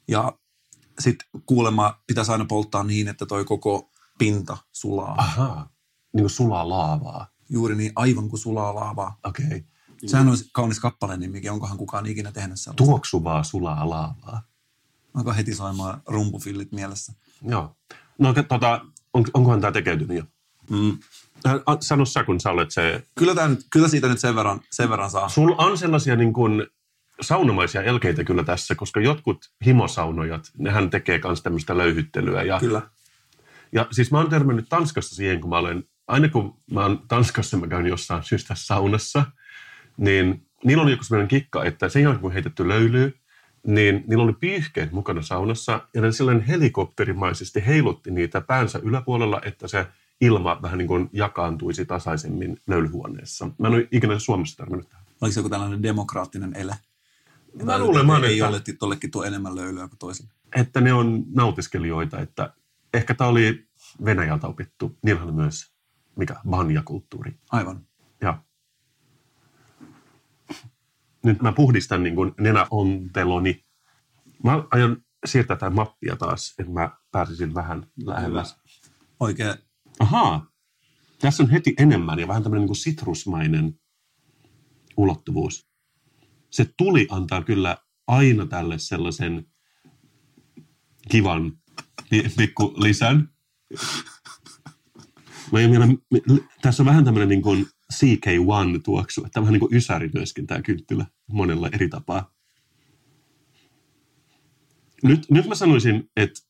Ja 0.07 0.37
sitten 0.99 1.27
kuulemma 1.45 2.01
pitäisi 2.07 2.31
aina 2.31 2.45
polttaa 2.45 2.83
niin, 2.83 3.07
että 3.07 3.25
toi 3.25 3.45
koko 3.45 3.91
pinta 4.17 4.57
sulaa. 4.71 5.15
Ahaa. 5.17 5.69
Niin 6.13 6.23
kuin 6.23 6.29
sulaa 6.29 6.69
laavaa. 6.69 7.27
Juuri 7.49 7.75
niin, 7.75 7.91
aivan 7.95 8.29
kuin 8.29 8.39
sulaa 8.39 8.75
laavaa. 8.75 9.19
Okei. 9.23 9.45
Okay. 9.45 9.63
Sehän 10.05 10.27
olisi 10.27 10.49
kaunis 10.53 10.79
kappaleen 10.79 11.19
nimikin. 11.19 11.51
Onkohan 11.51 11.77
kukaan 11.77 12.05
ikinä 12.05 12.31
tehnyt 12.31 12.59
sellaista? 12.59 12.83
Tuoksuvaa 12.83 13.43
sulaa 13.43 13.89
laavaa. 13.89 14.43
Onko 15.13 15.33
heti 15.33 15.55
soimaan 15.55 16.01
rumpufillit 16.07 16.71
mielessä? 16.71 17.13
Joo. 17.41 17.75
No 18.17 18.33
tota, 18.33 18.85
on, 19.13 19.25
onkohan 19.33 19.61
tämä 19.61 19.71
tekeytynyt 19.71 20.17
jo? 20.17 20.23
Mm. 20.69 20.97
Äh, 21.47 21.77
Sano 21.79 22.05
sä, 22.05 22.23
kun 22.23 22.39
sä 22.39 22.51
olet 22.51 22.71
se... 22.71 23.03
Kyllä, 23.15 23.35
tää 23.35 23.47
nyt, 23.47 23.59
kyllä 23.69 23.87
siitä 23.87 24.07
nyt 24.07 24.19
sen 24.19 24.35
verran, 24.35 24.59
sen 24.71 24.89
verran 24.89 25.09
saa. 25.09 25.29
Sulla 25.29 25.55
on 25.55 25.77
sellaisia 25.77 26.15
niin 26.15 26.33
kuin 26.33 26.67
saunomaisia 27.21 27.83
elkeitä 27.83 28.23
kyllä 28.23 28.43
tässä, 28.43 28.75
koska 28.75 28.99
jotkut 28.99 29.51
himosaunojat, 29.65 30.51
nehän 30.57 30.89
tekee 30.89 31.21
myös 31.23 31.41
tämmöistä 31.41 31.77
löyhyttelyä. 31.77 32.43
Ja, 32.43 32.59
Kyllä. 32.59 32.81
ja 33.71 33.87
siis 33.91 34.11
mä 34.11 34.17
oon 34.17 34.29
törmännyt 34.29 34.65
Tanskassa 34.69 35.15
siihen, 35.15 35.41
kun 35.41 35.49
mä 35.49 35.57
olen, 35.57 35.83
aina 36.07 36.29
kun 36.29 36.57
mä 36.71 36.81
oon 36.81 37.01
Tanskassa, 37.07 37.57
mä 37.57 37.67
käyn 37.67 37.85
jossain 37.85 38.23
syystä 38.23 38.53
saunassa, 38.57 39.25
niin 39.97 40.45
niillä 40.63 40.83
oli 40.83 40.91
joku 40.91 41.03
sellainen 41.03 41.27
kikka, 41.27 41.63
että 41.63 41.89
sen 41.89 42.03
jälkeen 42.03 42.21
kun 42.21 42.31
heitetty 42.31 42.67
löylyy, 42.67 43.13
niin 43.67 44.03
niillä 44.07 44.23
oli 44.23 44.33
pyyhkeet 44.33 44.91
mukana 44.91 45.21
saunassa, 45.21 45.87
ja 45.93 46.01
ne 46.01 46.11
sellainen 46.11 46.45
helikopterimaisesti 46.45 47.65
heilutti 47.65 48.11
niitä 48.11 48.41
päänsä 48.41 48.79
yläpuolella, 48.83 49.41
että 49.45 49.67
se 49.67 49.87
ilma 50.21 50.61
vähän 50.61 50.77
niin 50.77 50.87
kuin 50.87 51.09
jakaantuisi 51.13 51.85
tasaisemmin 51.85 52.57
löylyhuoneessa. 52.67 53.45
Mä 53.59 53.67
en 53.67 53.73
ole 53.73 53.87
ikinä 53.91 54.19
Suomessa 54.19 54.57
törmännyt 54.57 54.89
tähän. 54.89 55.05
Oliko 55.21 55.33
se 55.33 55.39
joku 55.39 55.49
tällainen 55.49 55.83
demokraattinen 55.83 56.55
ele? 56.55 56.75
Mä 57.63 57.79
luulen, 57.79 58.23
ei 58.23 58.39
että- 58.39 58.47
ole 58.47 58.61
tollekin 58.79 59.11
tuo 59.11 59.23
enemmän 59.23 59.55
löylyä 59.55 59.87
kuin 59.87 59.99
toiselle. 59.99 60.31
että 60.55 60.81
ne 60.81 60.93
on 60.93 61.23
nautiskelijoita, 61.35 62.19
että 62.19 62.53
ehkä 62.93 63.13
tämä 63.13 63.29
oli 63.29 63.67
Venäjältä 64.05 64.47
opittu. 64.47 64.97
Niillähän 65.03 65.29
on 65.29 65.35
myös, 65.35 65.71
mikä, 66.15 66.35
banjakulttuuri. 66.49 67.35
Aivan. 67.51 67.85
Ja 68.21 68.43
nyt 71.23 71.41
mä 71.41 71.51
puhdistan 71.51 72.03
niin 72.03 72.15
kuin 72.15 72.31
nenäonteloni. 72.39 73.65
Mä 74.43 74.63
aion 74.71 74.97
siirtää 75.25 75.57
tämän 75.57 75.75
mappia 75.75 76.15
taas, 76.15 76.55
että 76.59 76.71
mä 76.71 76.89
pääsisin 77.11 77.53
vähän 77.53 77.87
lähemmäs. 78.05 78.57
Oikein 79.19 79.53
Ahaa, 80.01 80.51
tässä 81.19 81.43
on 81.43 81.49
heti 81.49 81.73
enemmän 81.77 82.19
ja 82.19 82.27
vähän 82.27 82.43
tämmöinen 82.43 82.67
niin 82.67 82.75
sitrusmainen 82.75 83.79
ulottuvuus. 84.97 85.67
Se 86.49 86.73
tuli 86.77 87.07
antaa 87.11 87.43
kyllä 87.43 87.77
aina 88.07 88.45
tälle 88.45 88.79
sellaisen 88.79 89.45
kivan 91.09 91.59
pi- 92.09 92.31
pikku 92.37 92.73
lisän. 92.77 93.29
Mä 95.51 95.59
vielä, 95.59 95.87
tässä 96.61 96.83
on 96.83 96.87
vähän 96.87 97.05
tämmöinen 97.05 97.29
niin 97.29 97.41
kuin 97.41 97.67
CK1-tuoksu, 97.93 99.25
että 99.25 99.41
vähän 99.41 99.53
niin 99.53 99.59
kuin 99.59 99.75
ysäri 99.75 100.09
myöskin 100.13 100.47
tämä 100.47 100.61
kynttilä 100.61 101.05
monella 101.27 101.69
eri 101.71 101.89
tapaa. 101.89 102.33
Nyt, 105.03 105.29
nyt 105.29 105.47
mä 105.47 105.55
sanoisin, 105.55 106.09
että 106.17 106.41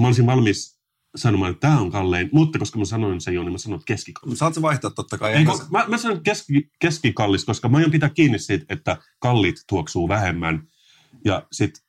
mä 0.00 0.06
olisin 0.06 0.26
valmis 0.26 0.81
sanomaan, 1.16 1.50
että 1.50 1.68
tämä 1.68 1.80
on 1.80 1.90
kallein, 1.90 2.28
mutta 2.32 2.58
koska 2.58 2.78
mä 2.78 2.84
sanoin 2.84 3.20
sen 3.20 3.34
jo, 3.34 3.42
niin 3.42 3.52
mä 3.52 3.58
sanon 3.58 3.76
että 3.78 3.86
keskikallis. 3.86 4.38
Saat 4.38 4.54
se 4.54 4.62
vaihtaa 4.62 4.90
totta 4.90 5.18
kai. 5.18 5.32
Ei, 5.32 5.44
mä, 5.70 5.84
mä 5.88 5.98
sanon 5.98 6.22
keski, 6.22 6.70
keskikallis, 6.78 7.44
koska 7.44 7.68
mä 7.68 7.78
aion 7.78 7.90
pitää 7.90 8.08
kiinni 8.08 8.38
siitä, 8.38 8.64
että 8.68 8.96
kallit 9.18 9.56
tuoksuu 9.68 10.08
vähemmän 10.08 10.68
ja 11.24 11.46
sitten 11.52 11.82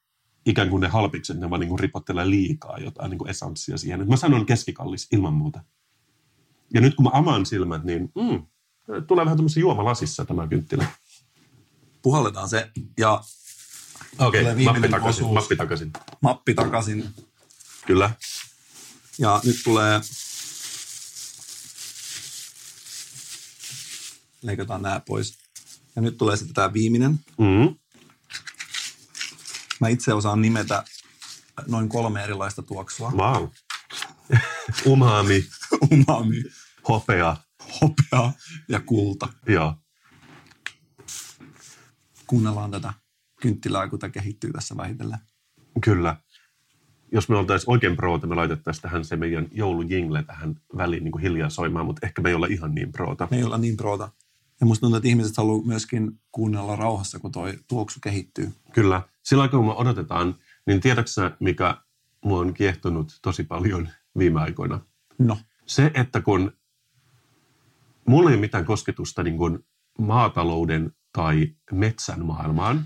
ikään 0.45 0.69
kuin 0.69 0.81
ne 0.81 0.87
halpikset, 0.87 1.39
ne 1.39 1.49
vaan 1.49 1.59
niin 1.59 1.69
kuin 1.69 1.79
ripottelee 1.79 2.29
liikaa 2.29 2.77
jotain 2.77 3.09
niin 3.09 3.17
kuin 3.17 3.29
esanssia 3.29 3.77
siihen. 3.77 4.01
Et 4.01 4.07
Mä 4.07 4.15
sanon 4.17 4.45
keskikallis 4.45 5.07
ilman 5.11 5.33
muuta. 5.33 5.63
Ja 6.73 6.81
nyt 6.81 6.95
kun 6.95 7.03
mä 7.03 7.09
avaan 7.13 7.45
silmät, 7.45 7.83
niin 7.83 8.11
mm, 8.15 8.45
tulee 9.07 9.25
vähän 9.25 9.37
tämmöisessä 9.37 9.59
juomalasissa 9.59 10.25
tämä 10.25 10.47
kynttilä. 10.47 10.85
puhalletaan 12.01 12.49
se 12.49 12.71
ja 12.97 13.23
Okei, 14.19 14.41
okay, 14.41 14.63
mappi 14.63 14.89
takaisin, 14.89 15.33
mappi 15.33 15.55
takaisin. 15.55 15.91
mappi 16.21 16.53
takaisin. 16.53 17.05
Kyllä. 17.85 18.11
Ja 19.17 19.41
nyt 19.43 19.55
tulee... 19.63 20.01
Leikataan 24.41 24.81
nämä 24.81 25.01
pois. 25.07 25.37
Ja 25.95 26.01
nyt 26.01 26.17
tulee 26.17 26.37
sitten 26.37 26.53
tämä 26.53 26.73
viimeinen. 26.73 27.19
Mm. 27.37 27.75
Mä 29.79 29.87
itse 29.87 30.13
osaan 30.13 30.41
nimetä 30.41 30.83
noin 31.67 31.89
kolme 31.89 32.23
erilaista 32.23 32.61
tuoksua. 32.61 33.11
Wow. 33.11 33.47
Umami, 34.85 35.45
Umami, 35.91 36.43
hopea, 36.89 37.37
hopea 37.81 38.31
ja 38.69 38.79
kulta. 38.79 39.27
joo. 39.47 39.75
Kuunnellaan 42.27 42.71
tätä 42.71 42.93
kynttilää, 43.41 43.89
kun 43.89 43.99
tämä 43.99 44.11
kehittyy 44.11 44.51
tässä 44.53 44.77
vähitellen. 44.77 45.19
Kyllä. 45.81 46.17
Jos 47.13 47.29
me 47.29 47.37
oltaisiin 47.37 47.69
oikein 47.69 47.95
proota, 47.95 48.27
me 48.27 48.35
laitettaisiin 48.35 48.81
tähän 48.81 49.05
se 49.05 49.15
meidän 49.15 49.47
joulujingle 49.51 50.23
tähän 50.23 50.55
väliin 50.77 51.03
niin 51.03 51.11
kuin 51.11 51.21
hiljaa 51.21 51.49
soimaan, 51.49 51.85
mutta 51.85 52.07
ehkä 52.07 52.21
me 52.21 52.29
ei 52.29 52.35
olla 52.35 52.47
ihan 52.49 52.75
niin 52.75 52.91
proota. 52.91 53.27
Me 53.31 53.37
ei 53.37 53.43
olla 53.43 53.57
niin 53.57 53.77
proota. 53.77 54.09
Ja 54.59 54.65
musta 54.65 54.81
tuntuu, 54.81 54.97
että 54.97 55.09
ihmiset 55.09 55.37
haluaa 55.37 55.65
myöskin 55.65 56.19
kuunnella 56.31 56.75
rauhassa, 56.75 57.19
kun 57.19 57.31
toi 57.31 57.53
tuoksu 57.67 57.99
kehittyy. 58.03 58.51
Kyllä. 58.73 59.01
Silloin 59.23 59.49
kun 59.49 59.65
me 59.65 59.71
odotetaan, 59.71 60.35
niin 60.67 60.81
tiedätkö 60.81 61.31
mikä 61.39 61.77
mua 62.25 62.39
on 62.39 62.53
kiehtonut 62.53 63.19
tosi 63.21 63.43
paljon 63.43 63.89
viime 64.17 64.41
aikoina? 64.41 64.79
No, 65.17 65.37
Se, 65.65 65.91
että 65.93 66.21
kun 66.21 66.51
mulla 68.07 68.29
ei 68.29 68.33
ole 68.35 68.41
mitään 68.41 68.65
kosketusta 68.65 69.23
niin 69.23 69.37
kuin 69.37 69.65
maatalouden 69.99 70.91
tai 71.13 71.47
metsän 71.71 72.25
maailmaan, 72.25 72.85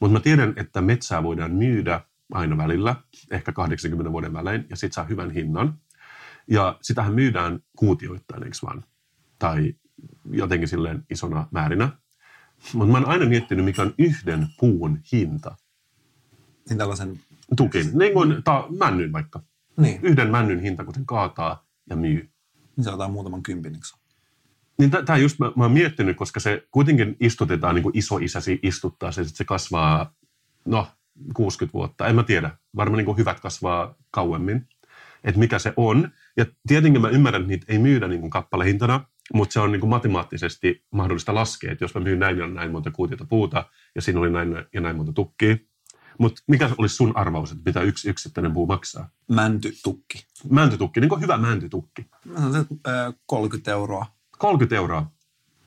mutta 0.00 0.12
mä 0.12 0.20
tiedän, 0.20 0.52
että 0.56 0.80
metsää 0.80 1.22
voidaan 1.22 1.52
myydä 1.52 2.00
aina 2.32 2.56
välillä, 2.56 2.96
ehkä 3.30 3.52
80 3.52 4.12
vuoden 4.12 4.32
välein, 4.32 4.66
ja 4.70 4.76
sit 4.76 4.92
saa 4.92 5.04
hyvän 5.04 5.30
hinnan. 5.30 5.78
Ja 6.48 6.78
sitähän 6.82 7.14
myydään 7.14 7.60
kuutioittain, 7.76 8.42
eikö 8.42 8.56
vaan? 8.66 8.84
Tai 9.38 9.74
jotenkin 10.30 10.68
silleen 10.68 11.04
isona 11.10 11.48
määrinä. 11.50 11.88
Mutta 12.74 12.92
mä 12.92 12.98
oon 12.98 13.08
aina 13.08 13.26
miettinyt, 13.26 13.64
mikä 13.64 13.82
on 13.82 13.94
yhden 13.98 14.46
puun 14.60 15.00
hinta. 15.12 15.56
niin 16.68 16.78
tällaisen... 16.78 17.20
Tukin, 17.56 17.98
niin 17.98 18.12
kuin 18.12 18.42
ta- 18.44 18.66
männyn 18.78 19.12
vaikka. 19.12 19.42
Niin, 19.76 20.00
Yhden 20.02 20.30
männyn 20.30 20.60
hinta, 20.60 20.84
kun 20.84 20.94
sen 20.94 21.06
kaataa 21.06 21.66
ja 21.90 21.96
myy. 21.96 22.30
niin 22.76 22.84
se 22.84 22.90
otetaan 22.90 23.10
muutaman 23.10 23.42
kympin, 23.42 23.74
eikö? 23.74 23.86
Niin 24.78 24.90
tämä 24.90 25.16
just 25.16 25.38
mä, 25.38 25.52
mä 25.56 25.64
oon 25.64 25.72
miettinyt, 25.72 26.16
koska 26.16 26.40
se 26.40 26.66
kuitenkin 26.70 27.16
istutetaan, 27.20 27.74
niin 27.74 27.82
kuin 27.82 27.98
isoisäsi 27.98 28.58
istuttaa 28.62 29.12
se, 29.12 29.24
sit 29.24 29.36
se 29.36 29.44
kasvaa, 29.44 30.14
no 30.64 30.86
60 31.34 31.72
vuotta, 31.72 32.06
en 32.06 32.14
mä 32.14 32.22
tiedä, 32.22 32.50
varmaan 32.76 32.96
niin 32.96 33.06
kuin 33.06 33.18
hyvät 33.18 33.40
kasvaa 33.40 33.94
kauemmin, 34.10 34.68
että 35.24 35.38
mikä 35.38 35.58
se 35.58 35.72
on. 35.76 36.10
Ja 36.36 36.46
tietenkin 36.68 37.02
mä 37.02 37.08
ymmärrän, 37.08 37.42
että 37.42 37.48
niitä 37.48 37.66
ei 37.68 37.78
myydä 37.78 38.08
niin 38.08 38.20
kuin 38.20 38.30
kappalehintana, 38.30 39.04
mutta 39.34 39.52
se 39.52 39.60
on 39.60 39.72
niin 39.72 39.80
kuin 39.80 39.90
matemaattisesti 39.90 40.84
mahdollista 40.90 41.34
laskea, 41.34 41.72
että 41.72 41.84
jos 41.84 41.94
mä 41.94 42.00
myyn 42.00 42.18
näin 42.18 42.38
ja 42.38 42.46
näin 42.46 42.70
monta 42.70 42.90
kuutiota 42.90 43.24
puuta, 43.24 43.64
ja 43.94 44.02
siinä 44.02 44.20
oli 44.20 44.30
näin 44.30 44.54
ja 44.72 44.80
näin 44.80 44.96
monta 44.96 45.12
tukkia, 45.12 45.56
mutta 46.18 46.42
mikä 46.48 46.70
olisi 46.78 46.96
sun 46.96 47.16
arvaus, 47.16 47.52
että 47.52 47.62
mitä 47.66 47.80
yksi 47.80 48.10
yksittäinen 48.10 48.52
puu 48.52 48.66
maksaa? 48.66 49.10
Mäntytukki. 49.28 50.26
Mäntytukki, 50.50 51.00
niin 51.00 51.08
kuin 51.08 51.20
hyvä 51.20 51.36
mäntytukki. 51.36 52.06
Mä 52.24 52.36
sanon, 52.36 52.56
että, 52.56 53.06
äh, 53.06 53.14
30 53.26 53.70
euroa. 53.70 54.06
30 54.38 54.76
euroa. 54.76 55.10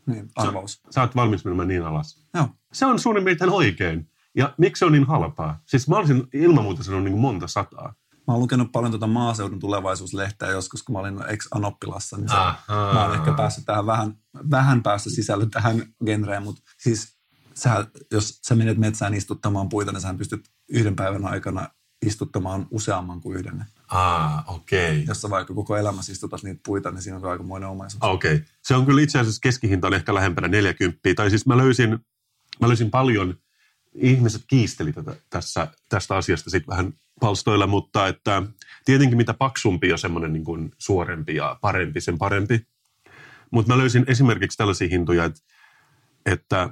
Niin, 0.06 0.30
arvaus. 0.36 0.82
Sä 0.90 1.02
oot 1.02 1.16
valmis 1.16 1.46
menemään 1.46 1.68
niin 1.68 1.84
alas. 1.84 2.24
Joo. 2.34 2.50
Se 2.74 2.86
on 2.86 3.00
suurin 3.00 3.24
piirtein 3.24 3.50
oikein. 3.50 4.10
Ja 4.38 4.54
miksi 4.58 4.80
se 4.80 4.86
on 4.86 4.92
niin 4.92 5.08
halpaa? 5.08 5.60
Siis 5.66 5.88
mä 5.88 5.96
olisin 5.96 6.28
ilman 6.34 6.64
muuta 6.64 6.84
sanonut 6.84 7.06
niin 7.06 7.18
monta 7.18 7.48
sataa. 7.48 7.94
Mä 8.28 8.34
oon 8.34 8.40
lukenut 8.40 8.72
paljon 8.72 8.92
tuota 8.92 9.08
maaseudun 9.08 9.60
tulevaisuuslehteä 9.60 10.50
joskus, 10.50 10.84
kun 10.84 10.94
mä 10.94 11.00
olin 11.00 11.24
ex-anoppilassa, 11.28 12.18
niin 12.18 12.30
se, 12.30 12.36
Ahaa. 12.36 12.94
mä 12.94 13.06
oon 13.06 13.16
ehkä 13.16 13.34
päässyt 13.34 13.66
tähän 13.66 13.86
vähän, 13.86 14.14
vähän 14.52 14.84
päästä 14.84 15.10
sisälle 15.10 15.46
tähän 15.50 15.84
genreen, 16.06 16.44
mutta 16.44 16.62
siis 16.78 17.18
sä, 17.54 17.88
jos 18.12 18.40
sä 18.48 18.56
menet 18.56 18.78
metsään 18.78 19.14
istuttamaan 19.14 19.70
puita, 19.70 19.92
niin 19.92 20.02
sä 20.02 20.14
pystyt 20.14 20.50
yhden 20.70 20.96
päivän 20.96 21.26
aikana 21.26 21.70
istuttamaan 22.06 22.68
useamman 22.72 23.22
kuin 23.22 23.38
yhden. 23.38 23.66
Ah, 23.88 24.50
okei. 24.50 25.06
Jos 25.08 25.22
sä 25.22 25.30
vaikka 25.30 25.54
koko 25.54 25.78
elämässä 25.78 26.12
istutat 26.12 26.44
niitä 26.44 26.62
puita, 26.66 26.92
niin 26.92 27.02
siinä 27.02 27.18
on 27.18 27.26
aikamoinen 27.26 27.70
omaisuus. 27.70 28.04
Okei. 28.04 28.36
Okay. 28.36 28.48
Se 28.64 28.76
on 28.76 28.86
kyllä 28.86 29.02
itse 29.02 29.20
asiassa 29.20 29.40
keskihinta 29.44 29.88
on 29.88 29.94
ehkä 29.94 30.14
lähempänä 30.14 30.48
40. 30.48 31.00
Tai 31.16 31.30
siis 31.30 31.46
mä 31.46 31.58
löysin, 31.58 32.00
mä 32.62 32.68
löysin 32.68 32.92
paljon, 32.92 33.38
ihmiset 33.98 34.42
kiisteli 34.48 34.94
tätä, 34.94 35.16
tässä, 35.30 35.68
tästä 35.90 36.16
asiasta 36.16 36.50
sitten 36.50 36.72
vähän 36.72 36.94
palstoilla, 37.20 37.68
mutta 37.68 38.08
että 38.08 38.44
tietenkin 38.86 39.18
mitä 39.18 39.34
paksumpi 39.34 39.90
ja 39.90 39.98
semmoinen 39.98 40.34
niin 40.34 40.44
kuin 40.44 40.72
suorempi 40.78 41.36
ja 41.36 41.58
parempi, 41.62 42.02
sen 42.02 42.18
parempi. 42.18 42.68
Mutta 43.52 43.74
mä 43.74 43.78
löysin 43.78 44.06
esimerkiksi 44.08 44.58
tällaisia 44.58 44.88
hintoja, 44.88 45.26
että, 45.26 45.42
että 46.26 46.70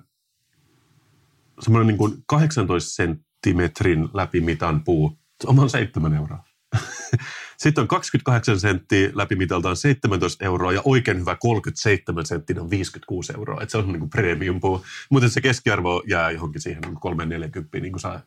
semmoinen 1.59 1.87
niin 1.87 1.97
kuin 1.97 2.23
18 2.25 2.89
senttimetrin 2.89 4.09
läpimitan 4.13 4.83
puu, 4.83 5.19
on 5.45 5.55
vain 5.55 5.69
7 5.69 6.13
euroa. 6.13 6.43
Sitten 7.57 7.81
on 7.81 7.87
28 7.87 8.59
senttiä 8.59 9.09
läpimiteltaan 9.13 9.77
17 9.77 10.45
euroa 10.45 10.73
ja 10.73 10.81
oikein 10.85 11.19
hyvä 11.19 11.35
37 11.35 12.25
senttiä 12.25 12.61
on 12.61 12.69
56 12.69 13.33
euroa. 13.33 13.61
Et 13.61 13.69
se 13.69 13.77
on 13.77 13.87
niin 13.87 13.99
kuin 13.99 14.09
premium 14.09 14.59
puu. 14.59 14.85
Mutta 15.09 15.29
se 15.29 15.41
keskiarvo 15.41 16.03
jää 16.07 16.31
johonkin 16.31 16.61
siihen 16.61 16.81
niin 16.81 16.95
340, 16.95 17.79
niin 17.79 17.91
kuin 17.91 18.01
sä 18.01 18.19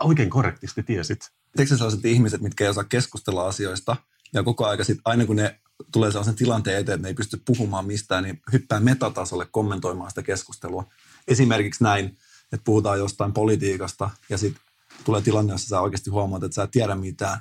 oikein 0.00 0.30
korrektisti 0.30 0.82
tiesit. 0.82 1.30
Tiedätkö 1.56 1.76
sellaiset 1.76 2.04
ihmiset, 2.04 2.40
mitkä 2.40 2.64
ei 2.64 2.70
osaa 2.70 2.84
keskustella 2.84 3.46
asioista 3.46 3.96
ja 4.32 4.42
koko 4.42 4.66
ajan 4.66 4.84
sit, 4.84 4.98
aina 5.04 5.26
kun 5.26 5.36
ne 5.36 5.60
tulee 5.92 6.10
sellaisen 6.10 6.34
tilanteen 6.34 6.78
eteen, 6.78 6.94
että 6.94 7.02
ne 7.02 7.08
ei 7.08 7.14
pysty 7.14 7.42
puhumaan 7.44 7.86
mistään, 7.86 8.24
niin 8.24 8.40
hyppää 8.52 8.80
metatasolle 8.80 9.48
kommentoimaan 9.50 10.10
sitä 10.10 10.22
keskustelua. 10.22 10.84
Esimerkiksi 11.28 11.84
näin, 11.84 12.04
että 12.52 12.64
puhutaan 12.64 12.98
jostain 12.98 13.32
politiikasta 13.32 14.10
ja 14.28 14.38
sitten 14.38 14.62
tulee 15.04 15.20
tilanne, 15.20 15.52
jossa 15.52 15.68
sä 15.68 15.80
oikeasti 15.80 16.10
huomaat, 16.10 16.42
että 16.42 16.54
sä 16.54 16.62
et 16.62 16.70
tiedä 16.70 16.94
mitään. 16.94 17.40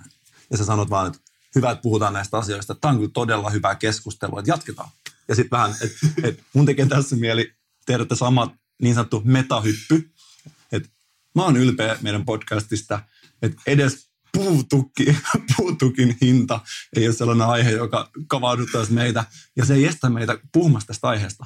Ja 0.52 0.58
sä 0.58 0.66
sanot 0.66 0.90
vaan, 0.90 1.08
että 1.08 1.20
hyvä, 1.56 1.72
että 1.72 1.82
puhutaan 1.82 2.14
näistä 2.14 2.38
asioista. 2.38 2.76
Tämä 2.76 2.92
on 2.92 2.98
kyllä 2.98 3.12
todella 3.14 3.50
hyvää 3.50 3.76
keskustelua, 3.76 4.40
että 4.40 4.52
jatketaan. 4.52 4.90
Ja 5.28 5.36
sitten 5.36 5.58
vähän, 5.58 5.76
että 5.82 6.08
et 6.24 6.44
mun 6.54 6.66
tekee 6.66 6.86
tässä 6.86 7.16
mieli 7.16 7.54
tehdä 7.86 8.06
tämä 8.06 8.18
sama 8.18 8.56
niin 8.82 8.96
sanottu 8.96 9.22
metahyppy. 9.26 10.12
Että 10.72 10.90
mä 11.36 11.44
oon 11.44 11.58
ylpeä 11.58 11.98
meidän 12.02 12.26
podcastista, 12.26 13.02
että 13.42 13.62
edes 13.68 14.10
puutukki, 14.34 15.18
puutukin 15.58 16.18
hinta 16.22 16.60
ei 16.96 17.08
ole 17.08 17.16
sellainen 17.16 17.48
aihe, 17.48 17.72
joka 17.72 18.10
kavauduttaisi 18.28 18.94
meitä. 18.94 19.24
Ja 19.56 19.66
se 19.66 19.74
ei 19.74 19.86
estä 19.86 20.10
meitä 20.10 20.40
puhumasta 20.52 20.88
tästä 20.88 21.08
aiheesta. 21.08 21.46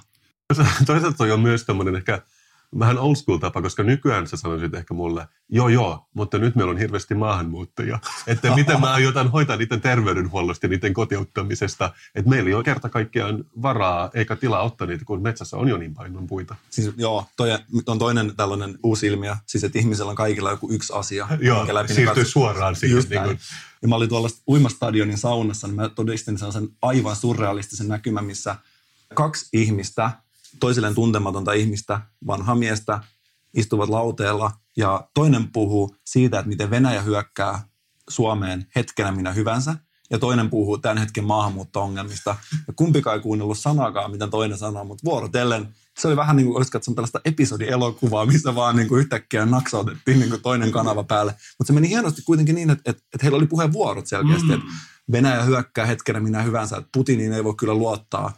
Toisaalta 0.85 1.23
on 1.23 1.39
myös 1.39 1.63
tämmöinen 1.63 1.95
ehkä 1.95 2.21
vähän 2.79 2.97
old 2.97 3.15
school 3.15 3.37
tapa, 3.37 3.61
koska 3.61 3.83
nykyään 3.83 4.27
sä 4.27 4.37
sanoisit 4.37 4.73
ehkä 4.73 4.93
mulle, 4.93 5.27
joo 5.49 5.69
joo, 5.69 6.07
mutta 6.13 6.37
nyt 6.37 6.55
meillä 6.55 6.71
on 6.71 6.77
hirveästi 6.77 7.15
maahanmuuttajia. 7.15 7.99
Että 8.27 8.55
miten 8.55 8.81
mä 8.81 8.93
aiotan 8.93 9.31
hoitaa 9.31 9.55
niiden 9.55 9.81
terveydenhuollosta 9.81 10.65
ja 10.65 10.69
niiden 10.69 10.93
kotiuttamisesta. 10.93 11.93
Että 12.15 12.29
meillä 12.29 12.47
ei 12.47 12.53
ole 12.53 12.63
kerta 12.63 12.89
kaikkiaan 12.89 13.45
varaa 13.61 14.09
eikä 14.13 14.35
tilaa 14.35 14.63
ottaa 14.63 14.87
niitä, 14.87 15.05
kun 15.05 15.21
metsässä 15.21 15.57
on 15.57 15.67
jo 15.67 15.77
niin 15.77 15.93
paljon 15.93 16.27
puita. 16.27 16.55
Siis 16.69 16.93
joo, 16.97 17.25
toi 17.37 17.49
on 17.87 17.99
toinen 17.99 18.35
tällainen 18.37 18.77
uusi 18.83 19.07
ilmiö, 19.07 19.35
siis 19.45 19.63
että 19.63 19.79
ihmisellä 19.79 20.09
on 20.09 20.15
kaikilla 20.15 20.51
joku 20.51 20.71
yksi 20.71 20.93
asia. 20.93 21.27
Joo, 21.39 21.67
läpi 21.73 21.93
siirtyy 21.93 22.23
katso... 22.23 22.31
suoraan 22.31 22.75
siihen. 22.75 22.95
Just 22.95 23.09
niin 23.09 23.23
kuin... 23.23 23.39
Ja 23.81 23.87
mä 23.87 23.95
olin 23.95 24.09
tuolla 24.09 24.29
uimastadionin 24.47 25.17
saunassa, 25.17 25.67
niin 25.67 25.75
mä 25.75 25.89
todistin 25.89 26.37
sellaisen 26.37 26.69
aivan 26.81 27.15
surrealistisen 27.15 27.87
näkymän, 27.87 28.25
missä 28.25 28.55
kaksi 29.13 29.49
ihmistä– 29.53 30.11
toisilleen 30.59 30.95
tuntematonta 30.95 31.53
ihmistä, 31.53 32.01
vanha 32.27 32.55
miestä, 32.55 32.99
istuvat 33.53 33.89
lauteella 33.89 34.51
ja 34.77 35.07
toinen 35.13 35.51
puhuu 35.51 35.95
siitä, 36.05 36.39
että 36.39 36.49
miten 36.49 36.69
Venäjä 36.69 37.01
hyökkää 37.01 37.61
Suomeen 38.09 38.65
hetkenä 38.75 39.11
minä 39.11 39.31
hyvänsä 39.31 39.75
ja 40.09 40.19
toinen 40.19 40.49
puhuu 40.49 40.77
tämän 40.77 40.97
hetken 40.97 41.23
maahanmuutto-ongelmista. 41.23 42.35
Ja 42.67 42.73
kumpikaan 42.75 43.15
ei 43.15 43.21
kuunnellut 43.21 43.57
sanakaan, 43.57 44.11
mitä 44.11 44.27
toinen 44.27 44.57
sanoo, 44.57 44.83
mutta 44.83 45.05
vuorotellen 45.05 45.75
se 45.99 46.07
oli 46.07 46.15
vähän 46.15 46.35
niin 46.35 46.45
kuin 46.45 46.57
olisi 46.57 46.71
katsonut 46.71 46.95
tällaista 46.95 47.21
episodielokuvaa, 47.25 48.25
missä 48.25 48.55
vaan 48.55 48.75
niin 48.75 48.87
kuin 48.87 48.99
yhtäkkiä 48.99 49.45
naksautettiin 49.45 50.19
niin 50.19 50.29
kuin 50.29 50.41
toinen 50.41 50.71
kanava 50.71 51.03
päälle. 51.03 51.31
Mutta 51.31 51.67
se 51.67 51.73
meni 51.73 51.89
hienosti 51.89 52.21
kuitenkin 52.21 52.55
niin, 52.55 52.69
että, 52.69 52.91
että, 52.91 53.03
että 53.13 53.23
heillä 53.23 53.37
oli 53.37 53.47
puheenvuorot 53.47 54.07
selkeästi, 54.07 54.47
mm. 54.47 54.53
että 54.53 54.65
Venäjä 55.11 55.43
hyökkää 55.43 55.85
hetkenä 55.85 56.19
minä 56.19 56.41
hyvänsä, 56.41 56.77
että 56.77 56.89
Putiniin 56.93 57.33
ei 57.33 57.43
voi 57.43 57.55
kyllä 57.55 57.73
luottaa 57.73 58.37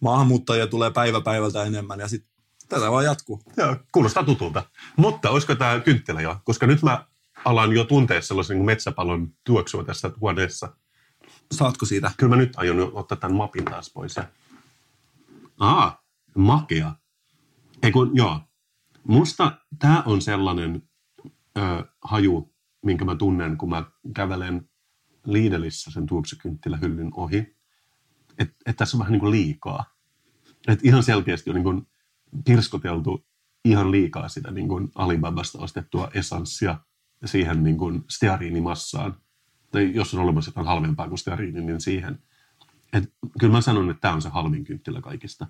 maahanmuuttajia 0.00 0.66
tulee 0.66 0.90
päivä 0.90 1.20
päivältä 1.20 1.64
enemmän 1.64 2.00
ja 2.00 2.08
sitten 2.08 2.30
tätä 2.68 2.90
vaan 2.90 3.04
jatkuu. 3.04 3.42
Joo, 3.56 3.76
kuulostaa 3.92 4.24
tutulta. 4.24 4.62
Mutta 4.96 5.30
olisiko 5.30 5.54
tämä 5.54 5.80
kynttilä 5.80 6.20
jo? 6.20 6.36
Koska 6.44 6.66
nyt 6.66 6.82
mä 6.82 7.06
alan 7.44 7.72
jo 7.72 7.84
tuntea 7.84 8.22
sellaisen 8.22 8.56
niin 8.56 8.66
metsäpalon 8.66 9.32
tuoksua 9.44 9.84
tässä 9.84 10.10
huoneessa. 10.20 10.76
Saatko 11.52 11.86
siitä? 11.86 12.10
Kyllä 12.16 12.36
mä 12.36 12.42
nyt 12.42 12.52
aion 12.56 12.90
ottaa 12.92 13.18
tämän 13.18 13.36
mapin 13.36 13.64
taas 13.64 13.92
pois. 13.92 14.16
Ja... 14.16 14.24
Aa, 15.58 16.04
makea. 16.36 16.94
Ei 17.82 17.92
kun, 17.92 18.10
joo. 18.14 18.40
Musta 19.04 19.58
tämä 19.78 20.02
on 20.06 20.22
sellainen 20.22 20.82
ö, 21.58 21.60
haju, 22.02 22.54
minkä 22.84 23.04
mä 23.04 23.14
tunnen, 23.14 23.56
kun 23.56 23.70
mä 23.70 23.84
kävelen 24.14 24.68
Liidelissä 25.24 25.90
sen 25.90 26.06
tuoksukynttilähyllyn 26.06 27.10
ohi 27.14 27.57
että 28.38 28.54
et 28.66 28.76
tässä 28.76 28.96
on 28.96 28.98
vähän 28.98 29.12
niin 29.12 29.20
kuin 29.20 29.30
liikaa. 29.30 29.84
Että 30.68 30.88
ihan 30.88 31.02
selkeästi 31.02 31.50
on 31.50 31.54
niin 31.54 31.64
kuin 31.64 31.86
pirskoteltu 32.44 33.26
ihan 33.64 33.90
liikaa 33.90 34.28
sitä 34.28 34.50
niin 34.50 34.68
kuin 34.68 34.88
Alibabasta 34.94 35.58
ostettua 35.58 36.10
esanssia 36.14 36.78
siihen 37.24 37.62
niin 37.62 37.78
kuin 37.78 38.04
steariinimassaan. 38.08 39.16
Tai 39.70 39.94
jos 39.94 40.14
on 40.14 40.20
olemassa 40.20 40.48
jotain 40.48 40.66
halvempaa 40.66 41.08
kuin 41.08 41.18
steariini, 41.18 41.60
niin 41.60 41.80
siihen. 41.80 42.18
Et 42.92 43.14
kyllä 43.40 43.52
mä 43.52 43.60
sanon, 43.60 43.90
että 43.90 44.00
tämä 44.00 44.14
on 44.14 44.22
se 44.22 44.28
halvin 44.28 44.64
kynttilä 44.64 45.00
kaikista. 45.00 45.46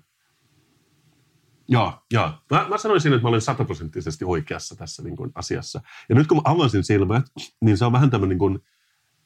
Joo, 1.67 1.93
joo. 2.11 2.33
Mä, 2.51 2.67
mä 2.69 2.77
sanoisin, 2.77 3.13
että 3.13 3.23
mä 3.23 3.29
olen 3.29 3.41
sataprosenttisesti 3.41 4.25
oikeassa 4.25 4.75
tässä 4.75 5.03
niin 5.03 5.15
kuin 5.15 5.31
asiassa. 5.35 5.81
Ja 6.09 6.15
nyt 6.15 6.27
kun 6.27 6.37
mä 6.37 6.41
avasin 6.45 6.83
silmät, 6.83 7.25
niin 7.61 7.77
se 7.77 7.85
on 7.85 7.91
vähän 7.91 8.09
tämmöinen 8.09 8.29
niin 8.29 8.39
kuin 8.39 8.59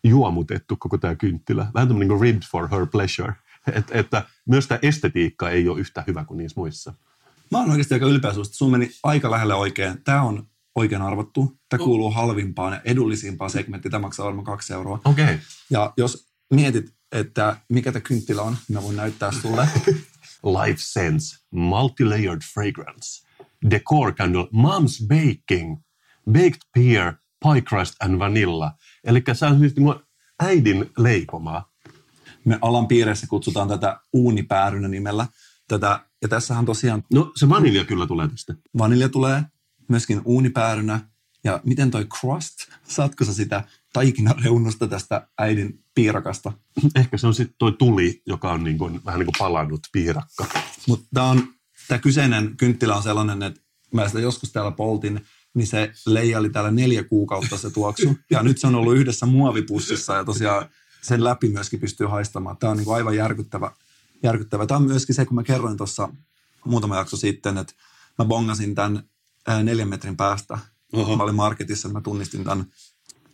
juomutettu 0.04 0.76
koko 0.80 0.98
tämä 0.98 1.16
kynttilä. 1.16 1.68
Vähän 1.74 1.88
tämmöinen 1.88 2.10
niin 2.10 2.20
kuin 2.20 2.22
ribbed 2.22 2.44
for 2.52 2.70
her 2.70 2.88
pleasure. 2.88 3.34
Et, 3.78 3.86
että 3.92 4.26
myös 4.50 4.68
tämä 4.68 4.80
estetiikka 4.82 5.50
ei 5.50 5.70
ole 5.70 5.80
yhtä 5.80 6.04
hyvä 6.08 6.26
kuin 6.26 6.38
niissä 6.38 6.60
muissa. 6.60 6.94
Mä 7.52 7.58
oon 7.58 7.72
oikeasti 7.72 7.94
aika 7.94 8.06
ylpeä 8.06 8.34
susta. 8.34 8.56
Sun 8.56 8.72
meni 8.72 8.92
aika 9.04 9.32
lähelle 9.32 9.54
oikein. 9.54 10.04
Tämä 10.04 10.22
on 10.22 10.48
oikein 10.76 11.02
arvottu. 11.02 11.58
Tämä 11.70 11.78
no. 11.78 11.86
kuuluu 11.86 12.12
halvimpaan 12.12 12.74
ja 12.74 12.82
edullisimpaan 12.86 13.52
segmenttiin. 13.52 13.92
Tämä 13.92 14.02
maksaa 14.02 14.26
varmaan 14.26 14.46
kaksi 14.46 14.74
euroa. 14.74 15.00
Okei. 15.06 15.24
Okay. 15.24 15.38
Ja 15.70 15.94
jos 15.98 16.28
mietit, 16.54 16.94
että 17.12 17.58
mikä 17.70 17.92
tämä 17.92 18.02
kynttilä 18.02 18.42
on, 18.42 18.58
mä 18.70 18.84
voin 18.84 18.96
näyttää 18.96 19.32
sulle. 19.32 19.68
Life 20.64 20.80
Sense 20.80 21.38
Multilayered 21.52 22.42
Fragrance. 22.54 23.28
Decor 23.70 24.14
Candle 24.14 24.44
Mom's 24.44 25.08
Baking. 25.08 25.78
Baked 26.32 26.60
Pear, 26.76 27.14
Pie 27.44 27.62
Crust 27.62 27.96
and 28.00 28.20
Vanilla. 28.20 28.72
Eli 29.04 29.24
se 29.34 29.46
on 29.46 29.60
siis 29.60 29.76
niin 29.76 29.96
äidin 30.40 30.92
leipomaa 30.98 31.73
me 32.46 32.60
alan 32.62 32.88
piireissä 32.88 33.28
kutsutaan 33.28 33.68
tätä 33.68 34.00
uunipäärynä 34.14 34.88
nimellä. 34.88 35.28
Tätä, 35.68 36.06
ja 36.22 36.28
tässähän 36.28 36.66
tosiaan... 36.66 37.04
No 37.14 37.32
se 37.36 37.50
vanilja 37.50 37.86
kyllä 37.86 38.08
tulee 38.08 38.28
tästä. 38.28 38.54
Vanilja 38.78 39.10
tulee 39.10 39.44
myöskin 39.90 40.22
uunipäärynä. 40.26 41.00
Ja 41.44 41.62
miten 41.66 41.92
toi 41.92 42.06
crust, 42.06 42.56
saatko 42.88 43.26
sä 43.26 43.34
sitä 43.34 43.64
taikinareunusta 43.94 44.88
tästä 44.88 45.28
äidin 45.38 45.80
piirakasta? 45.96 46.52
Ehkä 46.96 47.18
se 47.18 47.28
on 47.28 47.34
sitten 47.34 47.56
toi 47.58 47.72
tuli, 47.72 48.22
joka 48.26 48.52
on 48.52 48.64
niin 48.64 48.78
kuin, 48.78 49.02
vähän 49.06 49.20
niin 49.20 49.26
kuin 49.26 49.36
palannut 49.40 49.82
piirakka. 49.92 50.46
Mutta 50.88 51.06
tämä 51.14 51.30
tämä 51.88 52.00
kyseinen 52.00 52.58
kynttilä 52.58 52.96
on 52.96 53.04
sellainen, 53.04 53.44
että 53.44 53.62
mä 53.94 54.08
sitä 54.08 54.20
joskus 54.20 54.52
täällä 54.52 54.72
poltin, 54.72 55.26
niin 55.54 55.68
se 55.68 55.92
leijaili 56.06 56.50
täällä 56.50 56.72
neljä 56.72 57.04
kuukautta 57.04 57.58
se 57.58 57.70
tuoksu. 57.70 58.18
Ja 58.32 58.44
nyt 58.44 58.58
se 58.58 58.68
on 58.68 58.76
ollut 58.76 58.96
yhdessä 58.96 59.26
muovipussissa 59.26 60.16
ja 60.16 60.26
tosiaan 60.26 60.70
sen 61.04 61.24
läpi 61.24 61.50
myöskin 61.50 61.80
pystyy 61.80 62.08
haistamaan. 62.08 62.58
Tämä 62.58 62.72
on 62.72 62.78
niin 62.78 62.86
kuin 62.86 62.96
aivan 62.96 63.16
järkyttävä, 63.16 63.72
järkyttävä. 64.24 64.66
Tämä 64.66 64.78
on 64.78 64.88
myöskin 64.88 65.16
se, 65.16 65.26
kun 65.26 65.36
mä 65.36 65.44
kerroin 65.44 65.78
tuossa 65.78 66.10
muutama 66.66 66.98
jakso 66.98 67.18
sitten, 67.18 67.58
että 67.58 67.74
mä 68.18 68.26
bongasin 68.26 68.76
tämän 68.76 69.04
neljän 69.64 69.90
metrin 69.90 70.18
päästä. 70.18 70.58
Oho. 70.94 71.18
Mä 71.18 71.24
olin 71.24 71.36
marketissa, 71.36 71.88
niin 71.88 71.94
mä 71.94 72.02
tunnistin 72.02 72.44
tämän 72.44 72.66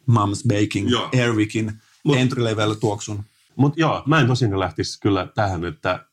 Mom's 0.10 0.48
Baking 0.48 0.90
joo. 0.90 1.10
Airwickin 1.14 1.82
Mut, 2.04 2.18
entry 2.18 2.44
level 2.44 2.74
tuoksun. 2.74 3.24
Mutta 3.56 3.80
joo, 3.80 4.04
mä 4.06 4.20
en 4.20 4.28
tosiaan 4.28 4.60
lähtisi 4.60 5.00
kyllä 5.00 5.28
tähän, 5.36 5.66
että 5.66 6.06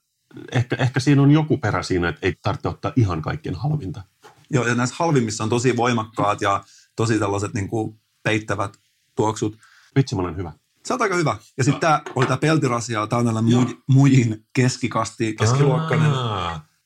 ehkä, 0.52 0.76
ehkä 0.76 1.00
siinä 1.00 1.22
on 1.22 1.30
joku 1.30 1.58
perä 1.58 1.82
siinä, 1.82 2.08
että 2.08 2.26
ei 2.26 2.34
tarvitse 2.42 2.68
ottaa 2.68 2.92
ihan 2.96 3.22
kaikkien 3.22 3.54
halvinta. 3.54 4.02
Joo, 4.50 4.66
ja 4.66 4.74
näissä 4.74 4.96
halvimmissa 4.98 5.44
on 5.44 5.50
tosi 5.50 5.76
voimakkaat 5.76 6.40
ja 6.40 6.64
tosi 6.96 7.18
tällaiset 7.18 7.54
niin 7.54 7.68
kuin 7.68 8.00
peittävät 8.22 8.78
tuoksut. 9.14 9.58
Vitsi, 9.96 10.14
mä 10.14 10.22
olen 10.22 10.36
hyvä. 10.36 10.52
Se 10.86 10.94
on 10.94 11.02
aika 11.02 11.16
hyvä. 11.16 11.36
Ja 11.58 11.64
sitten 11.64 11.80
tämä 11.80 12.02
oli 12.14 12.26
tämä 12.26 12.36
peltirasia, 12.36 13.06
tämä 13.06 13.18
on 13.20 13.26
tällainen 13.26 13.54
muj, 13.54 13.74
mujin 13.88 14.46
keskikasti, 14.52 15.34
keskiluokkainen. 15.34 16.10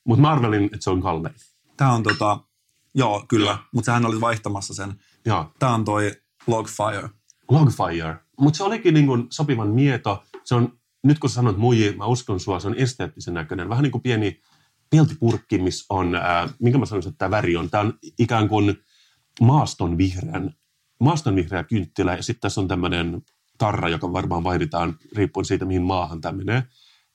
Mutta 0.03 0.21
mä 0.21 0.31
arvelin, 0.31 0.65
että 0.65 0.77
se 0.79 0.89
on 0.89 1.01
kallein. 1.01 1.35
Tämä 1.77 1.93
on 1.93 2.03
tota, 2.03 2.39
joo 2.95 3.25
kyllä, 3.27 3.57
mutta 3.73 3.85
sehän 3.85 4.05
oli 4.05 4.21
vaihtamassa 4.21 4.73
sen. 4.73 4.93
Joo. 5.25 5.51
Tämä 5.59 5.73
on 5.73 5.85
toi 5.85 6.11
Logfire. 6.47 7.09
Logfire. 7.49 8.15
Mutta 8.39 8.57
se 8.57 8.63
olikin 8.63 8.93
niin 8.93 9.27
sopivan 9.29 9.69
mieto. 9.69 10.23
Se 10.43 10.55
on, 10.55 10.79
nyt 11.03 11.19
kun 11.19 11.29
sanot 11.29 11.57
muji, 11.57 11.95
mä 11.97 12.05
uskon 12.05 12.39
sua, 12.39 12.59
se 12.59 12.67
on 12.67 12.75
esteettisen 12.75 13.33
näköinen. 13.33 13.69
Vähän 13.69 13.83
niin 13.83 13.91
kuin 13.91 14.01
pieni 14.01 14.41
peltipurkki, 14.89 15.57
missä 15.57 15.85
on, 15.89 16.15
äh, 16.15 16.53
minkä 16.59 16.79
mä 16.79 16.85
sanoisin, 16.85 17.09
että 17.09 17.17
tämä 17.17 17.31
väri 17.31 17.57
on. 17.57 17.69
Tämä 17.69 17.81
on 17.81 17.93
ikään 18.19 18.47
kuin 18.49 18.77
maaston 19.41 19.97
vihreän, 19.97 20.53
maaston 20.99 21.35
vihreä 21.35 21.63
kynttilä 21.63 22.15
ja 22.15 22.23
sitten 22.23 22.41
tässä 22.41 22.61
on 22.61 22.67
tämmöinen 22.67 23.21
tarra, 23.61 23.89
joka 23.89 24.13
varmaan 24.13 24.43
vaihdetaan 24.43 24.97
riippuen 25.15 25.45
siitä, 25.45 25.65
mihin 25.65 25.81
maahan 25.81 26.21
tämä 26.21 26.37
menee. 26.37 26.63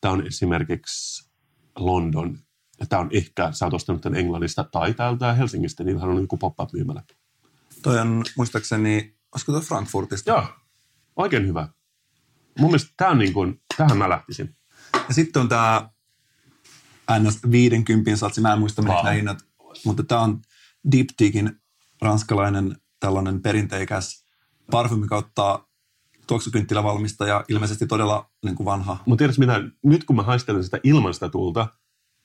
Tämä 0.00 0.14
on 0.14 0.26
esimerkiksi 0.26 1.30
London. 1.78 2.38
Tämä 2.88 3.02
on 3.02 3.08
ehkä, 3.12 3.52
sä 3.52 3.64
oot 3.64 3.74
ostanut 3.74 4.02
tämän 4.02 4.18
Englannista 4.18 4.64
tai 4.64 4.94
täältä 4.94 5.32
Helsingistä, 5.32 5.84
niin 5.84 6.02
on 6.02 6.20
joku 6.20 6.36
pop-up 6.36 6.72
myymälä. 6.72 7.02
Toi 7.82 7.98
on 7.98 8.24
muistaakseni, 8.36 9.16
olisiko 9.34 9.52
tuo 9.52 9.60
Frankfurtista? 9.60 10.30
Joo, 10.30 10.44
oikein 11.16 11.46
hyvä. 11.46 11.68
mun 12.58 12.70
mielestä 12.70 12.90
tämä 12.96 13.10
on 13.10 13.18
niin 13.18 13.32
kuin, 13.32 13.62
tähän 13.76 13.98
mä 13.98 14.08
lähtisin. 14.08 14.56
Ja 15.08 15.14
sitten 15.14 15.42
on 15.42 15.48
tämä 15.48 15.90
NS 17.18 17.40
50 17.50 18.16
satsi, 18.16 18.40
mä 18.40 18.52
en 18.52 18.58
muista 18.58 18.82
mitä 18.82 18.94
nämä 18.94 19.10
hinnat, 19.10 19.38
mutta 19.84 20.02
tämä 20.02 20.20
on 20.20 20.42
Diptykin 20.92 21.60
ranskalainen 22.02 22.76
tällainen 23.00 23.42
perinteikäs 23.42 24.24
parfymi 24.70 25.06
kautta 25.06 25.65
tuoksukynttilävalmistaja, 26.26 27.44
ilmeisesti 27.48 27.86
todella 27.86 28.30
niin 28.44 28.54
kuin 28.54 28.64
vanha. 28.64 28.96
Mutta 29.06 29.18
tiedätkö 29.18 29.40
mitä, 29.40 29.62
nyt 29.82 30.04
kun 30.04 30.16
mä 30.16 30.22
haistelen 30.22 30.64
sitä 30.64 30.80
ilman 30.82 31.14
sitä 31.14 31.28
tulta, 31.28 31.66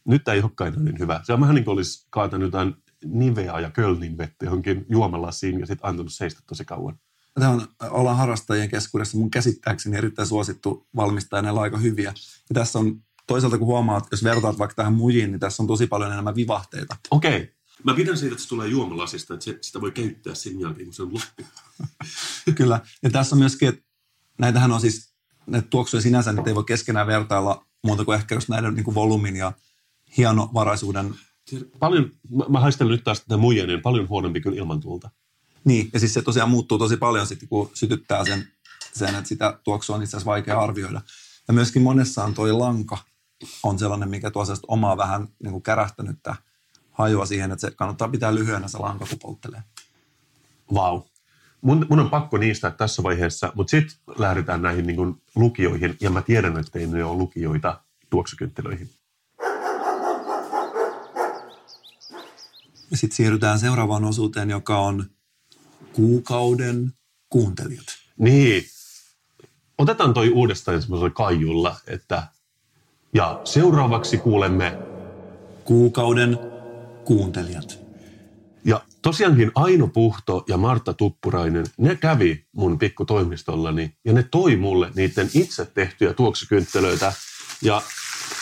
nyt 0.06 0.24
tämä 0.24 0.36
ei 0.36 0.42
olekaan 0.42 0.86
niin 0.86 1.00
hyvä. 1.00 1.22
Se 1.24 1.34
on 1.34 1.42
vähän 1.42 1.56
niin 1.56 1.66
kuin 1.66 1.74
olisi 1.74 2.08
kaatanut 2.10 2.48
jotain 2.48 2.76
Niveaa 3.06 3.60
ja 3.60 3.72
Kölnin 3.72 4.18
vettä 4.18 4.46
johonkin 4.46 4.86
juomalasiin 4.90 5.60
ja 5.60 5.66
sitten 5.66 5.90
antanut 5.90 6.14
seistä 6.14 6.42
tosi 6.48 6.66
kauan. 6.66 7.00
Tämä 7.34 7.50
on, 7.50 7.68
ollaan 7.90 8.18
harrastajien 8.18 8.70
keskuudessa 8.70 9.18
mun 9.18 9.32
käsittääkseni 9.32 9.98
erittäin 9.98 10.28
suosittu 10.28 10.88
valmistaja, 10.96 11.42
ne 11.42 11.52
on 11.52 11.60
aika 11.62 11.78
hyviä. 11.78 12.14
Ja 12.50 12.54
tässä 12.54 12.80
on 12.80 13.02
toisaalta 13.28 13.58
kun 13.58 13.68
huomaat, 13.68 14.08
jos 14.12 14.24
vertaat 14.24 14.60
vaikka 14.60 14.76
tähän 14.76 14.94
mujiin, 14.94 15.32
niin 15.32 15.40
tässä 15.40 15.64
on 15.64 15.68
tosi 15.68 15.88
paljon 15.88 16.12
enemmän 16.12 16.36
vivahteita. 16.36 16.96
Okei. 17.12 17.56
Mä 17.84 17.94
pidän 17.94 18.18
siitä, 18.18 18.34
että 18.34 18.44
se 18.44 18.50
tulee 18.50 18.68
juomalasista, 18.68 19.34
että 19.34 19.44
se, 19.44 19.58
sitä 19.62 19.82
voi 19.82 19.92
käyttää 19.92 20.36
sen 20.36 20.60
jälkeen, 20.60 20.86
kun 20.86 20.94
se 20.94 21.04
on 21.04 21.14
loppu. 21.14 21.44
Kyllä. 22.58 22.80
Ja 23.04 23.10
tässä 23.10 23.36
on 23.36 23.40
myöskin, 23.40 23.70
että 23.70 23.82
näitähän 24.42 24.72
on 24.72 24.82
siis, 24.82 25.14
ne 25.48 25.62
tuoksuja 25.62 26.02
sinänsä, 26.02 26.32
niitä 26.32 26.50
ei 26.50 26.56
voi 26.56 26.64
keskenään 26.64 27.08
vertailla 27.08 27.66
muuta 27.84 28.06
kuin 28.06 28.16
ehkä 28.16 28.36
just 28.36 28.50
näiden 28.50 28.74
niin 28.74 28.84
kuin 28.84 28.96
volyymin 28.96 29.36
ja 29.36 29.54
hienovaraisuuden. 30.18 31.16
Paljon, 31.80 32.12
mä, 32.30 32.46
mä 32.50 32.60
haistelen 32.60 32.92
nyt 32.92 33.04
taas 33.04 33.20
tätä 33.20 33.38
muijaa, 33.38 33.68
niin 33.68 33.82
paljon 33.82 34.10
huonompi 34.10 34.42
kuin 34.42 34.56
ilman 34.56 34.80
tulta. 34.80 35.10
Niin, 35.64 35.90
ja 35.94 36.00
siis 36.00 36.14
se 36.14 36.22
tosiaan 36.22 36.50
muuttuu 36.50 36.78
tosi 36.78 36.98
paljon 36.98 37.28
sitten, 37.28 37.50
kun 37.50 37.72
sytyttää 37.74 38.26
sen, 38.26 38.48
sen 38.94 39.16
että 39.16 39.28
sitä 39.28 39.60
tuoksua 39.64 39.96
on 39.96 40.04
itse 40.04 40.18
asiassa 40.18 40.32
vaikea 40.32 40.60
arvioida. 40.60 41.02
Ja 41.48 41.54
myöskin 41.54 41.82
monessaan 41.82 42.34
toi 42.34 42.52
lanka 42.52 42.98
on 43.64 43.80
sellainen, 43.80 44.10
mikä 44.10 44.32
tuo 44.32 44.46
sellaista 44.46 44.66
omaa 44.68 44.98
vähän 44.98 45.28
niin 45.44 45.52
kuin 45.52 45.64
kärähtänyttä 45.64 46.36
hajua 46.92 47.26
siihen, 47.26 47.52
että 47.52 47.68
se 47.68 47.72
kannattaa 47.76 48.08
pitää 48.08 48.36
lyhyenä 48.36 48.68
se 48.68 48.78
lanka, 48.78 49.06
kun 49.06 49.20
polttelee. 49.20 49.64
Vau. 50.74 51.02
Mun, 51.62 51.86
mun 51.90 52.00
on 52.00 52.10
pakko 52.10 52.38
niistä 52.38 52.72
tässä 52.72 53.04
vaiheessa, 53.04 53.52
mutta 53.56 53.72
sitten 53.72 53.98
lähdetään 54.18 54.62
näihin 54.62 54.88
niin 54.88 54.96
kuin 54.96 55.22
lukijoihin, 55.36 55.98
ja 56.02 56.10
mä 56.10 56.22
tiedän, 56.22 56.60
että 56.60 56.80
ei 56.80 56.88
ne 56.88 57.04
ole 57.04 57.18
lukijoita 57.18 57.82
tuoksukynttilöihin. 58.10 58.90
Sitten 62.94 63.16
siirrytään 63.16 63.60
seuraavaan 63.60 64.06
osuuteen, 64.06 64.50
joka 64.50 64.78
on 64.78 65.06
kuukauden 65.94 66.94
kuuntelijat. 67.30 67.86
Niin. 68.18 68.64
Otetaan 69.78 70.14
toi 70.14 70.30
uudestaan 70.30 70.82
semmoisella 70.82 71.10
kaijulla, 71.10 71.76
että 71.88 72.24
ja 73.14 73.42
seuraavaksi 73.44 74.18
kuulemme, 74.18 74.78
Kuukauden 75.66 76.40
kuuntelijat. 77.06 77.81
Tosiaankin 79.02 79.52
Aino 79.56 79.88
Puhto 79.88 80.44
ja 80.48 80.58
Martta 80.58 80.94
Tuppurainen, 80.94 81.66
ne 81.78 81.96
kävi 81.96 82.46
mun 82.56 82.80
pikkutoimistollani 82.80 83.96
ja 84.06 84.14
ne 84.14 84.24
toi 84.24 84.56
mulle 84.56 84.92
niiden 84.96 85.30
itse 85.34 85.66
tehtyjä 85.66 86.14
tuoksukynttilöitä. 86.14 87.14
Ja 87.62 87.82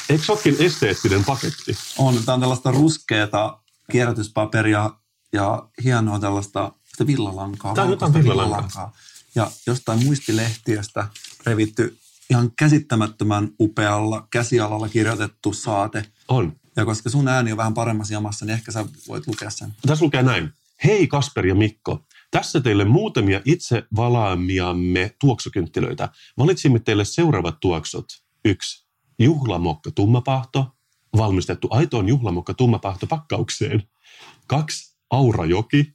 eikö 0.10 0.24
se 0.26 0.32
olekin 0.32 0.56
esteettinen 0.60 1.24
paketti? 1.26 1.78
On, 1.98 2.16
tämä 2.26 2.34
on 2.34 2.40
tällaista 2.40 2.72
ruskeata 2.72 3.60
kierrätyspaperia 3.92 4.90
ja 5.34 5.70
hienoa 5.84 6.20
tällaista 6.20 6.72
sitä 6.88 7.08
villalankaa. 7.08 7.74
Tää 7.74 7.84
on 7.84 7.90
jotain 7.90 8.14
valkoista 8.14 8.32
villalankaa. 8.32 8.94
Ja 9.36 9.52
jostain 9.68 10.06
muistilehtiöstä 10.06 11.08
revitty 11.46 11.98
ihan 12.30 12.52
käsittämättömän 12.60 13.50
upealla 13.60 14.28
käsialalla 14.32 14.90
kirjoitettu 14.90 15.54
saate. 15.54 16.06
On. 16.28 16.54
Ja 16.80 16.86
koska 16.86 17.10
sun 17.10 17.28
ääni 17.28 17.52
on 17.52 17.58
vähän 17.58 17.74
paremmassa 17.74 18.14
jamassa, 18.14 18.46
niin 18.46 18.54
ehkä 18.54 18.72
sä 18.72 18.86
voit 19.08 19.28
lukea 19.28 19.50
sen. 19.50 19.74
Tässä 19.88 20.06
lukee 20.06 20.24
näin. 20.24 20.54
Hei 20.84 21.08
Kasper 21.08 21.46
ja 21.46 21.56
Mikko, 21.56 22.06
tässä 22.32 22.62
teille 22.62 22.86
muutamia 22.86 23.42
itse 23.46 23.84
valaamiamme 23.96 25.16
tuoksukynttilöitä. 25.20 26.10
Valitsimme 26.38 26.80
teille 26.80 27.06
seuraavat 27.06 27.60
tuoksut. 27.60 28.06
Yksi. 28.46 28.86
Juhlamokka 29.20 29.92
tummapahto, 29.92 30.68
valmistettu 31.18 31.68
aitoon 31.72 32.08
juhlamokka 32.08 32.54
tummapahto 32.54 33.08
pakkaukseen. 33.08 33.84
Kaksi. 34.48 34.96
Aurajoki. 35.10 35.94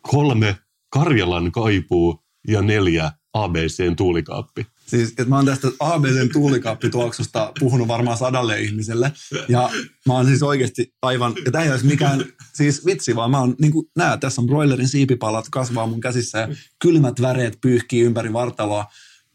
Kolme. 0.00 0.56
Karjalan 0.88 1.52
kaipuu. 1.52 2.24
Ja 2.48 2.62
neljä. 2.62 3.12
ABCn 3.32 3.96
tuulikaappi. 3.96 4.66
Siis, 4.90 5.08
että 5.08 5.24
mä 5.24 5.36
oon 5.36 5.46
tästä 5.46 5.68
ABCn 5.80 6.28
tuulikaappituoksusta 6.32 7.52
puhunut 7.60 7.88
varmaan 7.88 8.18
sadalle 8.18 8.60
ihmiselle. 8.60 9.12
Ja 9.48 9.70
mä 10.06 10.14
oon 10.14 10.26
siis 10.26 10.42
oikeasti 10.42 10.94
aivan, 11.02 11.34
ja 11.44 11.50
tämä 11.50 11.64
ei 11.64 11.70
olisi 11.70 11.86
mikään 11.86 12.24
siis 12.52 12.86
vitsi, 12.86 13.16
vaan 13.16 13.30
mä 13.30 13.40
oon, 13.40 13.54
niin 13.60 13.72
kuin 13.72 13.86
nää, 13.96 14.16
tässä 14.16 14.40
on 14.40 14.46
broilerin 14.46 14.88
siipipalat 14.88 15.48
kasvaa 15.50 15.86
mun 15.86 16.00
käsissä 16.00 16.38
ja 16.38 16.48
kylmät 16.82 17.20
väreet 17.20 17.58
pyyhkii 17.60 18.02
ympäri 18.02 18.32
vartaloa. 18.32 18.86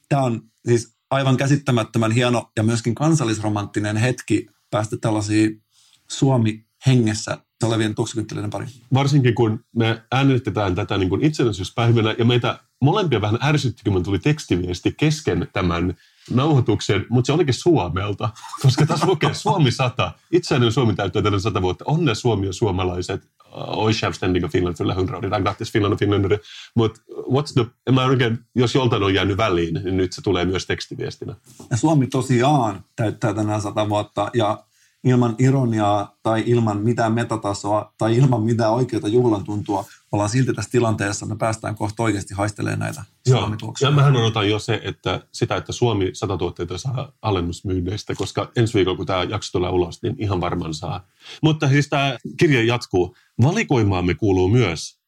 Tämä 0.09 0.21
on 0.21 0.41
siis 0.67 0.95
aivan 1.09 1.37
käsittämättömän 1.37 2.11
hieno 2.11 2.51
ja 2.57 2.63
myöskin 2.63 2.95
kansallisromanttinen 2.95 3.97
hetki 3.97 4.47
päästä 4.71 4.97
tällaisiin 5.01 5.63
Suomi 6.11 6.65
hengessä 6.87 7.37
olevien 7.63 7.95
tuoksukynttilöiden 7.95 8.49
pariin. 8.49 8.69
Varsinkin 8.93 9.35
kun 9.35 9.65
me 9.75 10.03
äänitetään 10.11 10.75
tätä 10.75 10.97
niin 10.97 11.09
kuin 11.09 11.23
itsenäisyyspäivänä 11.23 12.15
ja 12.17 12.25
meitä 12.25 12.59
molempia 12.81 13.21
vähän 13.21 13.39
ärsytti, 13.43 13.89
kun 13.91 14.03
tuli 14.03 14.19
tekstiviesti 14.19 14.93
kesken 14.97 15.47
tämän 15.53 15.97
nauhoituksen, 16.31 17.05
mutta 17.09 17.25
se 17.25 17.33
olikin 17.33 17.53
Suomelta, 17.53 18.29
koska 18.61 18.85
tässä 18.85 19.05
lukee 19.05 19.33
Suomi 19.33 19.71
100. 19.71 20.11
Itsenäinen 20.31 20.71
Suomi 20.71 20.95
täyttää 20.95 21.21
tänne 21.21 21.39
100 21.39 21.61
vuotta. 21.61 21.85
Onne 21.87 22.15
Suomi 22.15 22.45
ja 22.45 22.53
suomalaiset. 22.53 23.23
Uh, 23.45 23.77
oi 23.77 23.93
självständiga 23.93 24.47
Finland 24.47 24.77
fyller 24.77 24.95
100 24.95 25.17
år. 25.17 25.25
idag. 25.25 25.41
Grattis 25.43 25.71
Finland 25.71 25.93
och 25.93 25.99
finländare. 25.99 26.39
Mutta 26.75 27.01
what's 27.09 27.53
the, 27.53 27.93
oikein, 28.09 28.39
jos 28.55 28.75
joltain 28.75 29.03
on 29.03 29.13
jäänyt 29.13 29.37
väliin, 29.37 29.73
niin 29.73 29.97
nyt 29.97 30.13
se 30.13 30.21
tulee 30.21 30.45
myös 30.45 30.65
tekstiviestinä. 30.65 31.35
Ja 31.71 31.77
Suomi 31.77 32.07
tosiaan 32.07 32.83
täyttää 32.95 33.33
tänään 33.33 33.61
sata 33.61 33.89
vuotta 33.89 34.29
ja 34.33 34.63
ilman 35.05 35.35
ironiaa 35.39 36.17
tai 36.23 36.43
ilman 36.45 36.77
mitään 36.77 37.13
metatasoa 37.13 37.93
tai 37.97 38.17
ilman 38.17 38.43
mitään 38.43 38.71
oikeaa 38.71 39.07
juhlan 39.07 39.43
tuntua 39.43 39.85
ollaan 40.11 40.29
silti 40.29 40.53
tässä 40.53 40.71
tilanteessa, 40.71 41.25
että 41.25 41.35
me 41.35 41.39
päästään 41.39 41.75
kohta 41.75 42.03
oikeasti 42.03 42.33
haistelemaan 42.33 42.79
näitä 42.79 43.03
Joo, 43.27 43.49
ja 43.81 43.91
mähän 43.91 44.15
odotan 44.15 44.49
jo 44.49 44.59
se, 44.59 44.81
että 44.83 45.27
sitä, 45.31 45.55
että 45.55 45.71
Suomi 45.71 46.09
100 46.13 46.37
tuotteita 46.37 46.77
saa 46.77 47.11
alennusmyynneistä, 47.21 48.15
koska 48.15 48.51
ensi 48.55 48.73
viikolla, 48.73 48.97
kun 48.97 49.05
tämä 49.05 49.23
jakso 49.23 49.51
tulee 49.51 49.69
ulos, 49.69 50.01
niin 50.01 50.15
ihan 50.19 50.41
varmaan 50.41 50.73
saa. 50.73 51.07
Mutta 51.41 51.69
siis 51.69 51.89
tämä 51.89 52.17
kirja 52.37 52.63
jatkuu. 52.63 53.15
Valikoimaamme 53.41 54.13
kuuluu 54.13 54.47
myös 54.47 54.99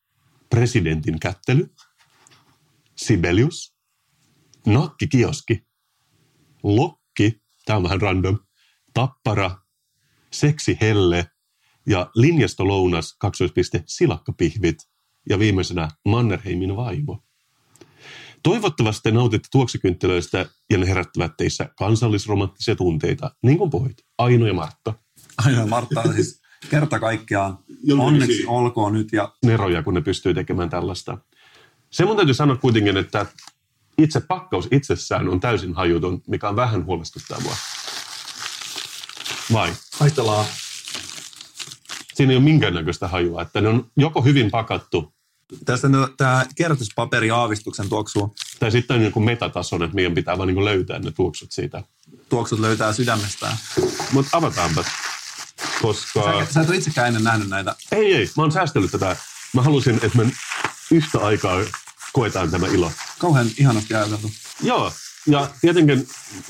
presidentin 0.49 1.19
kättely, 1.19 1.73
Sibelius, 2.95 3.75
nakkikioski, 4.65 5.65
lokki, 6.63 7.41
tämä 7.65 7.77
on 7.77 7.83
vähän 7.83 8.01
random, 8.01 8.39
tappara, 8.93 9.51
seksihelle 10.32 11.25
ja 11.88 12.11
linjastolounas, 12.15 13.15
kaksoispiste, 13.19 13.84
silakkapihvit 13.86 14.78
ja 15.30 15.39
viimeisenä 15.39 15.89
Mannerheimin 16.05 16.75
vaimo. 16.75 17.23
Toivottavasti 18.43 19.01
te 19.03 19.11
nautitte 19.11 19.47
tuoksukynttilöistä 19.51 20.45
ja 20.69 20.78
ne 20.78 20.88
herättävät 20.88 21.32
teissä 21.38 21.69
kansallisromanttisia 21.78 22.75
tunteita, 22.75 23.32
niin 23.41 23.57
kuin 23.57 23.69
puhuit, 23.69 23.97
Aino 24.17 24.47
ja 24.47 24.53
Martta. 24.53 24.93
Aina 25.45 25.65
Martta 25.65 26.01
on 26.01 26.13
siis 26.13 26.41
kerta 26.69 26.99
kaikkiaan 26.99 27.57
Joo, 27.84 28.05
onneksi 28.05 28.45
olkoon 28.47 28.93
nyt 28.93 29.11
ja 29.11 29.34
Neroja, 29.45 29.84
kun 29.84 29.93
ne 29.93 30.01
pystyy 30.01 30.34
tekemään 30.34 30.69
tällaista. 30.69 31.17
Se 31.89 32.05
mun 32.05 32.15
täytyy 32.15 32.34
sanoa 32.34 32.55
kuitenkin, 32.55 32.97
että 32.97 33.25
itse 33.97 34.19
pakkaus 34.19 34.67
itsessään 34.71 35.30
on 35.30 35.39
täysin 35.39 35.73
hajuton, 35.73 36.21
mikä 36.28 36.49
on 36.49 36.55
vähän 36.55 36.86
huolestuttavaa. 36.86 37.55
Vai? 39.53 39.73
haistellaan. 39.99 40.45
Siinä 42.13 42.31
ei 42.31 42.37
ole 42.37 42.43
minkäännäköistä 42.43 43.07
hajua, 43.07 43.41
että 43.41 43.61
ne 43.61 43.67
on 43.69 43.91
joko 43.97 44.21
hyvin 44.21 44.51
pakattu, 44.51 45.13
Tässä 45.65 45.87
tämä 46.17 46.45
kierrätyspaperi 46.55 47.31
aavistuksen 47.31 47.89
tuoksuu. 47.89 48.35
tai 48.59 48.71
sitten 48.71 48.97
on 48.97 49.03
joku 49.03 49.19
metatason, 49.19 49.83
että 49.83 49.95
meidän 49.95 50.13
pitää 50.13 50.37
vaan 50.37 50.47
niin 50.47 50.65
löytää 50.65 50.99
ne 50.99 51.11
tuoksut 51.11 51.51
siitä. 51.51 51.83
Tuoksut 52.29 52.59
löytää 52.59 52.93
sydämestään. 52.93 53.57
Mutta 54.11 54.37
avataanpa, 54.37 54.83
koska... 55.81 56.45
Sä, 56.45 56.53
sä 56.53 56.61
et 56.61 56.69
ole 56.69 56.77
itsekään 56.77 57.07
ennen 57.07 57.23
nähnyt 57.23 57.49
näitä. 57.49 57.75
Ei, 57.91 58.15
ei, 58.15 58.29
mä 58.37 58.43
oon 58.43 58.51
säästellyt 58.51 58.91
tätä. 58.91 59.15
Mä 59.53 59.61
halusin, 59.61 59.95
että 59.95 60.17
me 60.17 60.31
yhtä 60.91 61.19
aikaa 61.19 61.59
koetaan 62.13 62.51
tämä 62.51 62.67
ilo. 62.67 62.91
Kauhean 63.19 63.47
ihanasti 63.57 63.93
ajateltu. 63.95 64.31
Joo, 64.63 64.91
ja 65.28 65.49
tietenkin 65.61 66.07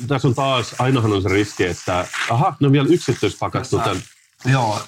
tässä 0.07 0.27
on 0.27 0.35
taas, 0.35 0.75
ainahan 0.79 1.13
on 1.13 1.21
se 1.21 1.29
riski, 1.29 1.63
että 1.63 2.07
aha, 2.29 2.55
ne 2.59 2.67
on 2.67 2.73
vielä 2.73 2.87
yksityispakattu 2.89 3.77
Tässä- 3.77 3.89
tämän 3.89 4.03
Joo, 4.45 4.81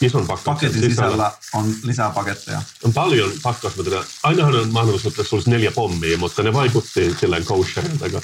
ison 0.00 0.26
pakkauksen 0.26 0.68
paketin 0.70 0.90
sisällä 0.90 1.32
on 1.54 1.74
lisää 1.82 2.10
paketteja. 2.10 2.62
On 2.84 2.92
paljon 2.92 3.32
pakkausmateriaalia. 3.42 4.10
Ainahan 4.22 4.54
on 4.54 4.72
mahdollisuus, 4.72 5.12
että 5.12 5.22
sulla 5.22 5.40
olisi 5.40 5.50
neljä 5.50 5.70
pommia, 5.70 6.18
mutta 6.18 6.42
ne 6.42 6.52
vaikutti 6.52 7.16
silleen 7.20 7.44
kosherilta. 7.44 8.04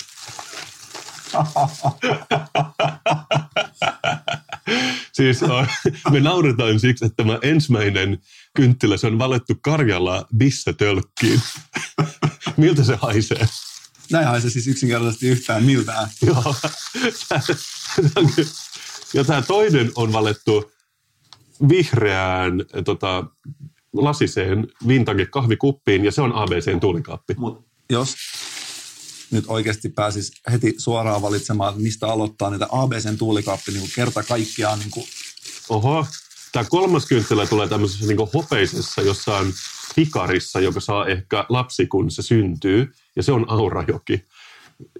Siis 5.13 5.41
me 6.11 6.21
nauretaan 6.21 6.81
siksi, 6.81 7.05
että 7.05 7.23
tämä 7.23 7.39
ensimmäinen 7.43 8.19
kynttilä, 8.57 8.97
se 8.97 9.07
on 9.07 9.19
valettu 9.19 9.55
Karjala 9.63 10.27
bissetölkkiin. 10.37 11.41
Miltä 12.57 12.85
se 12.85 12.97
haisee? 12.97 13.49
Näin 14.11 14.27
haisee 14.27 14.51
siis 14.51 14.67
yksinkertaisesti 14.67 15.29
yhtään 15.29 15.65
miltään. 15.65 16.09
Joo. 16.27 16.55
Ja 19.15 19.25
tämä 19.25 19.43
toinen 19.43 19.93
on 19.95 20.13
valettu 20.13 20.73
vihreään 21.69 22.53
tota, 22.85 23.25
lasiseen 23.93 24.69
vintage 24.89 25.27
kahvikuppiin 25.27 26.05
ja 26.05 26.13
se 26.13 26.23
on 26.23 26.33
ABCn 26.33 26.81
tuulikaappi. 26.81 27.35
Mut 27.39 27.67
jos 27.91 28.17
nyt 29.31 29.45
oikeasti 29.49 29.89
pääsis 29.89 30.33
heti 30.53 30.75
suoraan 30.79 31.23
valitsemaan, 31.23 31.71
että 31.71 31.83
mistä 31.83 32.07
aloittaa 32.07 32.51
niitä 32.51 32.67
ABCn 32.73 33.19
tuulikaappi 33.19 33.73
niin 33.73 33.91
kerta 33.95 34.23
kaikkiaan 34.23 34.79
niin 34.79 34.91
kuin 34.91 35.07
Oho, 35.69 36.07
tämä 36.53 36.65
kolmas 36.65 37.07
kynttilä 37.07 37.47
tulee 37.47 37.69
tämmöisessä 37.69 38.07
niin 38.07 38.29
hopeisessa 38.35 39.03
jossain 39.03 39.53
pikarissa, 39.97 40.61
joka 40.61 40.81
saa 40.81 41.07
ehkä 41.07 41.47
lapsi, 41.49 41.87
kun 41.87 42.11
se 42.11 42.23
syntyy, 42.23 42.93
ja 43.21 43.25
se 43.25 43.33
on 43.33 43.47
Aurajoki. 43.49 44.25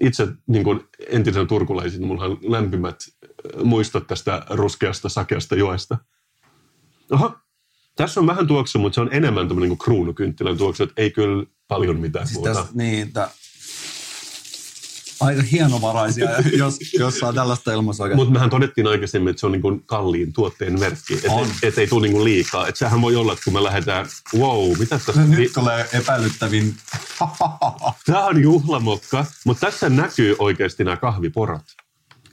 Itse 0.01 0.27
niin 0.47 0.63
kuin 0.63 0.83
entisen 1.09 1.47
turkulaisin, 1.47 2.07
mulla 2.07 2.25
on 2.25 2.39
lämpimät 2.41 2.95
äh, 2.99 3.63
muistot 3.63 4.07
tästä 4.07 4.45
ruskeasta, 4.49 5.09
sakeasta 5.09 5.55
joesta. 5.55 5.97
Oho, 7.11 7.33
tässä 7.95 8.19
on 8.19 8.27
vähän 8.27 8.47
tuoksu, 8.47 8.79
mutta 8.79 8.95
se 8.95 9.01
on 9.01 9.09
enemmän 9.11 9.47
tämmöinen 9.47 9.69
niin 9.69 9.77
kruunukynttilän 9.77 10.57
tuoksu, 10.57 10.83
että 10.83 11.01
ei 11.01 11.11
kyllä 11.11 11.45
paljon 11.67 11.99
mitään 11.99 12.27
Siis 12.27 12.37
muuta. 12.37 12.53
tästä, 12.53 12.71
niin, 12.73 13.13
tää, 13.13 13.29
aika 15.21 15.41
hienovaraisia, 15.41 16.29
jos, 16.57 16.79
jos 16.93 17.19
saa 17.19 17.33
tällaista 17.33 17.73
ilmaisua. 17.73 18.15
Mutta 18.15 18.33
mehän 18.33 18.49
todettiin 18.49 18.87
aikaisemmin, 18.87 19.29
että 19.29 19.39
se 19.39 19.45
on 19.45 19.51
niin 19.51 19.61
kuin 19.61 19.83
kalliin 19.85 20.33
tuotteen 20.33 20.79
merkki. 20.79 21.13
Että 21.13 21.31
On. 21.31 21.47
et 21.63 21.77
ei 21.77 21.87
tule 21.87 22.01
niin 22.01 22.11
kuin 22.11 22.23
liikaa. 22.23 22.67
Että 22.67 22.79
sehän 22.79 23.01
voi 23.01 23.15
olla, 23.15 23.33
että 23.33 23.43
kun 23.43 23.53
me 23.53 23.63
lähdetään, 23.63 24.05
wow, 24.37 24.77
mitä 24.79 24.99
tässä... 25.05 25.21
Nyt 25.21 25.53
tulee 25.53 25.89
epäilyttävin. 25.93 26.75
Tämä 28.05 28.25
on 28.25 28.41
juhlamokka, 28.41 29.25
mutta 29.45 29.65
tässä 29.65 29.89
näkyy 29.89 30.35
oikeasti 30.39 30.83
nämä 30.83 30.97
kahviporot. 30.97 31.61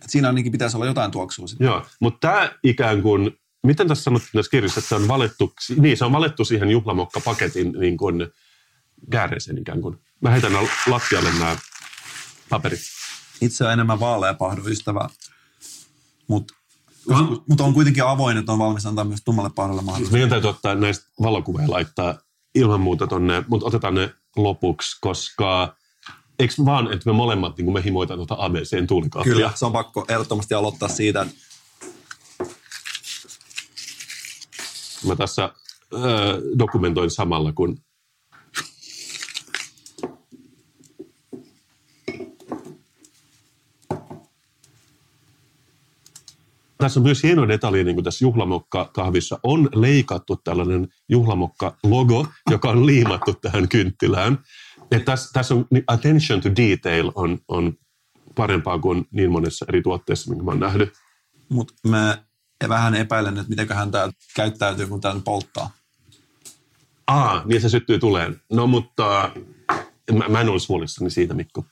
Siinä 0.07 0.29
ainakin 0.29 0.53
pitäisi 0.53 0.77
olla 0.77 0.87
jotain 0.87 1.11
tuoksua. 1.11 1.47
Sitten. 1.47 1.65
Joo, 1.65 1.87
mutta 2.01 2.29
tämä 2.29 2.51
ikään 2.63 3.03
kuin, 3.03 3.39
miten 3.63 3.89
tässä 3.89 4.05
sanottiin 4.05 4.33
tässä 4.33 4.51
kirjassa, 4.51 4.79
että 4.79 4.89
se 4.89 4.95
on 4.95 5.09
valettu, 5.09 5.53
niin 5.77 5.97
se 5.97 6.05
on 6.05 6.13
valettu 6.13 6.45
siihen 6.45 6.71
juhlamokkapaketin 6.71 7.73
niin 7.73 7.97
kuin 7.97 8.29
kääreeseen 9.11 9.59
ikään 9.59 9.81
kuin. 9.81 9.99
Mä 10.21 10.31
heitän 10.31 10.53
lattialle 10.87 11.31
nämä 11.39 11.57
paperit. 12.51 12.81
Itse 13.41 13.65
on 13.65 13.73
enemmän 13.73 14.01
vaaleapahdon 14.01 14.73
ystävä, 14.73 15.09
mutta 16.29 16.55
mut 17.49 17.61
on 17.61 17.75
kuitenkin 17.75 18.05
avoin, 18.05 18.37
että 18.37 18.53
on 18.53 18.59
valmis 18.59 18.87
antaa 18.87 19.05
myös 19.05 19.21
tummalle 19.25 19.51
pahdolle 19.55 19.83
mahdollisuus. 19.83 20.13
Meidän 20.13 20.31
täytyy 20.31 20.51
ottaa 20.51 20.75
näistä 20.75 21.07
valokuvia 21.23 21.71
laittaa 21.71 22.19
ilman 22.55 22.81
muuta 22.81 23.07
tonne, 23.07 23.45
mutta 23.49 23.67
otetaan 23.67 23.95
ne 23.95 24.15
lopuksi, 24.37 24.99
koska 25.01 25.77
eikö 26.39 26.55
vaan, 26.65 26.93
että 26.93 27.11
me 27.11 27.13
molemmat 27.13 27.57
niin 27.57 27.73
me 27.73 27.85
himoitaan 27.85 28.19
tuota 28.19 28.37
ABCn 28.39 28.87
tuulikaappia? 28.87 29.33
Kyllä, 29.33 29.53
se 29.55 29.67
on 29.67 29.73
pakko 29.73 30.05
ehdottomasti 30.09 30.55
aloittaa 30.55 30.89
siitä, 30.89 31.23
että 31.23 31.35
Mä 35.07 35.17
tässä 35.17 35.53
öö, 35.95 36.41
dokumentoin 36.59 37.11
samalla, 37.11 37.53
kun 37.53 37.79
Tässä 46.79 47.01
on 47.01 47.05
myös 47.05 47.23
hieno 47.23 47.49
detalji, 47.49 47.85
niin 47.85 47.97
kuin 47.97 48.05
tässä 48.05 48.25
juhlamokka-kahvissa 48.25 49.39
on 49.43 49.69
leikattu 49.75 50.37
tällainen 50.37 50.89
juhlamokka-logo, 51.09 52.27
joka 52.51 52.71
on 52.71 52.87
liimattu 52.87 53.35
tähän 53.35 53.69
kynttilään. 53.69 54.39
Et 54.91 55.05
tässä, 55.05 55.31
tässä 55.33 55.55
on 55.55 55.67
niin 55.71 55.85
attention 55.87 56.41
to 56.41 56.49
detail 56.49 57.13
on, 57.15 57.39
on 57.49 57.73
parempaa 58.35 58.79
kuin 58.79 59.05
niin 59.11 59.31
monessa 59.31 59.67
eri 59.69 59.83
tuotteessa, 59.83 60.31
minkä 60.31 60.45
mä 60.45 60.51
oon 60.51 60.61
nähnyt. 60.61 60.93
Mutta 61.49 61.75
mä 61.89 62.25
vähän 62.69 62.95
epäilen, 62.95 63.39
että 63.39 63.49
mitenköhän 63.49 63.91
tämä 63.91 64.11
käyttäytyy, 64.37 64.87
kun 64.87 65.01
tämä 65.01 65.21
polttaa. 65.25 65.71
Aa, 67.07 67.43
niin 67.45 67.61
se 67.61 67.69
syttyy 67.69 67.99
tuleen. 67.99 68.41
No 68.53 68.67
mutta 68.67 69.31
mä, 70.13 70.29
mä 70.29 70.41
en 70.41 70.49
olisi 70.49 70.69
huolissani 70.69 71.11
siitä, 71.11 71.35
Mikko. 71.35 71.65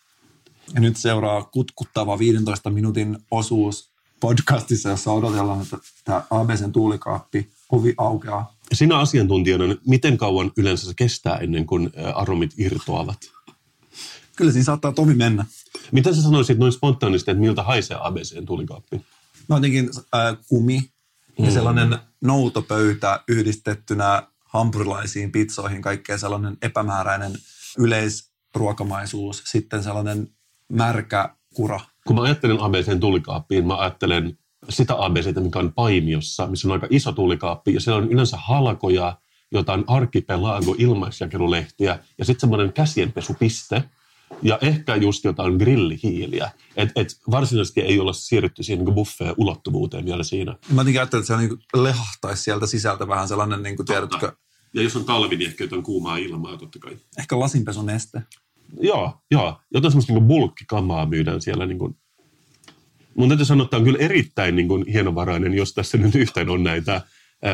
Ja 0.75 0.81
nyt 0.81 0.97
seuraa 0.97 1.43
kutkuttava 1.43 2.19
15 2.19 2.71
minuutin 2.71 3.19
osuus 3.31 3.96
podcastissa, 4.21 4.89
jossa 4.89 5.13
odotellaan, 5.13 5.63
että 5.63 5.79
tämä 6.05 6.23
ABCn 6.31 6.73
tuulikaappi 6.73 7.51
ovi 7.73 7.95
aukeaa. 7.99 8.57
Sinä 8.73 8.99
asiantuntijana, 8.99 9.67
niin 9.67 9.81
miten 9.87 10.19
kauan 10.19 10.53
yleensä 10.57 10.87
se 10.87 10.93
kestää 10.97 11.37
ennen 11.37 11.67
kuin 11.67 11.93
aromit 12.15 12.55
irtoavat? 12.59 13.19
Kyllä 14.37 14.53
siinä 14.53 14.65
saattaa 14.65 14.93
tovi 14.93 15.15
mennä. 15.15 15.45
Mitä 15.93 16.15
sä 16.15 16.23
sanoisit 16.23 16.59
noin 16.59 16.73
spontaanisti, 16.73 17.31
että 17.31 17.41
miltä 17.41 17.63
haisee 17.63 17.97
ABCn 18.01 18.47
tulikaappi? 18.47 19.01
No 19.49 19.57
jotenkin 19.57 19.91
äh, 20.15 20.37
kumi 20.49 20.91
ja 21.39 21.51
sellainen 21.51 21.99
noutopöytä 22.21 23.21
yhdistettynä 23.29 24.23
hampurilaisiin, 24.45 25.33
pizzoihin, 25.33 25.83
kaikkea 25.83 26.19
sellainen 26.19 26.57
epämääräinen 26.63 27.33
yleisruokamaisuus, 27.79 29.43
sitten 29.47 29.83
sellainen 29.83 30.29
märkä 30.73 31.35
kura. 31.55 31.81
Kun 32.07 32.17
mä 32.17 32.23
ajattelen 32.23 32.61
ABCn 32.61 33.01
tulikaappiin, 33.01 33.67
mä 33.67 33.77
ajattelen 33.77 34.39
sitä 34.69 34.95
ABCtä, 34.99 35.41
mikä 35.41 35.59
on 35.59 35.73
Paimiossa, 35.73 36.47
missä 36.47 36.69
on 36.69 36.73
aika 36.73 36.87
iso 36.91 37.13
tulikaappi, 37.13 37.75
ja 37.75 37.81
siellä 37.81 38.03
on 38.03 38.13
yleensä 38.13 38.37
halkoja, 38.37 39.19
jotain 39.53 39.85
arkipelago 39.87 40.75
ilmaisjakelulehtiä, 40.79 41.99
ja 42.19 42.25
sitten 42.25 42.41
semmoinen 42.41 42.73
käsienpesupiste, 42.73 43.85
ja 44.43 44.59
ehkä 44.61 44.97
just 44.97 45.25
jotain 45.25 45.57
grillihiiliä. 45.57 46.51
Et, 46.77 46.91
et 46.97 47.09
varsinaisesti 47.31 47.81
ei 47.81 48.01
olla 48.01 48.13
siirrytty 48.13 48.63
siihen 48.63 48.85
niin 48.85 48.95
buffet-ulottuvuuteen 48.95 50.05
vielä 50.05 50.23
siinä. 50.23 50.57
Mä 50.71 50.81
jotenkin 50.81 51.01
ajattelin, 51.01 51.23
että 51.23 51.37
se 51.37 51.41
niin 51.43 51.83
lehahtaisi 51.83 52.43
sieltä 52.43 52.67
sisältä 52.67 53.09
vähän 53.09 53.29
sellainen, 53.29 53.63
niin 53.63 53.77
kuin, 53.77 53.87
tiedätkö, 53.87 54.33
Ja 54.75 54.83
jos 54.83 54.97
on 54.97 55.05
talvi, 55.05 55.37
niin 55.37 55.51
ehkä 55.51 55.65
jotain 55.65 55.83
kuumaa 55.83 56.17
ilmaa 56.17 56.57
totta 56.57 56.79
kai. 56.79 56.97
ehkä 57.19 57.39
lasinpesun 57.41 57.87
neste. 57.87 58.23
Joo, 58.81 59.15
joo. 59.31 59.61
Jotain 59.75 59.93
semmoista 59.93 60.13
niin 60.13 60.25
bulkkikamaa 60.25 61.07
myydään 61.07 61.43
siellä. 61.43 61.67
Niin 61.67 61.79
kuin. 61.79 61.97
Mun 63.15 63.29
täytyy 63.29 63.47
sanoa, 63.47 63.65
että 63.65 63.71
tämä 63.71 63.79
on 63.79 63.85
kyllä 63.85 63.99
erittäin 63.99 64.57
niin 64.57 64.69
kuin, 64.69 64.85
hienovarainen, 64.93 65.55
jos 65.55 65.75
tässä 65.75 65.99
nyt 65.99 66.15
yhtään 66.15 66.51
on 66.51 66.65
näitä 66.65 66.93
ää, 66.93 67.53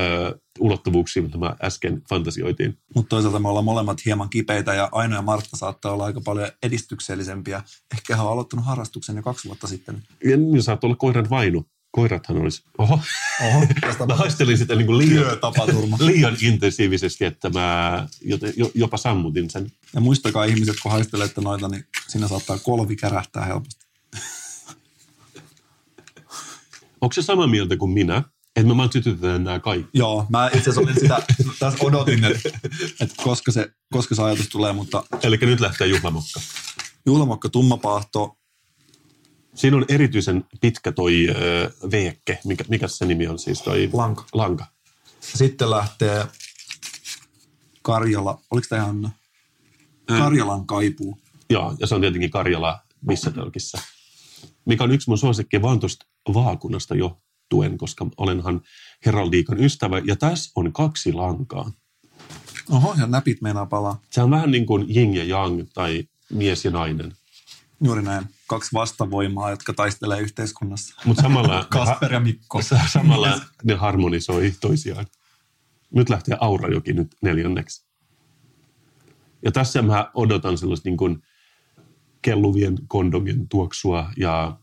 ulottuvuuksia, 0.59 1.23
mitä 1.23 1.39
mä 1.39 1.57
äsken 1.63 2.03
fantasioitiin. 2.09 2.79
Mutta 2.95 3.09
toisaalta 3.09 3.39
me 3.39 3.49
ollaan 3.49 3.65
molemmat 3.65 4.05
hieman 4.05 4.31
kipeitä 4.31 4.75
ja 4.75 4.89
Aino 4.93 5.17
ja 5.17 5.23
Martta 5.23 5.57
saattaa 5.57 5.93
olla 5.93 6.05
aika 6.05 6.21
paljon 6.25 6.49
edistyksellisempiä. 6.63 7.63
Ehkä 7.95 8.17
hän 8.17 8.27
on 8.27 8.33
aloittanut 8.33 8.67
harrastuksen 8.67 9.17
jo 9.17 9.23
kaksi 9.23 9.49
vuotta 9.49 9.67
sitten. 9.67 10.03
Ja 10.25 10.37
niin 10.37 10.63
saat 10.63 10.85
olla 10.85 10.97
koiran 10.97 11.31
vainu. 11.31 11.67
Koirathan 11.93 12.37
olisi. 12.37 12.63
Oho. 12.79 13.01
Oho, 13.43 13.67
Mä 14.09 14.15
haistelin 14.15 14.59
sitä 14.59 14.75
niin 14.75 14.87
kuin 14.87 14.99
liian, 14.99 15.25
liian 16.07 16.37
intensiivisesti, 16.41 17.25
että 17.25 17.51
mä 17.51 18.07
jopa 18.75 18.97
sammutin 18.97 19.51
sen. 19.51 19.73
Ja 19.95 20.01
muistakaa 20.01 20.45
ihmiset, 20.45 20.77
kun 20.83 20.93
haistelette 20.93 21.41
noita, 21.41 21.69
niin 21.69 21.85
siinä 22.09 22.29
saattaa 22.29 22.59
kolvi 22.59 22.97
kärähtää 22.97 23.45
helposti. 23.45 23.87
Onko 27.01 27.13
se 27.13 27.23
sama 27.23 27.47
mieltä 27.47 27.77
kuin 27.77 27.91
minä, 27.91 28.23
että 28.57 28.69
me 28.69 28.77
vaan 28.77 28.93
sytytetään 28.93 29.45
nämä 29.45 29.59
kaikki? 29.59 29.99
Joo, 29.99 30.27
mä 30.29 30.47
itse 30.47 30.59
asiassa 30.59 30.81
olin 30.81 30.95
sitä, 30.95 31.23
tässä 31.59 31.79
odotin, 31.85 32.25
että, 32.25 32.49
että 33.01 33.23
koska, 33.25 33.53
se, 33.53 33.71
koska 33.93 34.15
se 34.15 34.23
ajatus 34.23 34.49
tulee, 34.49 34.73
mutta 34.73 35.05
Eli 35.23 35.37
nyt 35.37 35.61
lähtee 35.61 35.87
juhlamokka. 35.87 36.41
juhlamokka 37.07 37.49
tummapaahto, 37.49 38.37
Siinä 39.55 39.77
on 39.77 39.85
erityisen 39.89 40.45
pitkä 40.61 40.93
toi 40.93 41.29
ö, 41.29 41.71
veekke. 41.91 42.39
Mikä, 42.45 42.65
mikä 42.69 42.89
se 42.89 43.07
nimi 43.07 43.27
on 43.27 43.39
siis 43.39 43.63
toi? 43.63 43.91
Lanka. 43.93 44.25
Lanka. 44.33 44.67
sitten 45.21 45.71
lähtee 45.71 46.27
Karjala, 47.83 48.41
oliko 48.51 48.67
tämä 48.69 48.83
ihan 48.83 49.13
Karjalan 50.07 50.67
kaipuu? 50.67 51.19
Joo, 51.51 51.77
ja 51.81 51.87
se 51.87 51.95
on 51.95 52.01
tietenkin 52.01 52.31
Karjala 52.31 52.81
Missätölkissä. 53.07 53.79
Mikä 54.65 54.85
on 54.85 54.93
yksi 54.93 55.11
mun 55.11 55.19
suosikki 55.19 55.63
vaan 55.63 55.81
tuosta 55.81 56.07
vaakunasta 56.35 56.95
johtuen, 56.95 57.79
koska 57.79 58.07
olenhan 58.17 58.61
heraldiikan 59.07 59.61
ystävä. 59.61 60.03
Ja 60.05 60.17
tässä 60.17 60.53
on 60.57 60.73
kaksi 60.73 61.13
lankaa. 61.13 61.73
Oho, 62.71 62.95
ja 62.99 63.07
näpit 63.07 63.41
meinaa 63.41 63.67
palaa. 63.67 64.01
Se 64.11 64.23
on 64.23 64.31
vähän 64.31 64.51
niin 64.51 64.67
kuin 64.67 64.97
yin 64.97 65.15
ja 65.15 65.25
yang 65.25 65.63
tai 65.75 66.05
mies 66.31 66.65
ja 66.65 66.71
nainen. 66.71 67.13
Juuri 67.85 68.03
näin. 68.03 68.25
Kaksi 68.53 68.71
vastavoimaa, 68.75 69.51
jotka 69.51 69.73
taistelee 69.73 70.21
yhteiskunnassa. 70.21 70.95
Mutta 71.05 71.23
samalla, 71.23 71.67
Kasper 71.71 72.13
ja 72.13 72.21
Mikko. 72.21 72.63
Sa- 72.63 72.81
samalla 72.93 73.41
ne 73.65 73.75
harmonisoi 73.75 74.53
toisiaan. 74.61 75.07
Nyt 75.95 76.09
lähtee 76.09 76.37
Aurajoki 76.41 76.93
nyt 76.93 77.17
neljänneksi. 77.23 77.87
Ja 79.45 79.53
tässä 79.53 79.83
mä 79.83 80.11
odotan 80.15 80.59
sellaista 80.59 80.89
niin 80.89 80.97
kuin 80.97 81.23
kelluvien 82.23 82.79
kondomien 82.89 83.49
tuoksua 83.49 84.11
ja 84.17 84.59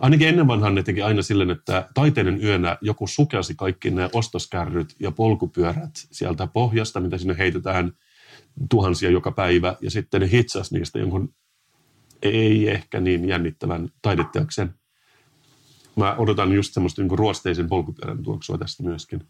Ainakin 0.00 0.28
ennen 0.28 0.46
vanhan 0.46 0.74
ne 0.74 0.82
teki 0.82 1.02
aina 1.02 1.22
silleen, 1.22 1.50
että 1.50 1.88
taiteiden 1.94 2.44
yönä 2.44 2.78
joku 2.80 3.06
sukelsi 3.06 3.54
kaikki 3.54 3.90
ne 3.90 4.10
ostoskärryt 4.12 4.94
ja 5.00 5.10
polkupyörät 5.10 5.90
sieltä 5.94 6.46
pohjasta, 6.46 7.00
mitä 7.00 7.18
sinne 7.18 7.38
heitetään 7.38 7.92
tuhansia 8.70 9.10
joka 9.10 9.32
päivä, 9.32 9.76
ja 9.80 9.90
sitten 9.90 10.20
ne 10.20 10.30
hitsasi 10.30 10.74
niistä 10.74 10.98
jonkun 10.98 11.34
ei 12.22 12.68
ehkä 12.68 13.00
niin 13.00 13.28
jännittävän 13.28 13.88
taideteoksen. 14.02 14.74
Mä 15.96 16.14
odotan 16.14 16.52
just 16.52 16.74
semmoista 16.74 17.02
niin 17.02 17.18
ruosteisen 17.18 17.68
polkupyörän 17.68 18.22
tuoksua 18.22 18.58
tästä 18.58 18.82
myöskin. 18.82 19.26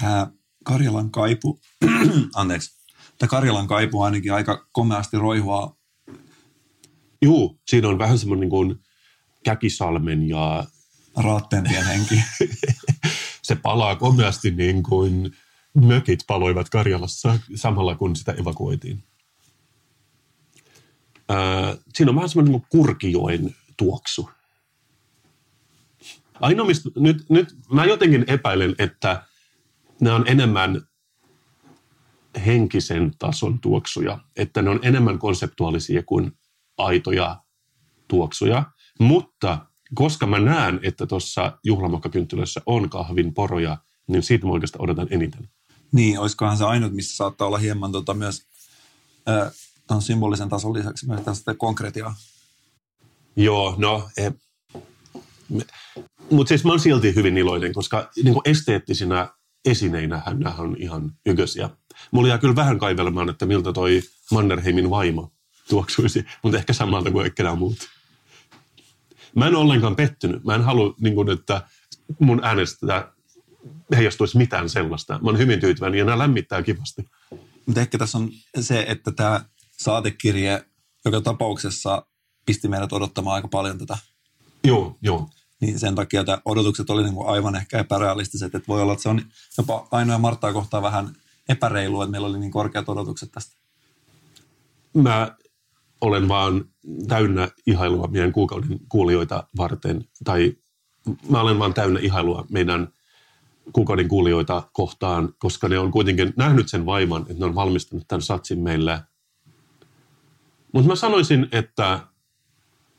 Tämä 0.00 0.30
Karjalan 0.64 1.10
kaipu, 1.10 1.60
anteeksi, 2.34 2.70
tämä 3.18 3.28
Karjalan 3.28 3.66
kaipu 3.66 4.02
ainakin 4.02 4.32
aika 4.32 4.66
komeasti 4.72 5.18
roihua. 5.18 5.76
Juu, 7.22 7.60
siinä 7.68 7.88
on 7.88 7.98
vähän 7.98 8.18
semmoinen 8.18 8.40
niin 8.40 8.50
kuin 8.50 8.80
Käkisalmen 9.44 10.28
ja 10.28 10.64
Raattentien 11.16 11.86
henki. 11.86 12.22
se 13.42 13.56
palaa 13.56 13.96
komeasti 13.96 14.50
niin 14.50 14.82
kuin 14.82 15.36
mökit 15.74 16.20
paloivat 16.26 16.68
Karjalassa 16.68 17.38
samalla 17.54 17.94
kun 17.94 18.16
sitä 18.16 18.32
evakuoitiin. 18.32 19.02
Ää, 21.28 21.76
siinä 21.94 22.10
on 22.10 22.16
vähän 22.16 22.28
semmoinen 22.28 22.52
niin 22.52 22.66
Kurkijoen 22.68 23.54
tuoksu. 23.76 24.30
Ainoa, 26.40 26.66
mistä, 26.66 26.90
nyt, 26.96 27.24
nyt 27.28 27.56
mä 27.72 27.84
jotenkin 27.84 28.24
epäilen, 28.26 28.74
että 28.78 29.22
nämä 30.00 30.16
on 30.16 30.24
enemmän 30.26 30.82
henkisen 32.46 33.12
tason 33.18 33.60
tuoksuja, 33.60 34.18
että 34.36 34.62
ne 34.62 34.70
on 34.70 34.80
enemmän 34.82 35.18
konseptuaalisia 35.18 36.02
kuin 36.02 36.32
aitoja 36.78 37.42
tuoksuja. 38.08 38.64
Mutta 39.00 39.66
koska 39.94 40.26
mä 40.26 40.38
näen, 40.38 40.80
että 40.82 41.06
tuossa 41.06 41.58
juhlamokkakynttilössä 41.64 42.60
on 42.66 42.90
kahvin 42.90 43.34
poroja, 43.34 43.78
niin 44.06 44.22
siitä 44.22 44.46
mä 44.46 44.52
oikeastaan 44.52 44.84
odotan 44.84 45.08
eniten. 45.10 45.48
Niin, 45.92 46.18
olisikohan 46.18 46.56
se 46.56 46.64
ainut, 46.64 46.92
missä 46.92 47.16
saattaa 47.16 47.46
olla 47.46 47.58
hieman 47.58 47.92
tota 47.92 48.14
myös 48.14 48.46
äh, 49.28 49.52
tämän 49.86 50.02
symbolisen 50.02 50.48
tason 50.48 50.74
lisäksi 50.74 51.06
myös 51.06 51.20
tästä 51.20 51.54
konkretiaa. 51.54 52.14
Joo, 53.36 53.74
no, 53.78 54.08
e, 54.16 54.30
mutta 56.30 56.48
siis 56.48 56.64
mä 56.64 56.72
oon 56.72 56.80
silti 56.80 57.14
hyvin 57.14 57.38
iloinen, 57.38 57.72
koska 57.72 58.10
niin 58.24 58.32
kuin 58.34 58.42
esteettisinä 58.44 59.28
esineinä 59.64 60.22
nämä 60.26 60.54
on 60.58 60.76
ihan 60.78 61.12
ykösiä. 61.26 61.70
Mulla 62.10 62.28
jää 62.28 62.38
kyllä 62.38 62.56
vähän 62.56 62.78
kaivelemaan, 62.78 63.28
että 63.28 63.46
miltä 63.46 63.72
toi 63.72 64.02
Mannerheimin 64.30 64.90
vaimo 64.90 65.32
tuoksuisi, 65.68 66.24
mutta 66.42 66.58
ehkä 66.58 66.72
samalta 66.72 67.10
kuin 67.10 67.32
kenään 67.34 67.58
muut. 67.58 67.78
Mä 69.34 69.46
en 69.46 69.54
ollenkaan 69.54 69.96
pettynyt. 69.96 70.44
Mä 70.44 70.54
en 70.54 70.64
halua, 70.64 70.94
niin 71.00 71.14
kuin, 71.14 71.30
että 71.30 71.62
mun 72.18 72.40
äänestä 72.44 73.12
heijastuisi 73.96 74.38
mitään 74.38 74.68
sellaista. 74.68 75.12
Mä 75.12 75.30
oon 75.30 75.38
hyvin 75.38 75.60
tyytyväinen 75.60 75.98
ja 75.98 76.04
nämä 76.04 76.18
lämmittää 76.18 76.62
kivasti. 76.62 77.10
Mutta 77.66 77.80
ehkä 77.80 77.98
tässä 77.98 78.18
on 78.18 78.30
se, 78.60 78.84
että 78.88 79.12
tämä 79.12 79.44
saatekirje 79.78 80.64
joka 81.04 81.20
tapauksessa 81.20 82.06
pisti 82.46 82.68
meidät 82.68 82.92
odottamaan 82.92 83.34
aika 83.34 83.48
paljon 83.48 83.78
tätä. 83.78 83.98
Joo, 84.64 84.96
joo. 85.02 85.28
Niin 85.60 85.78
sen 85.78 85.94
takia 85.94 86.20
että 86.20 86.42
odotukset 86.44 86.90
oli 86.90 87.02
niin 87.02 87.14
kuin 87.14 87.28
aivan 87.28 87.56
ehkä 87.56 87.78
epärealistiset. 87.78 88.54
Että 88.54 88.68
voi 88.68 88.82
olla, 88.82 88.92
että 88.92 89.02
se 89.02 89.08
on 89.08 89.22
jopa 89.58 89.88
ainoa 89.90 90.18
Marttaa 90.18 90.52
kohtaan 90.52 90.82
vähän 90.82 91.16
epäreilu, 91.48 92.02
että 92.02 92.10
meillä 92.10 92.26
oli 92.26 92.38
niin 92.38 92.50
korkeat 92.50 92.88
odotukset 92.88 93.32
tästä. 93.32 93.56
Mä 94.94 95.36
olen 96.00 96.28
vaan 96.28 96.64
täynnä 97.08 97.48
ihailua 97.66 98.06
meidän 98.06 98.32
kuukauden 98.32 98.78
kuulijoita 98.88 99.48
varten, 99.56 100.04
tai 100.24 100.56
mä 101.28 101.40
olen 101.40 101.58
vaan 101.58 101.74
täynnä 101.74 102.00
ihailua 102.00 102.46
meidän 102.50 102.88
kuukauden 103.72 104.08
kuulijoita 104.08 104.62
kohtaan, 104.72 105.34
koska 105.38 105.68
ne 105.68 105.78
on 105.78 105.90
kuitenkin 105.90 106.32
nähnyt 106.36 106.68
sen 106.68 106.86
vaivan, 106.86 107.22
että 107.22 107.34
ne 107.38 107.44
on 107.44 107.54
valmistanut 107.54 108.08
tämän 108.08 108.22
satsin 108.22 108.60
meille. 108.60 109.00
Mutta 110.76 110.88
mä 110.88 110.96
sanoisin, 110.96 111.48
että 111.52 112.00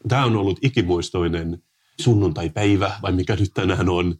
tämä 0.07 0.25
on 0.25 0.35
ollut 0.35 0.59
ikimuistoinen 0.61 1.63
sunnuntaipäivä, 2.01 2.91
vai 3.01 3.11
mikä 3.11 3.35
nyt 3.35 3.53
tänään 3.53 3.89
on. 3.89 4.15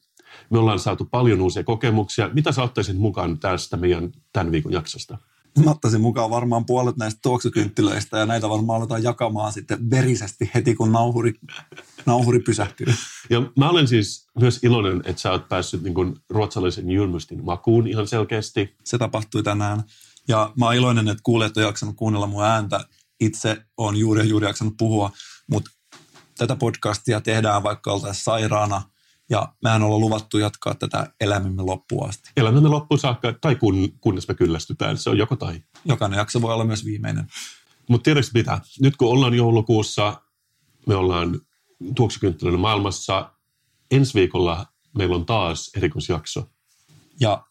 Me 0.50 0.60
ollaan 0.60 0.80
saatu 0.80 1.06
paljon 1.06 1.42
uusia 1.42 1.64
kokemuksia. 1.64 2.30
Mitä 2.34 2.52
sä 2.52 2.64
ottaisit 2.64 2.98
mukaan 2.98 3.40
tästä 3.40 3.78
meidän 3.78 4.12
tämän 4.34 4.52
viikon 4.52 4.74
jaksosta? 4.74 5.18
Mä 5.66 5.72
ottaisin 5.72 6.02
mukaan 6.02 6.30
varmaan 6.30 6.66
puolet 6.66 6.98
näistä 6.98 7.20
tuoksukynttilöistä 7.24 8.18
ja 8.18 8.26
näitä 8.26 8.50
varmaan 8.50 8.82
aletaan 8.82 9.04
jakamaan 9.04 9.54
sitten 9.54 9.90
verisesti 9.90 10.52
heti, 10.56 10.76
kun 10.76 10.92
nauhuri, 10.92 11.34
nauhuri 12.06 12.40
pysähtyy. 12.40 12.88
Ja 13.30 13.42
mä 13.56 13.70
olen 13.70 13.88
siis 13.88 14.28
myös 14.40 14.64
iloinen, 14.64 15.02
että 15.06 15.22
sä 15.22 15.32
oot 15.32 15.50
päässyt 15.50 15.84
niin 15.84 15.94
kuin 15.94 16.16
ruotsalaisen 16.30 16.92
julmustin 16.92 17.46
makuun 17.46 17.88
ihan 17.88 18.08
selkeästi. 18.08 18.76
Se 18.84 18.98
tapahtui 18.98 19.44
tänään. 19.44 19.84
Ja 20.28 20.54
mä 20.60 20.66
oon 20.66 20.76
iloinen, 20.76 21.08
että 21.08 21.24
kuulijat 21.24 21.58
on 21.58 21.64
jaksanut 21.64 21.96
kuunnella 21.96 22.28
mun 22.28 22.44
ääntä. 22.44 22.86
Itse 23.20 23.66
on 23.78 23.98
juuri 23.98 24.30
juuri 24.30 24.48
jaksanut 24.48 24.74
puhua, 24.78 25.12
mutta 25.52 25.72
tätä 26.38 26.56
podcastia 26.56 27.22
tehdään 27.22 27.64
vaikka 27.64 27.94
oltaisiin 27.94 28.24
sairaana– 28.24 28.82
ja 29.30 29.54
mehän 29.64 29.84
ollaan 29.84 30.02
luvattu 30.02 30.38
jatkaa 30.38 30.76
tätä 30.76 31.14
elämämme 31.22 31.64
loppuun 31.64 32.10
asti. 32.10 32.30
Elämämme 32.38 32.70
loppuun 32.70 33.00
saakka, 33.00 33.34
tai 33.42 33.56
kun, 33.56 33.94
kunnes 34.02 34.28
me 34.28 34.34
kyllästytään. 34.34 34.98
Se 34.98 35.10
on 35.10 35.18
joko 35.18 35.36
tai. 35.36 35.64
Jokainen 35.86 36.18
jakso 36.18 36.42
voi 36.42 36.54
olla 36.54 36.66
myös 36.66 36.86
viimeinen. 36.86 37.28
Mutta 37.90 38.04
tiedätkö 38.04 38.32
mitä? 38.34 38.62
Nyt 38.82 38.96
kun 38.98 39.10
ollaan 39.10 39.34
joulukuussa, 39.34 40.22
me 40.88 40.96
ollaan 40.96 41.42
tuoksukynttilöiden 41.96 42.60
maailmassa. 42.60 43.32
Ensi 43.92 44.14
viikolla 44.14 44.66
meillä 44.98 45.16
on 45.16 45.26
taas 45.26 45.72
erikoisjakso. 45.78 46.50
Ja 47.20 47.47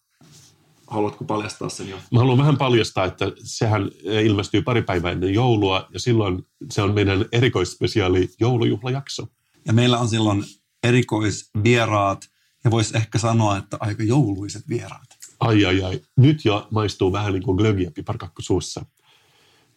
haluatko 0.86 1.24
paljastaa 1.24 1.68
sen 1.68 1.88
jo? 1.88 1.96
Mä 2.12 2.18
haluan 2.18 2.38
vähän 2.38 2.56
paljastaa, 2.56 3.04
että 3.04 3.32
sehän 3.38 3.90
ilmestyy 4.04 4.62
pari 4.62 4.82
päivää 4.82 5.12
ennen 5.12 5.34
joulua, 5.34 5.88
ja 5.92 6.00
silloin 6.00 6.46
se 6.70 6.82
on 6.82 6.94
meidän 6.94 7.24
erikoisspesiaali 7.32 8.30
joulujuhlajakso. 8.40 9.26
Ja 9.66 9.72
meillä 9.72 9.98
on 9.98 10.08
silloin 10.08 10.44
erikoisvieraat 10.82 12.28
ja 12.64 12.70
voisi 12.70 12.96
ehkä 12.96 13.18
sanoa, 13.18 13.56
että 13.56 13.76
aika 13.80 14.02
jouluiset 14.02 14.68
vieraat. 14.68 15.06
Ai 15.40 15.64
ai 15.64 15.82
ai, 15.82 16.00
nyt 16.16 16.44
jo 16.44 16.68
maistuu 16.70 17.12
vähän 17.12 17.32
niin 17.32 17.42
kuin 17.42 17.56
glögiä 17.56 17.90
piparkakku 17.90 18.42
suussa. 18.42 18.84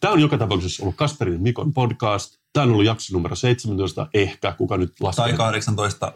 Tämä 0.00 0.12
on 0.12 0.20
joka 0.20 0.38
tapauksessa 0.38 0.82
ollut 0.82 0.96
Kasperin 0.96 1.42
Mikon 1.42 1.72
podcast. 1.72 2.36
Tämä 2.52 2.64
on 2.64 2.70
ollut 2.70 2.84
jakso 2.84 3.16
numero 3.16 3.36
17, 3.36 4.06
ehkä, 4.14 4.52
kuka 4.52 4.76
nyt 4.76 4.92
laskee. 5.00 5.24
Tai 5.24 5.36
18. 5.36 6.12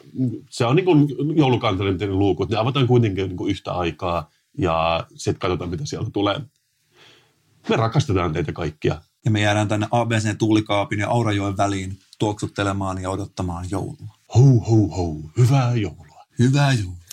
Se 0.50 0.64
on 0.64 0.76
niin 0.76 0.84
kuin 0.84 1.08
joulukantelin 1.36 2.18
luukut. 2.18 2.48
Ne 2.48 2.56
avataan 2.56 2.86
kuitenkin 2.86 3.28
niin 3.28 3.36
kuin 3.36 3.50
yhtä 3.50 3.72
aikaa 3.72 4.30
ja 4.58 5.06
sitten 5.16 5.38
katsotaan, 5.38 5.70
mitä 5.70 5.86
sieltä 5.86 6.10
tulee. 6.10 6.40
Me 7.68 7.76
rakastetaan 7.76 8.32
teitä 8.32 8.52
kaikkia. 8.52 9.00
Ja 9.24 9.30
me 9.30 9.40
jäädään 9.40 9.68
tänne 9.68 9.86
ABC-tuulikaapin 9.90 11.00
ja 11.00 11.08
Aurajoen 11.08 11.56
väliin 11.56 11.98
tuoksuttelemaan 12.18 13.02
ja 13.02 13.10
odottamaan 13.10 13.66
joulua. 13.70 14.16
Ho, 14.34 14.58
ho, 14.58 14.88
ho. 14.88 15.16
Hyvää 15.38 15.74
joulua. 15.74 16.24
Hyvää 16.38 16.72
joulua. 16.72 17.04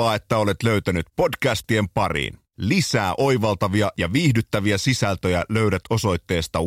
Mahtavaa, 0.00 0.14
että 0.14 0.38
olet 0.38 0.62
löytänyt 0.62 1.06
podcastien 1.16 1.88
pariin. 1.88 2.38
Lisää 2.58 3.14
oivaltavia 3.18 3.90
ja 3.98 4.12
viihdyttäviä 4.12 4.78
sisältöjä 4.78 5.44
löydät 5.48 5.82
osoitteesta 5.90 6.58